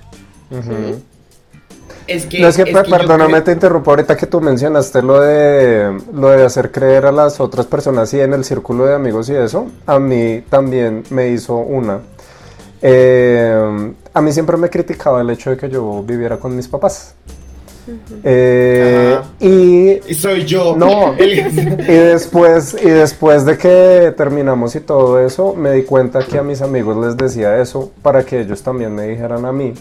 ¿Sí? 0.50 1.04
Es 2.06 2.24
que, 2.24 2.40
No, 2.40 2.48
es 2.48 2.56
que, 2.56 2.62
es 2.62 2.68
que 2.68 2.74
yo 2.90 2.96
perdóname, 2.96 3.32
creo- 3.32 3.44
te 3.44 3.52
interrumpo 3.52 3.90
ahorita 3.90 4.16
que 4.16 4.24
tú 4.26 4.40
mencionaste 4.40 5.02
lo 5.02 5.20
de, 5.20 6.00
lo 6.14 6.30
de 6.30 6.42
hacer 6.42 6.70
creer 6.72 7.04
a 7.04 7.12
las 7.12 7.38
otras 7.38 7.66
personas 7.66 8.14
y 8.14 8.20
en 8.22 8.32
el 8.32 8.44
círculo 8.46 8.86
de 8.86 8.94
amigos 8.94 9.28
y 9.28 9.34
eso, 9.34 9.66
a 9.84 9.98
mí 9.98 10.42
también 10.48 11.02
me 11.10 11.28
hizo 11.28 11.56
una. 11.56 12.00
Eh, 12.86 13.93
a 14.14 14.20
mí 14.20 14.32
siempre 14.32 14.56
me 14.56 14.70
criticaba 14.70 15.20
el 15.20 15.30
hecho 15.30 15.50
de 15.50 15.56
que 15.56 15.68
yo 15.68 16.02
viviera 16.02 16.38
con 16.38 16.54
mis 16.56 16.68
papás. 16.68 17.14
Eh, 18.22 19.20
y 19.40 20.10
Y 20.10 20.14
soy 20.14 20.44
yo. 20.46 20.74
no, 20.74 21.14
y 21.18 21.42
después, 21.84 22.74
y 22.80 22.88
después 22.88 23.44
de 23.44 23.58
que 23.58 24.14
terminamos 24.16 24.74
y 24.76 24.80
todo 24.80 25.20
eso, 25.20 25.54
me 25.54 25.72
di 25.72 25.82
cuenta 25.82 26.24
que 26.24 26.38
a 26.38 26.42
mis 26.42 26.62
amigos 26.62 26.96
les 26.96 27.16
decía 27.16 27.60
eso 27.60 27.92
para 28.00 28.24
que 28.24 28.40
ellos 28.40 28.62
también 28.62 28.94
me 28.94 29.08
dijeran 29.08 29.44
a 29.44 29.52
mí 29.52 29.74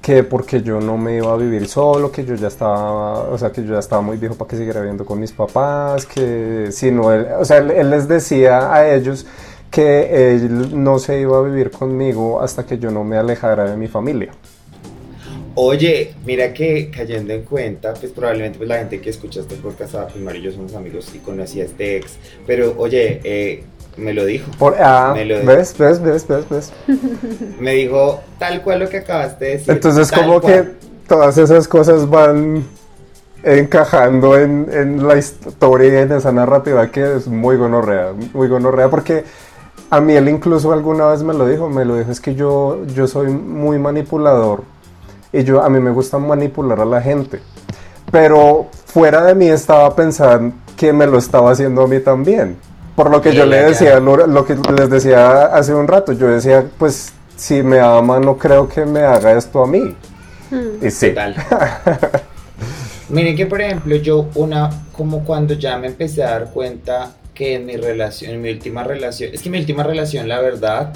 que 0.00 0.22
porque 0.22 0.60
yo 0.60 0.80
no 0.80 0.98
me 0.98 1.16
iba 1.16 1.32
a 1.32 1.36
vivir 1.36 1.66
solo, 1.66 2.12
que 2.12 2.26
yo 2.26 2.34
ya 2.34 2.48
estaba, 2.48 3.20
o 3.20 3.38
sea, 3.38 3.50
que 3.50 3.64
yo 3.64 3.72
ya 3.72 3.78
estaba 3.78 4.02
muy 4.02 4.18
viejo 4.18 4.34
para 4.34 4.50
que 4.50 4.56
siguiera 4.58 4.80
viviendo 4.80 5.06
con 5.06 5.18
mis 5.18 5.32
papás, 5.32 6.04
que 6.04 6.68
si 6.72 6.90
no, 6.90 7.10
él, 7.10 7.26
o 7.40 7.44
sea, 7.46 7.56
él, 7.56 7.70
él 7.70 7.88
les 7.88 8.06
decía 8.06 8.70
a 8.70 8.94
ellos 8.94 9.24
que 9.74 10.34
él 10.36 10.82
no 10.84 11.00
se 11.00 11.18
iba 11.20 11.36
a 11.36 11.42
vivir 11.42 11.72
conmigo 11.72 12.40
hasta 12.40 12.64
que 12.64 12.78
yo 12.78 12.92
no 12.92 13.02
me 13.02 13.16
alejara 13.16 13.68
de 13.68 13.76
mi 13.76 13.88
familia. 13.88 14.30
Oye, 15.56 16.14
mira 16.24 16.52
que 16.52 16.92
cayendo 16.92 17.32
en 17.32 17.42
cuenta, 17.42 17.92
pues 17.94 18.12
probablemente 18.12 18.58
pues, 18.58 18.68
la 18.68 18.78
gente 18.78 19.00
que 19.00 19.10
escucha 19.10 19.40
este 19.40 19.56
podcast, 19.56 19.96
ah, 19.96 20.06
pues 20.08 20.22
Mario 20.22 20.42
y 20.42 20.44
yo 20.44 20.52
somos 20.52 20.74
amigos 20.76 21.10
y 21.12 21.18
conocí 21.18 21.60
a 21.60 21.64
este 21.64 21.96
ex, 21.96 22.18
pero 22.46 22.74
oye, 22.78 23.20
eh, 23.24 23.64
me 23.96 24.14
lo 24.14 24.24
dijo. 24.24 24.48
Por, 24.60 24.76
ah, 24.78 25.12
Me 25.12 25.24
lo- 25.24 25.44
¿ves? 25.44 25.76
¿Ves? 25.76 26.00
¿Ves? 26.00 26.26
¿Ves? 26.28 26.48
¿Ves? 26.48 26.72
Me 27.60 27.72
dijo 27.74 28.20
tal 28.38 28.62
cual 28.62 28.78
lo 28.78 28.88
que 28.88 28.98
acabaste 28.98 29.44
de 29.44 29.50
decir. 29.52 29.70
Entonces 29.74 30.12
como 30.12 30.40
cual. 30.40 30.52
que 30.52 30.70
todas 31.08 31.36
esas 31.36 31.66
cosas 31.66 32.08
van 32.08 32.64
encajando 33.42 34.38
en, 34.38 34.68
en 34.72 35.06
la 35.06 35.16
historia 35.16 35.94
y 35.94 35.96
en 36.02 36.12
esa 36.12 36.30
narrativa 36.30 36.90
que 36.92 37.16
es 37.16 37.26
muy 37.26 37.56
gonorrea, 37.56 38.12
muy 38.32 38.46
gonorrea 38.48 38.88
porque 38.88 39.24
a 39.94 40.00
mí 40.00 40.12
él 40.14 40.28
incluso 40.28 40.72
alguna 40.72 41.06
vez 41.06 41.22
me 41.22 41.32
lo 41.32 41.46
dijo, 41.46 41.68
me 41.68 41.84
lo 41.84 41.96
dijo, 41.96 42.10
es 42.10 42.20
que 42.20 42.34
yo, 42.34 42.84
yo 42.86 43.06
soy 43.06 43.28
muy 43.28 43.78
manipulador 43.78 44.64
y 45.32 45.44
yo 45.44 45.62
a 45.62 45.68
mí 45.68 45.78
me 45.78 45.90
gusta 45.92 46.18
manipular 46.18 46.80
a 46.80 46.84
la 46.84 47.00
gente, 47.00 47.40
pero 48.10 48.66
fuera 48.86 49.22
de 49.22 49.36
mí 49.36 49.46
estaba 49.46 49.94
pensando 49.94 50.56
que 50.76 50.92
me 50.92 51.06
lo 51.06 51.18
estaba 51.18 51.52
haciendo 51.52 51.82
a 51.82 51.86
mí 51.86 52.00
también. 52.00 52.56
Por 52.96 53.08
lo 53.08 53.20
que 53.20 53.34
yo 53.34 53.46
le 53.46 53.62
decía, 53.62 54.00
lo, 54.00 54.26
lo 54.26 54.44
que 54.44 54.56
les 54.76 54.90
decía 54.90 55.46
hace 55.46 55.72
un 55.74 55.86
rato, 55.86 56.12
yo 56.12 56.26
decía, 56.26 56.64
pues 56.76 57.12
si 57.36 57.62
me 57.62 57.78
ama 57.78 58.18
no 58.18 58.36
creo 58.36 58.68
que 58.68 58.84
me 58.84 59.00
haga 59.00 59.32
esto 59.32 59.62
a 59.62 59.66
mí. 59.66 59.96
Hmm. 60.50 60.84
Y 60.84 60.90
sí. 60.90 61.10
Total. 61.10 61.36
Miren 63.10 63.36
que 63.36 63.46
por 63.46 63.60
ejemplo 63.60 63.94
yo 63.96 64.28
una 64.34 64.70
como 64.92 65.24
cuando 65.24 65.54
ya 65.54 65.76
me 65.76 65.88
empecé 65.88 66.24
a 66.24 66.30
dar 66.30 66.50
cuenta 66.50 67.12
que 67.34 67.54
en 67.54 67.66
mi 67.66 67.76
relación, 67.76 68.32
en 68.32 68.42
mi 68.42 68.50
última 68.50 68.84
relación, 68.84 69.30
es 69.32 69.42
que 69.42 69.50
mi 69.50 69.58
última 69.58 69.82
relación 69.82 70.28
la 70.28 70.40
verdad, 70.40 70.92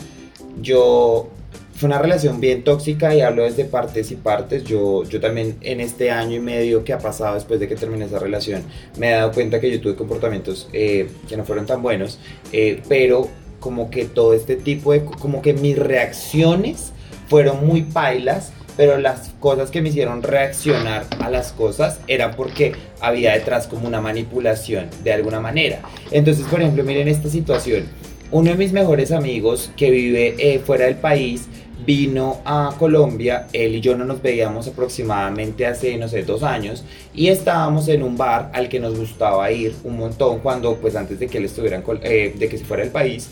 yo 0.60 1.30
fue 1.78 1.86
una 1.86 1.98
relación 1.98 2.40
bien 2.40 2.64
tóxica 2.64 3.14
y 3.14 3.20
hablo 3.20 3.44
desde 3.44 3.64
partes 3.64 4.10
y 4.10 4.16
partes. 4.16 4.64
Yo, 4.64 5.04
yo 5.04 5.20
también 5.20 5.56
en 5.60 5.80
este 5.80 6.10
año 6.10 6.36
y 6.36 6.40
medio 6.40 6.82
que 6.82 6.92
ha 6.92 6.98
pasado 6.98 7.34
después 7.34 7.60
de 7.60 7.68
que 7.68 7.76
terminé 7.76 8.06
esa 8.06 8.18
relación, 8.18 8.62
me 8.98 9.10
he 9.10 9.12
dado 9.12 9.30
cuenta 9.30 9.60
que 9.60 9.70
yo 9.70 9.80
tuve 9.80 9.94
comportamientos 9.94 10.68
eh, 10.72 11.08
que 11.28 11.36
no 11.36 11.44
fueron 11.44 11.66
tan 11.66 11.80
buenos, 11.80 12.18
eh, 12.52 12.82
pero 12.88 13.28
como 13.60 13.90
que 13.90 14.06
todo 14.06 14.34
este 14.34 14.56
tipo 14.56 14.92
de, 14.92 15.04
como 15.04 15.40
que 15.40 15.52
mis 15.52 15.78
reacciones 15.78 16.92
fueron 17.28 17.64
muy 17.64 17.82
pailas, 17.82 18.52
pero 18.78 18.96
las 18.96 19.32
cosas 19.40 19.72
que 19.72 19.82
me 19.82 19.88
hicieron 19.88 20.22
reaccionar 20.22 21.04
a 21.18 21.28
las 21.28 21.50
cosas 21.50 21.98
eran 22.06 22.36
porque 22.36 22.74
había 23.00 23.32
detrás 23.32 23.66
como 23.66 23.88
una 23.88 24.00
manipulación 24.00 24.88
de 25.02 25.12
alguna 25.12 25.40
manera. 25.40 25.80
Entonces, 26.12 26.46
por 26.46 26.60
ejemplo, 26.60 26.84
miren 26.84 27.08
esta 27.08 27.28
situación. 27.28 27.86
Uno 28.30 28.50
de 28.50 28.56
mis 28.56 28.72
mejores 28.72 29.10
amigos 29.10 29.72
que 29.76 29.90
vive 29.90 30.36
eh, 30.38 30.60
fuera 30.60 30.84
del 30.84 30.94
país 30.94 31.48
vino 31.84 32.40
a 32.44 32.72
Colombia, 32.78 33.48
él 33.52 33.74
y 33.74 33.80
yo 33.80 33.96
no 33.96 34.04
nos 34.04 34.22
veíamos 34.22 34.68
aproximadamente 34.68 35.66
hace, 35.66 35.96
no 35.96 36.06
sé, 36.06 36.22
dos 36.22 36.44
años, 36.44 36.84
y 37.14 37.28
estábamos 37.28 37.88
en 37.88 38.04
un 38.04 38.16
bar 38.16 38.50
al 38.54 38.68
que 38.68 38.78
nos 38.78 38.96
gustaba 38.96 39.50
ir 39.50 39.74
un 39.82 39.96
montón 39.98 40.38
cuando, 40.38 40.76
pues 40.76 40.94
antes 40.94 41.18
de 41.18 41.26
que 41.26 41.38
él 41.38 41.46
estuviera, 41.46 41.76
en 41.76 41.84
eh, 42.02 42.34
de 42.38 42.48
que 42.48 42.58
se 42.58 42.64
fuera 42.64 42.84
del 42.84 42.92
país, 42.92 43.30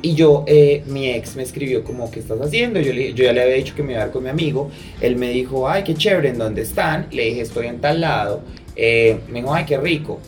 y 0.00 0.14
yo, 0.14 0.44
eh, 0.46 0.84
mi 0.86 1.08
ex 1.08 1.34
me 1.34 1.42
escribió 1.42 1.82
como, 1.82 2.10
¿qué 2.10 2.20
estás 2.20 2.40
haciendo? 2.40 2.80
Yo, 2.80 2.92
le, 2.92 3.14
yo 3.14 3.24
ya 3.24 3.32
le 3.32 3.42
había 3.42 3.54
dicho 3.56 3.74
que 3.74 3.82
me 3.82 3.92
iba 3.92 4.02
a 4.02 4.04
ver 4.04 4.12
con 4.12 4.22
mi 4.22 4.30
amigo. 4.30 4.70
Él 5.00 5.16
me 5.16 5.30
dijo, 5.30 5.68
ay, 5.68 5.82
qué 5.82 5.94
chévere, 5.94 6.28
¿en 6.28 6.38
dónde 6.38 6.62
están? 6.62 7.08
Le 7.10 7.24
dije, 7.24 7.40
estoy 7.40 7.66
en 7.66 7.80
tal 7.80 8.00
lado. 8.00 8.42
Eh, 8.76 9.18
me 9.28 9.40
dijo, 9.40 9.52
ay, 9.52 9.64
qué 9.64 9.76
rico. 9.76 10.20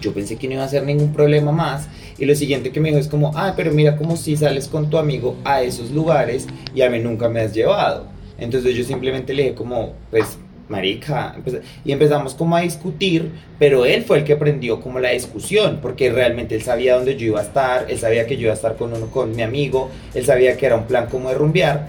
Yo 0.00 0.12
pensé 0.12 0.36
que 0.36 0.46
no 0.46 0.54
iba 0.54 0.64
a 0.64 0.68
ser 0.68 0.84
ningún 0.84 1.12
problema 1.12 1.50
más. 1.50 1.88
Y 2.18 2.24
lo 2.24 2.34
siguiente 2.34 2.70
que 2.70 2.80
me 2.80 2.88
dijo 2.88 3.00
es 3.00 3.08
como, 3.08 3.32
ah, 3.34 3.54
pero 3.56 3.72
mira 3.72 3.96
como 3.96 4.16
si 4.16 4.36
sales 4.36 4.68
con 4.68 4.90
tu 4.90 4.98
amigo 4.98 5.36
a 5.44 5.62
esos 5.62 5.90
lugares 5.90 6.46
y 6.74 6.82
a 6.82 6.90
mí 6.90 7.00
nunca 7.00 7.28
me 7.28 7.40
has 7.40 7.52
llevado. 7.52 8.06
Entonces 8.38 8.76
yo 8.76 8.84
simplemente 8.84 9.34
le 9.34 9.42
dije 9.42 9.54
como, 9.54 9.94
pues, 10.10 10.38
marica, 10.68 11.34
empe- 11.36 11.62
y 11.84 11.92
empezamos 11.92 12.34
como 12.34 12.56
a 12.56 12.60
discutir, 12.60 13.30
pero 13.58 13.84
él 13.84 14.04
fue 14.04 14.18
el 14.18 14.24
que 14.24 14.36
prendió 14.36 14.80
como 14.80 15.00
la 15.00 15.10
discusión, 15.10 15.78
porque 15.80 16.10
realmente 16.10 16.54
él 16.54 16.62
sabía 16.62 16.96
dónde 16.96 17.16
yo 17.16 17.26
iba 17.26 17.40
a 17.40 17.44
estar, 17.44 17.86
él 17.88 17.98
sabía 17.98 18.26
que 18.26 18.36
yo 18.36 18.42
iba 18.42 18.52
a 18.52 18.56
estar 18.56 18.76
con 18.76 18.92
uno, 18.92 19.06
con 19.06 19.34
mi 19.34 19.42
amigo, 19.42 19.90
él 20.14 20.24
sabía 20.24 20.56
que 20.56 20.66
era 20.66 20.76
un 20.76 20.84
plan 20.84 21.06
como 21.06 21.28
de 21.30 21.36
rumbear, 21.36 21.88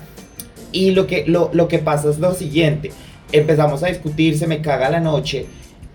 y 0.71 0.91
lo 0.91 1.07
que, 1.07 1.25
lo, 1.27 1.49
lo 1.53 1.67
que 1.67 1.79
pasa 1.79 2.09
es 2.09 2.19
lo 2.19 2.33
siguiente, 2.33 2.91
empezamos 3.31 3.83
a 3.83 3.87
discutir, 3.87 4.37
se 4.37 4.47
me 4.47 4.61
caga 4.61 4.89
la 4.89 4.99
noche, 4.99 5.45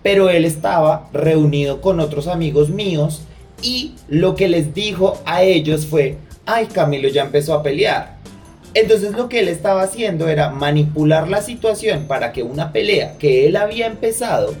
pero 0.03 0.29
él 0.29 0.45
estaba 0.45 1.09
reunido 1.13 1.81
con 1.81 1.99
otros 1.99 2.27
amigos 2.27 2.69
míos, 2.69 3.23
y 3.61 3.93
lo 4.09 4.35
que 4.35 4.47
les 4.47 4.73
dijo 4.73 5.17
a 5.25 5.41
ellos 5.41 5.85
fue, 5.87 6.17
ay, 6.45 6.67
Camilo 6.67 7.07
ya 7.07 7.23
empezó 7.23 7.53
a 7.55 7.63
pelear. 7.63 8.14
Entonces 8.75 9.13
lo 9.13 9.29
que 9.29 9.39
él 9.39 9.47
estaba 9.47 9.83
haciendo 9.83 10.27
era 10.27 10.49
manipular 10.49 11.29
la 11.29 11.41
situación 11.41 12.05
para 12.07 12.33
que 12.33 12.43
una 12.43 12.73
pelea 12.73 13.17
que 13.17 13.47
él 13.47 13.55
había 13.55 13.87
empezado 13.87 14.53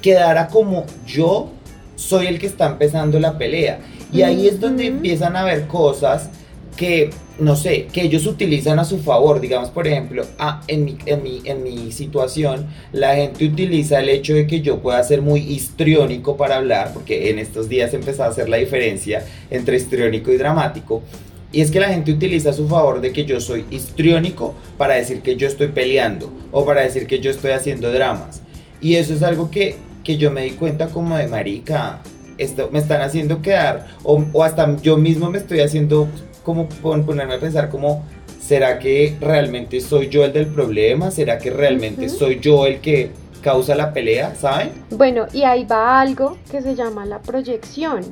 quedara 0.00 0.46
como 0.46 0.86
yo 1.04 1.50
soy 1.96 2.28
el 2.28 2.38
que 2.38 2.46
está 2.46 2.66
empezando 2.66 3.18
la 3.18 3.36
pelea. 3.36 3.80
Y 4.12 4.22
ahí 4.22 4.46
es 4.46 4.60
donde 4.60 4.86
empiezan 4.86 5.34
a 5.34 5.42
ver 5.42 5.66
cosas 5.66 6.30
que, 6.76 7.10
no 7.40 7.56
sé, 7.56 7.88
que 7.92 8.02
ellos 8.02 8.26
utilizan 8.26 8.78
a 8.78 8.84
su 8.84 9.00
favor. 9.00 9.40
Digamos, 9.40 9.70
por 9.70 9.88
ejemplo, 9.88 10.24
ah, 10.38 10.62
en, 10.68 10.84
mi, 10.84 10.96
en, 11.04 11.22
mi, 11.24 11.42
en 11.44 11.64
mi 11.64 11.90
situación, 11.90 12.68
la 12.92 13.16
gente 13.16 13.44
utiliza 13.44 13.98
el 13.98 14.08
hecho 14.08 14.34
de 14.34 14.46
que 14.46 14.60
yo 14.60 14.78
pueda 14.78 15.02
ser 15.02 15.20
muy 15.20 15.40
histriónico 15.40 16.36
para 16.36 16.56
hablar, 16.56 16.92
porque 16.94 17.30
en 17.30 17.40
estos 17.40 17.68
días 17.68 17.92
empezó 17.92 18.22
a 18.22 18.28
hacer 18.28 18.48
la 18.48 18.58
diferencia 18.58 19.26
entre 19.50 19.76
histriónico 19.76 20.30
y 20.30 20.36
dramático. 20.36 21.02
Y 21.50 21.60
es 21.62 21.70
que 21.70 21.80
la 21.80 21.88
gente 21.88 22.12
utiliza 22.12 22.50
a 22.50 22.52
su 22.52 22.68
favor 22.68 23.00
de 23.00 23.12
que 23.12 23.24
yo 23.24 23.40
soy 23.40 23.64
histriónico 23.70 24.54
para 24.76 24.94
decir 24.94 25.22
que 25.22 25.36
yo 25.36 25.46
estoy 25.48 25.68
peleando 25.68 26.30
o 26.52 26.64
para 26.64 26.82
decir 26.82 27.06
que 27.06 27.20
yo 27.20 27.30
estoy 27.30 27.52
haciendo 27.52 27.90
dramas. 27.90 28.42
Y 28.80 28.96
eso 28.96 29.14
es 29.14 29.22
algo 29.22 29.50
que, 29.50 29.76
que 30.04 30.18
yo 30.18 30.30
me 30.30 30.42
di 30.44 30.50
cuenta 30.52 30.88
como 30.88 31.16
de 31.16 31.26
marica, 31.26 32.00
esto 32.36 32.68
me 32.70 32.78
están 32.78 33.00
haciendo 33.00 33.40
quedar, 33.42 33.86
o, 34.04 34.22
o 34.32 34.44
hasta 34.44 34.76
yo 34.82 34.96
mismo 34.98 35.30
me 35.30 35.38
estoy 35.38 35.60
haciendo 35.60 36.06
como 36.44 36.68
pon- 36.68 37.04
ponerme 37.04 37.34
a 37.34 37.40
pensar 37.40 37.68
como, 37.70 38.04
¿será 38.40 38.78
que 38.78 39.16
realmente 39.20 39.80
soy 39.80 40.08
yo 40.08 40.24
el 40.24 40.32
del 40.32 40.46
problema? 40.46 41.10
¿Será 41.10 41.38
que 41.38 41.50
realmente 41.50 42.06
Ujú. 42.06 42.14
soy 42.18 42.40
yo 42.40 42.66
el 42.66 42.80
que 42.80 43.10
causa 43.42 43.74
la 43.74 43.92
pelea? 43.92 44.34
¿Saben? 44.34 44.70
Bueno, 44.90 45.26
y 45.32 45.42
ahí 45.44 45.64
va 45.64 46.00
algo 46.00 46.36
que 46.50 46.60
se 46.62 46.74
llama 46.74 47.04
la 47.06 47.20
proyección. 47.20 48.02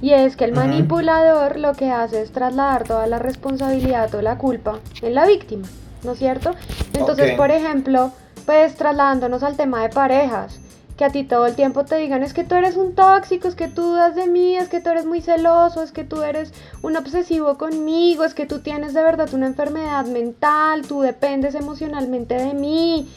Y 0.00 0.12
es 0.12 0.36
que 0.36 0.44
el 0.44 0.52
manipulador 0.52 1.58
lo 1.58 1.72
que 1.72 1.90
hace 1.90 2.20
es 2.20 2.30
trasladar 2.30 2.84
toda 2.84 3.06
la 3.06 3.18
responsabilidad 3.18 4.14
o 4.14 4.22
la 4.22 4.36
culpa 4.36 4.80
en 5.00 5.14
la 5.14 5.26
víctima, 5.26 5.66
¿no 6.04 6.12
es 6.12 6.18
cierto? 6.18 6.52
Entonces, 6.92 7.34
por 7.36 7.50
ejemplo, 7.50 8.12
pues 8.44 8.74
trasladándonos 8.74 9.42
al 9.42 9.56
tema 9.56 9.82
de 9.82 9.88
parejas, 9.88 10.58
que 10.96 11.04
a 11.04 11.10
ti 11.10 11.24
todo 11.24 11.46
el 11.46 11.54
tiempo 11.54 11.84
te 11.84 11.96
digan 11.96 12.22
es 12.22 12.32
que 12.32 12.44
tú 12.44 12.54
eres 12.54 12.76
un 12.76 12.94
tóxico, 12.94 13.48
es 13.48 13.54
que 13.54 13.68
tú 13.68 13.82
dudas 13.82 14.14
de 14.14 14.26
mí, 14.26 14.56
es 14.56 14.68
que 14.68 14.80
tú 14.80 14.90
eres 14.90 15.04
muy 15.04 15.20
celoso, 15.20 15.82
es 15.82 15.92
que 15.92 16.04
tú 16.04 16.22
eres 16.22 16.52
un 16.82 16.96
obsesivo 16.96 17.58
conmigo, 17.58 18.24
es 18.24 18.34
que 18.34 18.46
tú 18.46 18.60
tienes 18.60 18.94
de 18.94 19.02
verdad 19.02 19.32
una 19.34 19.46
enfermedad 19.46 20.06
mental, 20.06 20.86
tú 20.86 21.02
dependes 21.02 21.54
emocionalmente 21.54 22.34
de 22.36 22.54
mí. 22.54 23.08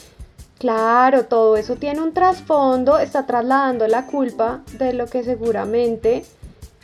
Claro, 0.57 1.25
todo 1.25 1.55
eso 1.55 1.77
tiene 1.77 2.01
un 2.01 2.13
trasfondo, 2.13 2.99
está 2.99 3.25
trasladando 3.25 3.87
la 3.87 4.07
culpa 4.07 4.59
de 4.77 4.91
lo 4.91 5.05
que 5.05 5.23
seguramente 5.23 6.25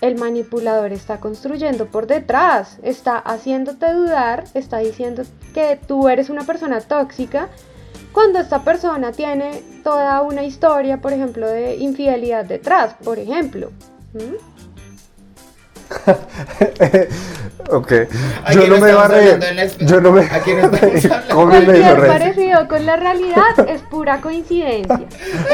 el 0.02 0.18
manipulador 0.18 0.92
está 0.92 1.20
construyendo 1.20 1.88
por 1.88 2.08
detrás, 2.08 2.78
está 2.84 3.18
haciéndote 3.18 3.92
dudar, 3.94 4.46
está 4.54 4.80
diciendo 4.80 5.24
que 5.54 5.80
tú 5.88 6.10
eres 6.10 6.30
una 6.30 6.44
persona 6.44 6.82
tóxica 6.82 7.50
cuando 8.12 8.40
esta 8.40 8.64
persona 8.64 9.12
tiene 9.12 9.62
toda 9.84 10.22
una 10.22 10.44
historia, 10.44 11.02
por 11.02 11.14
ejemplo, 11.14 11.48
de 11.48 11.76
infidelidad 11.76 12.46
detrás, 12.46 12.96
por 13.04 13.20
ejemplo. 13.20 13.72
ok. 17.70 17.94
Yo 18.54 18.68
no 18.68 18.80
me 18.80 18.92
va 18.94 19.06
a 19.06 19.08
reír. 19.08 19.40
Yo 19.82 20.02
no 20.02 20.12
me. 20.14 20.24
No 20.24 21.46
Cualquier 21.46 22.08
parecido 22.08 22.68
con 22.68 22.86
la 22.86 22.96
realidad 22.96 23.68
es 23.68 23.82
pura 23.82 24.22
coincidencia. 24.22 25.06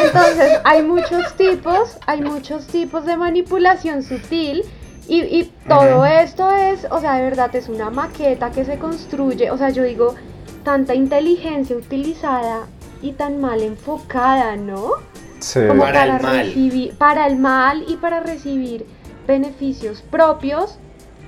Entonces, 0.06 0.60
hay 0.64 0.84
muchos 0.84 1.34
tipos, 1.36 1.98
hay 2.06 2.22
muchos 2.22 2.68
tipos 2.68 3.06
de 3.06 3.18
manipulación 3.18 4.04
sutil. 4.04 4.64
Y, 5.08 5.22
y 5.22 5.52
todo 5.68 6.06
esto 6.06 6.50
es, 6.52 6.88
o 6.90 7.02
sea, 7.02 7.16
de 7.16 7.24
verdad 7.24 7.54
es 7.56 7.68
una 7.68 7.90
maqueta 7.90 8.52
que 8.52 8.64
se 8.64 8.78
construye. 8.78 9.52
O 9.52 9.58
sea, 9.58 9.70
yo 9.70 9.84
digo, 9.84 10.16
tanta 10.64 10.94
inteligencia 10.96 11.76
utilizada 11.76 12.68
y 13.02 13.14
tan 13.14 13.42
mal 13.42 13.62
enfocada, 13.62 14.56
¿no? 14.56 14.92
Sí. 15.40 15.60
Como 15.68 15.84
para, 15.84 16.18
el 16.18 16.22
mal. 16.22 16.38
Recibir, 16.38 16.94
para 16.98 17.28
el 17.28 17.38
mal 17.38 17.84
y 17.88 17.98
para 17.98 18.20
recibir 18.20 18.86
beneficios 19.28 20.04
propios 20.04 20.78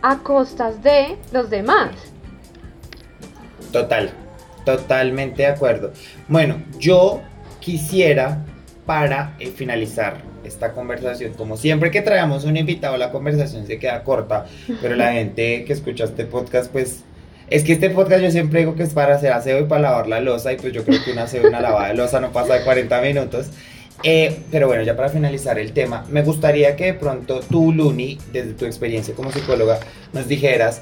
a 0.04 0.20
costas 0.20 0.84
de 0.84 1.18
los 1.32 1.50
demás. 1.50 1.92
Total, 3.72 4.12
totalmente 4.66 5.42
de 5.42 5.48
acuerdo. 5.48 5.92
Bueno, 6.28 6.62
yo 6.78 7.22
quisiera 7.60 8.46
para 8.86 9.36
eh, 9.40 9.48
finalizar 9.48 10.18
esta 10.44 10.74
conversación, 10.74 11.34
como 11.34 11.56
siempre 11.56 11.90
que 11.90 12.02
traemos 12.02 12.44
un 12.44 12.58
invitado, 12.58 12.98
la 12.98 13.12
conversación 13.12 13.66
se 13.66 13.80
queda 13.80 14.04
corta, 14.04 14.46
pero 14.82 14.96
la 14.96 15.14
gente 15.14 15.64
que 15.64 15.72
escucha 15.72 16.04
este 16.04 16.26
podcast, 16.26 16.70
pues 16.70 17.04
es 17.50 17.64
que 17.64 17.74
este 17.74 17.90
podcast 17.90 18.22
yo 18.22 18.32
siempre 18.32 18.60
digo 18.60 18.76
que 18.76 18.84
es 18.84 18.94
para 18.94 19.16
hacer 19.16 19.32
aseo 19.32 19.62
y 19.62 19.64
para 19.64 19.82
lavar 19.82 20.08
la 20.08 20.20
losa 20.20 20.52
y 20.52 20.58
pues 20.58 20.74
yo 20.74 20.84
creo 20.84 21.02
que 21.04 21.12
una 21.12 21.24
aseo 21.24 21.44
y 21.44 21.46
una 21.46 21.62
lavada 21.62 21.88
de 21.88 21.94
losa 21.94 22.20
no 22.20 22.32
pasa 22.32 22.56
de 22.56 22.64
40 22.64 23.02
minutos. 23.02 23.52
Eh, 24.02 24.40
pero 24.52 24.68
bueno, 24.68 24.84
ya 24.84 24.96
para 24.96 25.10
finalizar 25.10 25.60
el 25.60 25.72
tema, 25.72 26.06
me 26.10 26.24
gustaría 26.24 26.76
que 26.76 26.86
de 26.86 26.94
pronto 26.94 27.40
tú, 27.42 27.72
Luni, 27.72 28.18
desde 28.32 28.54
tu 28.54 28.66
experiencia 28.66 29.14
como 29.14 29.32
psicóloga, 29.32 29.80
nos 30.12 30.28
dijeras 30.28 30.82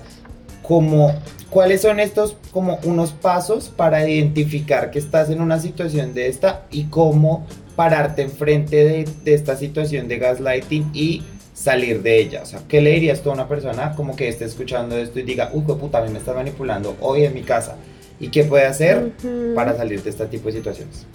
cómo, 0.64 1.14
cuáles 1.50 1.82
son 1.82 2.00
estos 2.00 2.38
como 2.52 2.80
unos 2.84 3.12
pasos 3.12 3.70
para 3.70 4.08
identificar 4.08 4.90
que 4.92 5.00
estás 5.00 5.30
en 5.30 5.42
una 5.42 5.60
situación 5.60 6.14
de 6.14 6.28
esta 6.28 6.66
y 6.72 6.86
cómo 6.86 7.46
pararte 7.76 8.22
enfrente 8.22 8.78
de, 8.78 9.10
de 9.24 9.34
esta 9.34 9.56
situación 9.56 10.08
de 10.08 10.18
gaslighting 10.18 10.92
y 10.94 11.24
salir 11.54 12.02
de 12.02 12.20
ella. 12.20 12.42
O 12.44 12.46
sea, 12.46 12.62
¿qué 12.68 12.82
le 12.82 12.92
dirías 12.92 13.22
tú 13.22 13.30
a 13.30 13.34
una 13.34 13.48
persona 13.48 13.94
como 13.96 14.16
que 14.16 14.28
esté 14.28 14.46
escuchando 14.46 14.98
esto 14.98 15.20
y 15.20 15.24
diga, 15.24 15.52
uy, 15.54 15.64
puta, 15.64 16.00
a 16.00 16.02
mí 16.02 16.10
me 16.10 16.20
está 16.20 16.34
manipulando 16.34 16.96
hoy 17.02 17.26
en 17.26 17.34
mi 17.34 17.44
casa? 17.44 17.76
¿Y 18.20 18.30
qué 18.30 18.44
puede 18.44 18.66
hacer 18.66 19.12
para 19.56 19.76
salir 19.76 20.02
de 20.04 20.10
este 20.10 20.26
tipo 20.28 20.48
de 20.48 20.54
situaciones? 20.54 21.06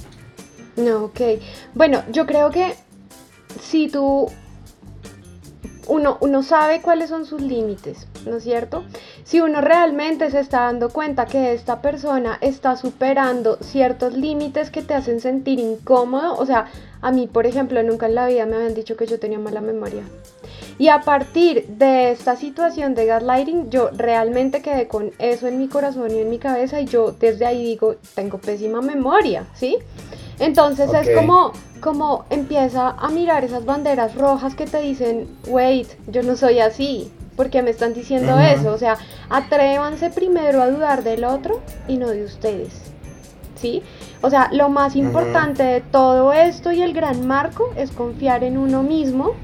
No, 0.76 1.04
ok. 1.04 1.20
Bueno, 1.74 2.02
yo 2.10 2.26
creo 2.26 2.50
que 2.50 2.74
si 3.60 3.88
tú 3.88 4.28
uno, 5.88 6.18
uno, 6.20 6.42
sabe 6.42 6.82
cuáles 6.82 7.10
son 7.10 7.26
sus 7.26 7.40
límites, 7.40 8.08
¿no 8.26 8.36
es 8.36 8.42
cierto? 8.42 8.84
Si 9.24 9.40
uno 9.40 9.60
realmente 9.60 10.30
se 10.30 10.40
está 10.40 10.62
dando 10.62 10.88
cuenta 10.88 11.26
que 11.26 11.52
esta 11.52 11.80
persona 11.80 12.38
está 12.40 12.76
superando 12.76 13.58
ciertos 13.60 14.14
límites 14.14 14.70
que 14.70 14.82
te 14.82 14.94
hacen 14.94 15.20
sentir 15.20 15.60
incómodo, 15.60 16.36
o 16.36 16.44
sea, 16.44 16.66
a 17.00 17.12
mí, 17.12 17.28
por 17.28 17.46
ejemplo, 17.46 17.80
nunca 17.84 18.06
en 18.06 18.16
la 18.16 18.26
vida 18.26 18.46
me 18.46 18.56
habían 18.56 18.74
dicho 18.74 18.96
que 18.96 19.06
yo 19.06 19.20
tenía 19.20 19.38
mala 19.38 19.60
memoria. 19.60 20.02
Y 20.78 20.88
a 20.88 21.00
partir 21.00 21.66
de 21.68 22.10
esta 22.10 22.36
situación 22.36 22.94
de 22.94 23.06
gaslighting, 23.06 23.70
yo 23.70 23.90
realmente 23.92 24.62
quedé 24.62 24.88
con 24.88 25.12
eso 25.18 25.46
en 25.46 25.58
mi 25.58 25.68
corazón 25.68 26.10
y 26.10 26.18
en 26.18 26.28
mi 26.28 26.38
cabeza 26.38 26.80
y 26.80 26.86
yo 26.86 27.12
desde 27.12 27.46
ahí 27.46 27.64
digo, 27.64 27.96
tengo 28.14 28.38
pésima 28.38 28.82
memoria, 28.82 29.46
¿sí? 29.54 29.78
Entonces 30.38 30.90
es 30.92 31.16
como, 31.16 31.52
como 31.80 32.24
empieza 32.30 32.90
a 32.90 33.08
mirar 33.08 33.44
esas 33.44 33.64
banderas 33.64 34.14
rojas 34.14 34.54
que 34.54 34.66
te 34.66 34.80
dicen, 34.80 35.28
wait, 35.46 35.88
yo 36.08 36.22
no 36.22 36.36
soy 36.36 36.60
así, 36.60 37.10
porque 37.36 37.62
me 37.62 37.70
están 37.70 37.94
diciendo 37.94 38.38
eso. 38.38 38.72
O 38.72 38.78
sea, 38.78 38.96
atrévanse 39.30 40.10
primero 40.10 40.62
a 40.62 40.70
dudar 40.70 41.02
del 41.02 41.24
otro 41.24 41.60
y 41.88 41.96
no 41.96 42.08
de 42.08 42.24
ustedes. 42.24 42.74
¿Sí? 43.56 43.82
O 44.20 44.28
sea, 44.28 44.50
lo 44.52 44.68
más 44.68 44.96
importante 44.96 45.62
de 45.62 45.80
todo 45.80 46.32
esto 46.34 46.72
y 46.72 46.82
el 46.82 46.92
gran 46.92 47.26
marco 47.26 47.72
es 47.76 47.90
confiar 47.90 48.44
en 48.44 48.58
uno 48.58 48.82
mismo 48.82 49.34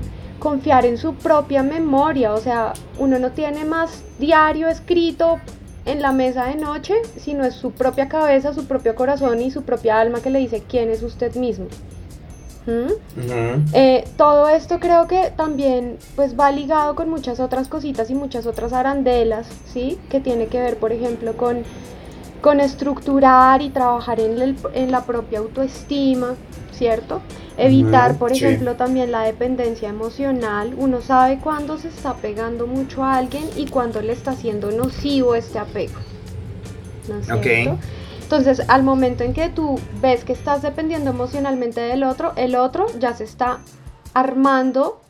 confiar 0.42 0.84
en 0.84 0.98
su 0.98 1.14
propia 1.14 1.62
memoria, 1.62 2.32
o 2.34 2.38
sea, 2.38 2.72
uno 2.98 3.20
no 3.20 3.30
tiene 3.30 3.64
más 3.64 4.02
diario 4.18 4.68
escrito 4.68 5.38
en 5.84 6.02
la 6.02 6.12
mesa 6.12 6.46
de 6.46 6.56
noche, 6.56 6.94
sino 7.16 7.44
es 7.44 7.54
su 7.54 7.72
propia 7.72 8.08
cabeza, 8.08 8.54
su 8.54 8.66
propio 8.66 8.94
corazón 8.94 9.40
y 9.40 9.50
su 9.50 9.62
propia 9.62 10.00
alma 10.00 10.20
que 10.20 10.30
le 10.30 10.38
dice 10.38 10.62
quién 10.68 10.90
es 10.90 11.02
usted 11.02 11.34
mismo. 11.34 11.66
¿Mm? 12.66 12.92
Eh, 13.72 14.04
todo 14.16 14.48
esto 14.48 14.78
creo 14.78 15.08
que 15.08 15.32
también 15.36 15.98
pues 16.14 16.38
va 16.38 16.52
ligado 16.52 16.94
con 16.94 17.10
muchas 17.10 17.40
otras 17.40 17.66
cositas 17.66 18.08
y 18.10 18.14
muchas 18.14 18.46
otras 18.46 18.72
arandelas, 18.72 19.48
¿sí? 19.66 19.98
Que 20.08 20.20
tiene 20.20 20.46
que 20.46 20.60
ver, 20.60 20.76
por 20.76 20.92
ejemplo, 20.92 21.36
con, 21.36 21.64
con 22.42 22.60
estructurar 22.60 23.62
y 23.62 23.70
trabajar 23.70 24.20
en, 24.20 24.56
en 24.74 24.90
la 24.90 25.04
propia 25.04 25.38
autoestima, 25.38 26.34
¿cierto? 26.72 27.22
Evitar, 27.56 28.16
por 28.18 28.32
ejemplo, 28.32 28.74
también 28.74 29.12
la 29.12 29.22
dependencia 29.22 29.88
emocional. 29.88 30.74
Uno 30.76 31.00
sabe 31.00 31.38
cuándo 31.38 31.78
se 31.78 31.88
está 31.88 32.14
pegando 32.14 32.66
mucho 32.66 33.04
a 33.04 33.16
alguien 33.16 33.44
y 33.56 33.66
cuándo 33.66 34.00
le 34.02 34.12
está 34.12 34.32
haciendo 34.32 34.72
nocivo 34.72 35.34
este 35.34 35.58
apego. 35.58 35.94
¿No 37.08 37.18
es 37.18 37.26
cierto? 37.26 37.78
Entonces, 38.22 38.62
al 38.68 38.82
momento 38.82 39.24
en 39.24 39.34
que 39.34 39.50
tú 39.50 39.78
ves 40.00 40.24
que 40.24 40.32
estás 40.32 40.62
dependiendo 40.62 41.10
emocionalmente 41.10 41.82
del 41.82 42.02
otro, 42.02 42.32
el 42.36 42.54
otro 42.56 42.86
ya 42.98 43.14
se 43.14 43.24
está 43.24 43.58
armando 44.14 45.01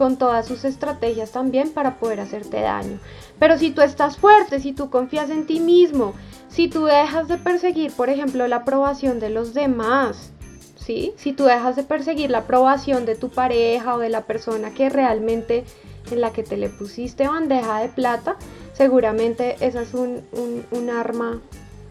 con 0.00 0.16
todas 0.16 0.46
sus 0.46 0.64
estrategias 0.64 1.30
también 1.30 1.74
para 1.74 1.98
poder 1.98 2.20
hacerte 2.20 2.62
daño. 2.62 2.98
Pero 3.38 3.58
si 3.58 3.70
tú 3.70 3.82
estás 3.82 4.16
fuerte, 4.16 4.58
si 4.58 4.72
tú 4.72 4.88
confías 4.88 5.28
en 5.28 5.44
ti 5.44 5.60
mismo, 5.60 6.14
si 6.48 6.68
tú 6.68 6.86
dejas 6.86 7.28
de 7.28 7.36
perseguir, 7.36 7.92
por 7.92 8.08
ejemplo, 8.08 8.48
la 8.48 8.56
aprobación 8.56 9.20
de 9.20 9.28
los 9.28 9.52
demás, 9.52 10.32
si 10.76 11.34
tú 11.36 11.44
dejas 11.44 11.76
de 11.76 11.82
perseguir 11.82 12.30
la 12.30 12.38
aprobación 12.38 13.04
de 13.04 13.14
tu 13.14 13.28
pareja 13.28 13.94
o 13.94 13.98
de 13.98 14.08
la 14.08 14.22
persona 14.22 14.72
que 14.72 14.88
realmente 14.88 15.64
en 16.10 16.22
la 16.22 16.32
que 16.32 16.44
te 16.44 16.56
le 16.56 16.70
pusiste 16.70 17.28
bandeja 17.28 17.80
de 17.80 17.90
plata, 17.90 18.36
seguramente 18.72 19.56
esa 19.60 19.82
es 19.82 19.92
un, 19.92 20.90
arma 20.90 21.42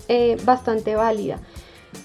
eh, 0.07 0.35
bastante 0.43 0.95
válida. 0.95 1.39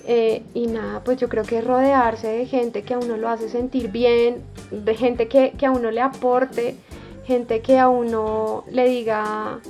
Eh, 0.06 0.42
y 0.52 0.66
nada, 0.66 1.02
pues 1.02 1.18
yo 1.18 1.28
creo 1.28 1.44
que 1.44 1.60
rodearse 1.60 2.28
de 2.28 2.46
gente 2.46 2.82
que 2.82 2.94
a 2.94 2.98
uno 2.98 3.16
lo 3.16 3.28
hace 3.28 3.48
sentir 3.48 3.90
bien, 3.90 4.42
de 4.70 4.94
gente 4.94 5.28
que, 5.28 5.52
que 5.52 5.66
a 5.66 5.70
uno 5.70 5.90
le 5.90 6.00
aporte, 6.00 6.76
gente 7.24 7.60
que 7.60 7.78
a 7.78 7.88
uno 7.88 8.64
le 8.70 8.88
diga, 8.88 9.60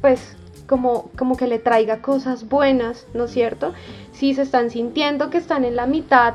pues 0.00 0.36
como, 0.66 1.10
como 1.16 1.36
que 1.36 1.46
le 1.46 1.58
traiga 1.58 2.02
cosas 2.02 2.48
buenas, 2.48 3.06
¿no 3.14 3.24
es 3.24 3.30
cierto? 3.30 3.72
Si 4.12 4.34
se 4.34 4.42
están 4.42 4.70
sintiendo 4.70 5.30
que 5.30 5.38
están 5.38 5.64
en 5.64 5.74
la 5.74 5.86
mitad 5.86 6.34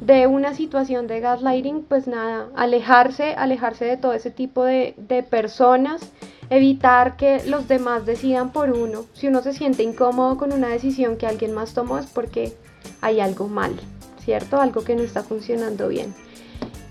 de 0.00 0.26
una 0.26 0.54
situación 0.54 1.06
de 1.06 1.20
gaslighting, 1.20 1.82
pues 1.82 2.06
nada, 2.06 2.48
alejarse, 2.56 3.34
alejarse 3.34 3.84
de 3.84 3.96
todo 3.96 4.12
ese 4.12 4.30
tipo 4.30 4.64
de, 4.64 4.94
de 4.96 5.22
personas, 5.22 6.12
evitar 6.50 7.16
que 7.16 7.42
los 7.44 7.68
demás 7.68 8.06
decidan 8.06 8.52
por 8.52 8.70
uno. 8.70 9.06
Si 9.14 9.28
uno 9.28 9.42
se 9.42 9.52
siente 9.52 9.82
incómodo 9.82 10.36
con 10.36 10.52
una 10.52 10.68
decisión 10.68 11.16
que 11.16 11.26
alguien 11.26 11.52
más 11.52 11.74
tomó 11.74 11.98
es 11.98 12.06
porque 12.06 12.52
hay 13.00 13.20
algo 13.20 13.48
mal, 13.48 13.74
¿cierto? 14.24 14.60
Algo 14.60 14.84
que 14.84 14.96
no 14.96 15.02
está 15.02 15.22
funcionando 15.22 15.88
bien. 15.88 16.14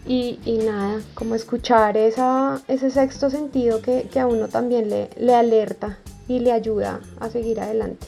Y, 0.08 0.39
y 0.45 0.60
nada, 0.60 1.01
como 1.16 1.36
escuchar 1.36 1.97
ese 1.97 2.91
sexto 2.91 3.30
sentido 3.30 3.82
que, 3.82 4.08
a 4.20 4.28
uno 4.28 4.47
también 4.47 4.89
le, 4.89 5.10
le 5.18 5.34
alerta 5.34 5.97
y 6.28 6.39
le 6.39 6.51
ayuda 6.51 7.01
a 7.20 7.30
seguir 7.30 7.60
adelante. 7.60 8.08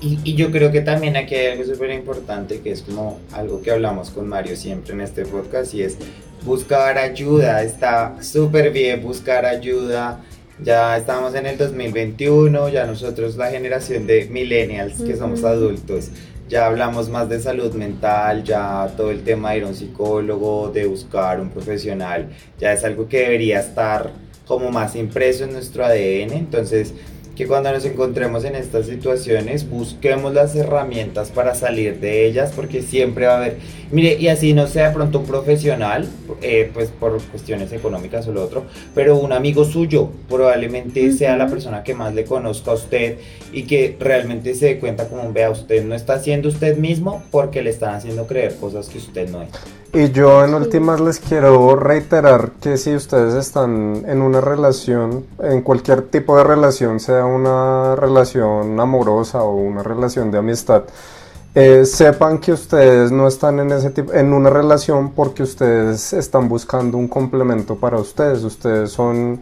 Y, 0.00 0.34
yo 0.34 0.52
creo 0.52 0.70
que 0.70 0.80
también 0.80 1.16
aquí 1.16 1.34
hay 1.34 1.58
algo 1.58 1.64
súper 1.64 1.90
importante 1.90 2.60
que 2.60 2.70
es 2.70 2.82
como 2.82 3.18
algo 3.32 3.60
que 3.62 3.72
hablamos 3.72 4.10
con 4.10 4.28
Mario 4.28 4.56
siempre 4.56 4.94
en 4.94 5.00
este 5.00 5.24
podcast 5.24 5.74
y 5.74 5.82
es 5.82 5.98
buscar 6.44 6.98
ayuda. 6.98 7.62
Está 7.62 8.16
súper 8.22 8.70
bien 8.70 9.02
buscar 9.02 9.44
ayuda. 9.44 10.22
Ya 10.60 10.96
estamos 10.96 11.34
en 11.34 11.46
el 11.46 11.56
2021, 11.56 12.68
ya 12.70 12.84
nosotros 12.84 13.36
la 13.36 13.50
generación 13.50 14.06
de 14.06 14.26
millennials 14.28 15.00
que 15.00 15.16
somos 15.16 15.44
adultos 15.44 16.10
ya 16.48 16.66
hablamos 16.66 17.08
más 17.08 17.28
de 17.28 17.40
salud 17.40 17.72
mental, 17.74 18.42
ya 18.42 18.90
todo 18.96 19.10
el 19.10 19.22
tema 19.22 19.50
de 19.50 19.58
ir 19.58 19.64
a 19.64 19.66
un 19.66 19.74
psicólogo, 19.74 20.70
de 20.72 20.86
buscar 20.86 21.40
un 21.40 21.50
profesional, 21.50 22.30
ya 22.58 22.72
es 22.72 22.84
algo 22.84 23.08
que 23.08 23.18
debería 23.18 23.60
estar 23.60 24.10
como 24.46 24.70
más 24.70 24.96
impreso 24.96 25.44
en 25.44 25.52
nuestro 25.52 25.84
ADN. 25.84 26.32
Entonces, 26.32 26.94
que 27.36 27.46
cuando 27.46 27.70
nos 27.70 27.84
encontremos 27.84 28.44
en 28.44 28.56
estas 28.56 28.86
situaciones 28.86 29.68
busquemos 29.68 30.34
las 30.34 30.56
herramientas 30.56 31.30
para 31.30 31.54
salir 31.54 32.00
de 32.00 32.26
ellas 32.26 32.52
porque 32.56 32.82
siempre 32.82 33.26
va 33.26 33.34
a 33.34 33.36
haber, 33.36 33.58
mire, 33.90 34.16
y 34.18 34.28
así 34.28 34.52
no 34.52 34.66
sea 34.66 34.92
pronto 34.92 35.20
un 35.20 35.26
profesional, 35.26 36.08
eh, 36.42 36.70
pues 36.72 36.90
por 36.90 37.20
cuestiones 37.22 37.72
económicas 37.72 38.26
o 38.28 38.32
lo 38.32 38.44
otro, 38.44 38.64
pero 38.94 39.16
un 39.16 39.32
amigo 39.32 39.64
suyo 39.64 40.10
probablemente 40.28 41.12
sea 41.12 41.36
la 41.36 41.48
persona 41.48 41.82
que 41.82 41.94
más 41.94 42.14
le 42.14 42.24
conozca 42.24 42.72
a 42.72 42.74
usted 42.74 43.18
y 43.52 43.64
que 43.64 43.96
realmente 43.98 44.54
se 44.54 44.66
dé 44.66 44.78
cuenta 44.78 45.08
como 45.08 45.32
vea, 45.32 45.50
usted 45.50 45.84
no 45.84 45.94
está 45.94 46.18
siendo 46.18 46.48
usted 46.48 46.76
mismo 46.76 47.22
porque 47.30 47.62
le 47.62 47.70
están 47.70 47.94
haciendo 47.94 48.26
creer 48.26 48.56
cosas 48.56 48.88
que 48.88 48.98
usted 48.98 49.28
no 49.30 49.42
es. 49.42 49.50
Y 49.92 50.10
yo 50.10 50.44
en 50.44 50.52
últimas 50.52 51.00
les 51.00 51.18
quiero 51.18 51.74
reiterar 51.74 52.52
que 52.60 52.76
si 52.76 52.94
ustedes 52.94 53.34
están 53.34 54.04
en 54.06 54.20
una 54.20 54.42
relación, 54.42 55.24
en 55.42 55.62
cualquier 55.62 56.02
tipo 56.02 56.36
de 56.36 56.44
relación, 56.44 57.00
sea 57.00 57.24
una 57.24 57.96
relación 57.96 58.78
amorosa 58.78 59.42
o 59.42 59.56
una 59.56 59.82
relación 59.82 60.30
de 60.30 60.38
amistad, 60.38 60.82
eh, 61.54 61.84
sepan 61.84 62.38
que 62.38 62.52
ustedes 62.52 63.10
no 63.10 63.26
están 63.26 63.58
en 63.60 63.72
ese 63.72 63.90
tipo, 63.90 64.12
en 64.12 64.32
una 64.32 64.50
relación 64.50 65.12
porque 65.12 65.42
ustedes 65.42 66.12
están 66.12 66.48
buscando 66.48 66.96
un 66.98 67.08
complemento 67.08 67.76
para 67.76 67.98
ustedes. 67.98 68.44
Ustedes 68.44 68.90
son 68.90 69.40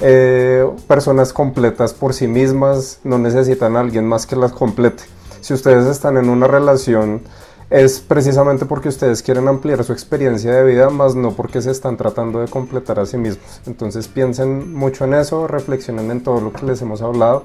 eh, 0.00 0.66
personas 0.86 1.32
completas 1.32 1.94
por 1.94 2.14
sí 2.14 2.28
mismas, 2.28 3.00
no 3.04 3.18
necesitan 3.18 3.76
a 3.76 3.80
alguien 3.80 4.06
más 4.06 4.26
que 4.26 4.36
las 4.36 4.52
complete. 4.52 5.02
Si 5.40 5.54
ustedes 5.54 5.86
están 5.86 6.16
en 6.16 6.28
una 6.28 6.46
relación 6.46 7.22
es 7.68 7.98
precisamente 7.98 8.64
porque 8.64 8.88
ustedes 8.88 9.22
quieren 9.22 9.48
ampliar 9.48 9.82
su 9.82 9.92
experiencia 9.92 10.52
de 10.52 10.64
vida, 10.64 10.88
más 10.88 11.16
no 11.16 11.32
porque 11.32 11.60
se 11.60 11.72
están 11.72 11.96
tratando 11.96 12.40
de 12.40 12.46
completar 12.46 13.00
a 13.00 13.06
sí 13.06 13.16
mismos. 13.16 13.60
Entonces 13.66 14.06
piensen 14.06 14.72
mucho 14.72 15.04
en 15.04 15.14
eso, 15.14 15.48
reflexionen 15.48 16.10
en 16.10 16.22
todo 16.22 16.40
lo 16.40 16.52
que 16.52 16.64
les 16.64 16.80
hemos 16.82 17.02
hablado, 17.02 17.44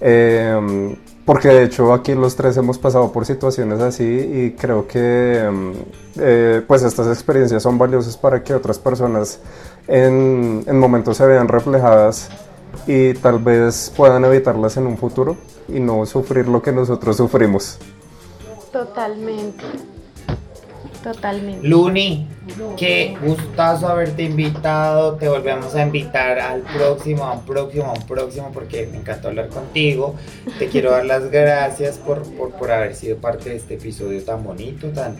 eh, 0.00 0.96
porque 1.24 1.48
de 1.48 1.64
hecho 1.64 1.92
aquí 1.92 2.14
los 2.14 2.36
tres 2.36 2.56
hemos 2.56 2.78
pasado 2.78 3.10
por 3.12 3.24
situaciones 3.24 3.80
así 3.80 4.04
y 4.04 4.50
creo 4.52 4.86
que 4.86 5.50
eh, 6.18 6.62
pues 6.66 6.82
estas 6.82 7.06
experiencias 7.08 7.62
son 7.62 7.78
valiosas 7.78 8.16
para 8.16 8.42
que 8.42 8.54
otras 8.54 8.78
personas 8.78 9.40
en, 9.88 10.64
en 10.66 10.78
momentos 10.78 11.16
se 11.16 11.26
vean 11.26 11.48
reflejadas 11.48 12.28
y 12.86 13.14
tal 13.14 13.38
vez 13.38 13.92
puedan 13.96 14.24
evitarlas 14.24 14.76
en 14.76 14.86
un 14.86 14.98
futuro 14.98 15.36
y 15.68 15.80
no 15.80 16.04
sufrir 16.06 16.48
lo 16.48 16.60
que 16.60 16.72
nosotros 16.72 17.16
sufrimos. 17.16 17.78
Totalmente. 18.72 19.64
Totalmente. 21.04 21.68
Luni, 21.68 22.26
qué 22.78 23.14
gustazo 23.22 23.88
haberte 23.88 24.22
invitado. 24.22 25.16
Te 25.16 25.28
volvemos 25.28 25.74
a 25.74 25.82
invitar 25.82 26.38
al 26.38 26.62
próximo, 26.62 27.24
a 27.24 27.32
un 27.34 27.44
próximo, 27.44 27.84
a 27.84 27.92
un 27.92 28.06
próximo, 28.06 28.50
porque 28.54 28.86
me 28.90 28.96
encantó 28.96 29.28
hablar 29.28 29.50
contigo. 29.50 30.14
Te 30.58 30.68
quiero 30.68 30.92
dar 30.92 31.04
las 31.04 31.30
gracias 31.30 31.98
por, 31.98 32.22
por, 32.36 32.52
por 32.52 32.72
haber 32.72 32.94
sido 32.94 33.18
parte 33.18 33.50
de 33.50 33.56
este 33.56 33.74
episodio 33.74 34.24
tan 34.24 34.42
bonito, 34.42 34.88
tan, 34.92 35.16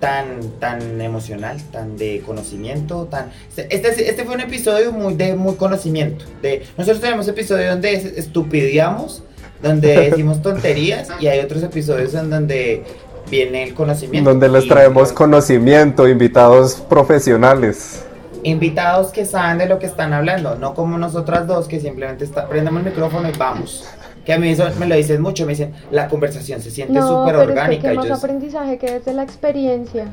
tan, 0.00 0.50
tan 0.60 1.00
emocional, 1.00 1.56
tan 1.70 1.96
de 1.96 2.22
conocimiento, 2.26 3.06
tan... 3.06 3.30
Este, 3.56 4.10
este 4.10 4.24
fue 4.26 4.34
un 4.34 4.42
episodio 4.42 4.92
muy 4.92 5.14
de 5.14 5.34
muy 5.34 5.54
conocimiento. 5.54 6.26
De, 6.42 6.62
nosotros 6.76 7.00
tenemos 7.00 7.26
episodios 7.26 7.70
donde 7.70 7.94
estupidiamos 8.18 9.22
donde 9.62 9.88
decimos 10.10 10.42
tonterías 10.42 11.08
y 11.20 11.28
hay 11.28 11.38
otros 11.40 11.62
episodios 11.62 12.14
en 12.14 12.28
donde 12.30 12.82
viene 13.30 13.62
el 13.62 13.74
conocimiento. 13.74 14.30
Donde 14.30 14.48
les 14.48 14.68
traemos 14.68 15.12
conocimiento, 15.12 16.08
invitados 16.08 16.74
profesionales. 16.88 18.04
Invitados 18.42 19.12
que 19.12 19.24
saben 19.24 19.58
de 19.58 19.66
lo 19.66 19.78
que 19.78 19.86
están 19.86 20.12
hablando, 20.12 20.56
no 20.56 20.74
como 20.74 20.98
nosotras 20.98 21.46
dos 21.46 21.68
que 21.68 21.80
simplemente 21.80 22.24
está, 22.24 22.48
prendemos 22.48 22.80
el 22.80 22.90
micrófono 22.90 23.28
y 23.28 23.32
vamos. 23.36 23.88
Que 24.24 24.32
a 24.32 24.38
mí 24.38 24.48
eso 24.50 24.68
me 24.78 24.86
lo 24.86 24.94
dicen 24.94 25.20
mucho, 25.20 25.44
me 25.46 25.52
dicen, 25.52 25.72
la 25.90 26.08
conversación 26.08 26.60
se 26.60 26.70
siente 26.70 27.00
súper 27.00 27.36
orgánica. 27.36 27.92
Es 27.92 27.98
que 27.98 28.08
más 28.08 28.18
aprendizaje 28.18 28.78
que 28.78 28.90
desde 28.92 29.12
la 29.12 29.22
experiencia. 29.22 30.06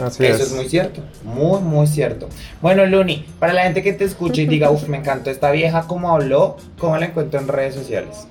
Así 0.00 0.24
Eso 0.24 0.42
es. 0.42 0.52
muy 0.52 0.68
cierto, 0.68 1.00
muy, 1.24 1.60
muy 1.60 1.86
cierto. 1.86 2.28
Bueno, 2.60 2.84
Luni, 2.84 3.24
para 3.38 3.52
la 3.52 3.62
gente 3.62 3.82
que 3.82 3.92
te 3.92 4.04
escuche 4.04 4.42
y 4.42 4.46
diga, 4.46 4.70
uff, 4.72 4.88
me 4.88 4.98
encantó 4.98 5.30
esta 5.30 5.50
vieja, 5.50 5.86
¿cómo 5.86 6.12
habló? 6.12 6.56
¿Cómo 6.78 6.96
la 6.98 7.06
encuentro 7.06 7.40
en 7.40 7.48
redes 7.48 7.74
sociales? 7.74 8.26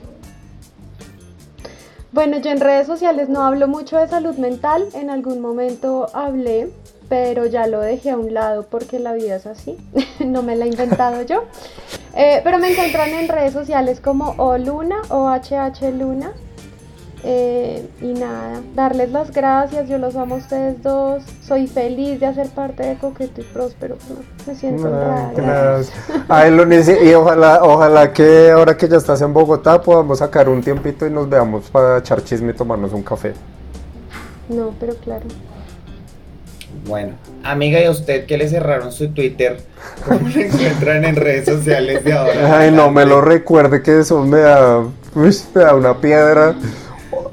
Bueno, 2.15 2.37
yo 2.37 2.49
en 2.49 2.61
redes 2.61 2.87
sociales 2.87 3.27
no 3.27 3.43
hablo 3.43 3.67
mucho 3.67 3.97
de 3.97 4.07
salud 4.07 4.37
mental, 4.37 4.87
en 4.93 5.09
algún 5.09 5.41
momento 5.41 6.07
hablé, 6.13 6.69
pero 7.09 7.45
ya 7.45 7.67
lo 7.67 7.81
dejé 7.81 8.11
a 8.11 8.17
un 8.17 8.33
lado 8.33 8.63
porque 8.63 8.99
la 8.99 9.11
vida 9.11 9.35
es 9.35 9.45
así, 9.45 9.75
no 10.25 10.41
me 10.41 10.55
la 10.55 10.63
he 10.63 10.69
inventado 10.69 11.23
yo. 11.23 11.43
Eh, 12.15 12.39
pero 12.41 12.57
me 12.57 12.71
encuentran 12.71 13.09
en 13.09 13.27
redes 13.27 13.51
sociales 13.51 13.99
como 13.99 14.33
O 14.37 14.57
Luna 14.57 14.95
o 15.09 15.29
HH 15.29 15.91
Luna. 15.91 16.31
Eh, 17.23 17.87
y 18.01 18.13
nada, 18.13 18.61
darles 18.75 19.11
las 19.11 19.31
gracias, 19.31 19.89
yo 19.89 19.97
los 19.97 20.15
amo 20.15 20.35
a 20.35 20.37
ustedes 20.37 20.83
dos, 20.83 21.23
soy 21.41 21.65
feliz 21.65 22.19
de 22.19 22.27
hacer 22.27 22.49
parte 22.49 22.83
de 22.83 22.97
Coqueto 22.97 23.41
y 23.41 23.43
Próspero, 23.45 23.97
me 24.45 24.53
siento 24.53 24.87
honrada. 24.87 25.31
Gracias. 25.35 25.95
Ay, 26.29 26.51
y 27.03 27.13
ojalá, 27.13 27.63
ojalá 27.63 28.13
que 28.13 28.51
ahora 28.51 28.77
que 28.77 28.87
ya 28.87 28.97
estás 28.97 29.21
en 29.21 29.33
Bogotá 29.33 29.81
podamos 29.81 30.19
sacar 30.19 30.49
un 30.49 30.61
tiempito 30.61 31.07
y 31.07 31.09
nos 31.09 31.27
veamos 31.27 31.69
para 31.71 31.97
echar 31.97 32.23
chisme 32.23 32.51
y 32.51 32.55
tomarnos 32.55 32.93
un 32.93 33.01
café. 33.01 33.33
No, 34.47 34.73
pero 34.79 34.93
claro. 34.95 35.25
Bueno, 36.87 37.13
amiga, 37.43 37.79
¿y 37.79 37.85
a 37.85 37.91
usted 37.91 38.25
que 38.27 38.37
le 38.37 38.47
cerraron 38.47 38.91
su 38.91 39.07
Twitter? 39.09 39.57
¿Cómo 40.07 40.29
se 40.29 40.47
encuentran 40.47 41.05
en 41.05 41.15
redes 41.15 41.45
sociales 41.45 42.03
de 42.03 42.13
ahora? 42.13 42.59
Ay, 42.59 42.71
no 42.71 42.91
me 42.91 43.05
lo 43.05 43.21
recuerde 43.21 43.81
que 43.81 44.01
eso 44.01 44.23
me 44.23 44.39
da, 44.39 44.83
me 45.15 45.31
da 45.53 45.73
una 45.73 45.99
piedra. 45.99 46.53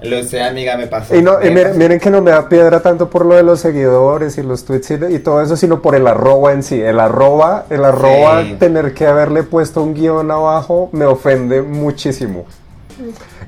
Lo 0.05 0.23
sé, 0.25 0.43
amiga, 0.43 0.77
me 0.77 0.87
pasó. 0.87 1.15
Y, 1.15 1.23
no, 1.23 1.39
miren, 1.41 1.99
que 2.01 2.11
no 2.11 2.23
me 2.23 2.31
da 2.31 2.49
piedra 2.49 2.81
tanto 2.81 3.09
por 3.09 3.25
lo 3.25 3.35
de 3.35 3.43
los 3.43 3.61
seguidores 3.61 4.37
y 4.39 4.43
los 4.43 4.65
tweets 4.65 4.91
y, 4.91 5.19
todo 5.21 5.41
eso, 5.41 5.57
sino 5.57 5.81
por 5.81 5.95
el 5.95 6.07
arroba 6.07 6.53
en 6.53 6.63
sí. 6.63 6.81
El 6.81 6.99
arroba, 6.99 7.67
el 7.71 7.85
arroba, 7.85 8.43
tener 8.59 8.95
que 8.95 9.07
haberle 9.07 9.43
puesto 9.43 9.83
un 9.83 9.95
guion 9.95 10.31
abajo 10.31 10.89
me 10.93 11.05
ofende 11.05 11.63
muchísimo. 11.63 12.47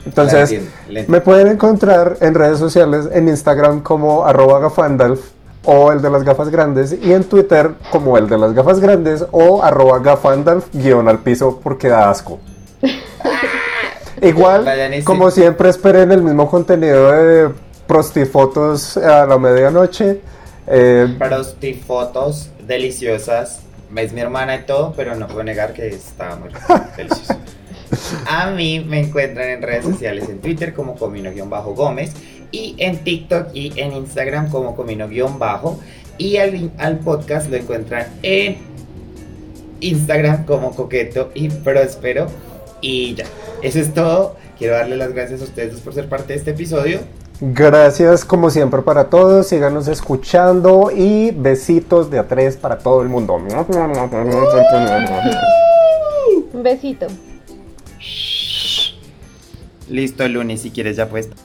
Entonces, 0.06 0.60
me 1.08 1.20
pueden 1.20 1.48
encontrar 1.48 2.18
en 2.20 2.34
redes 2.34 2.58
sociales, 2.58 3.08
en 3.12 3.28
Instagram 3.28 3.80
como 3.82 4.24
arroba 4.24 4.60
gafandalf 4.60 5.20
o 5.64 5.92
el 5.92 6.02
de 6.02 6.10
las 6.10 6.24
gafas 6.24 6.50
grandes 6.50 6.94
y 7.00 7.12
en 7.12 7.24
Twitter 7.24 7.72
como 7.90 8.18
el 8.18 8.28
de 8.28 8.36
las 8.36 8.52
gafas 8.52 8.80
grandes 8.80 9.24
o 9.30 9.62
arroba 9.62 9.98
gafandalf 9.98 10.66
guion 10.74 11.08
al 11.08 11.20
piso 11.20 11.58
porque 11.62 11.88
da 11.88 12.10
asco. 12.10 12.38
Igual, 14.24 15.02
como 15.04 15.30
siempre, 15.30 15.68
esperen 15.68 16.12
el 16.12 16.22
mismo 16.22 16.50
contenido 16.50 17.12
de 17.12 17.50
prostifotos 17.86 18.96
a 18.96 19.26
la 19.26 19.38
medianoche. 19.38 20.20
Eh, 20.66 21.14
prostifotos 21.18 22.50
deliciosas. 22.66 23.60
Es 23.94 24.12
mi 24.12 24.20
hermana 24.20 24.56
y 24.56 24.62
todo, 24.62 24.92
pero 24.96 25.14
no 25.14 25.28
puedo 25.28 25.44
negar 25.44 25.72
que 25.72 25.86
estaba 25.86 26.36
muy 26.36 26.48
delicioso. 26.96 27.34
A 28.26 28.50
mí 28.50 28.80
me 28.80 29.00
encuentran 29.00 29.48
en 29.50 29.62
redes 29.62 29.84
sociales, 29.84 30.28
en 30.28 30.40
Twitter 30.40 30.74
como 30.74 30.96
Comino-Gómez 30.96 32.12
y 32.50 32.74
en 32.78 32.98
TikTok 32.98 33.48
y 33.54 33.72
en 33.78 33.92
Instagram 33.92 34.50
como 34.50 34.74
Comino-Bajo 34.74 35.78
y 36.18 36.38
al, 36.38 36.72
al 36.78 36.98
podcast 36.98 37.50
lo 37.50 37.56
encuentran 37.56 38.06
en 38.22 38.58
Instagram 39.80 40.44
como 40.44 40.74
Coqueto 40.74 41.30
y 41.34 41.48
Próspero 41.50 42.26
y 42.80 43.14
ya, 43.14 43.24
eso 43.62 43.78
es 43.78 43.92
todo. 43.94 44.36
Quiero 44.58 44.74
darle 44.74 44.96
las 44.96 45.12
gracias 45.12 45.40
a 45.40 45.44
ustedes 45.44 45.80
por 45.80 45.94
ser 45.94 46.08
parte 46.08 46.32
de 46.32 46.38
este 46.38 46.52
episodio. 46.52 47.00
Gracias 47.40 48.24
como 48.24 48.48
siempre 48.48 48.82
para 48.82 49.10
todos, 49.10 49.48
síganos 49.48 49.88
escuchando 49.88 50.92
y 50.94 51.32
besitos 51.32 52.08
de 52.10 52.20
a 52.20 52.28
tres 52.28 52.56
para 52.56 52.78
todo 52.78 53.02
el 53.02 53.08
mundo. 53.08 53.34
Un 56.52 56.62
besito. 56.62 57.06
Listo, 59.88 60.28
Luni, 60.28 60.56
si 60.56 60.70
quieres 60.70 60.96
ya 60.96 61.08
puesto. 61.08 61.36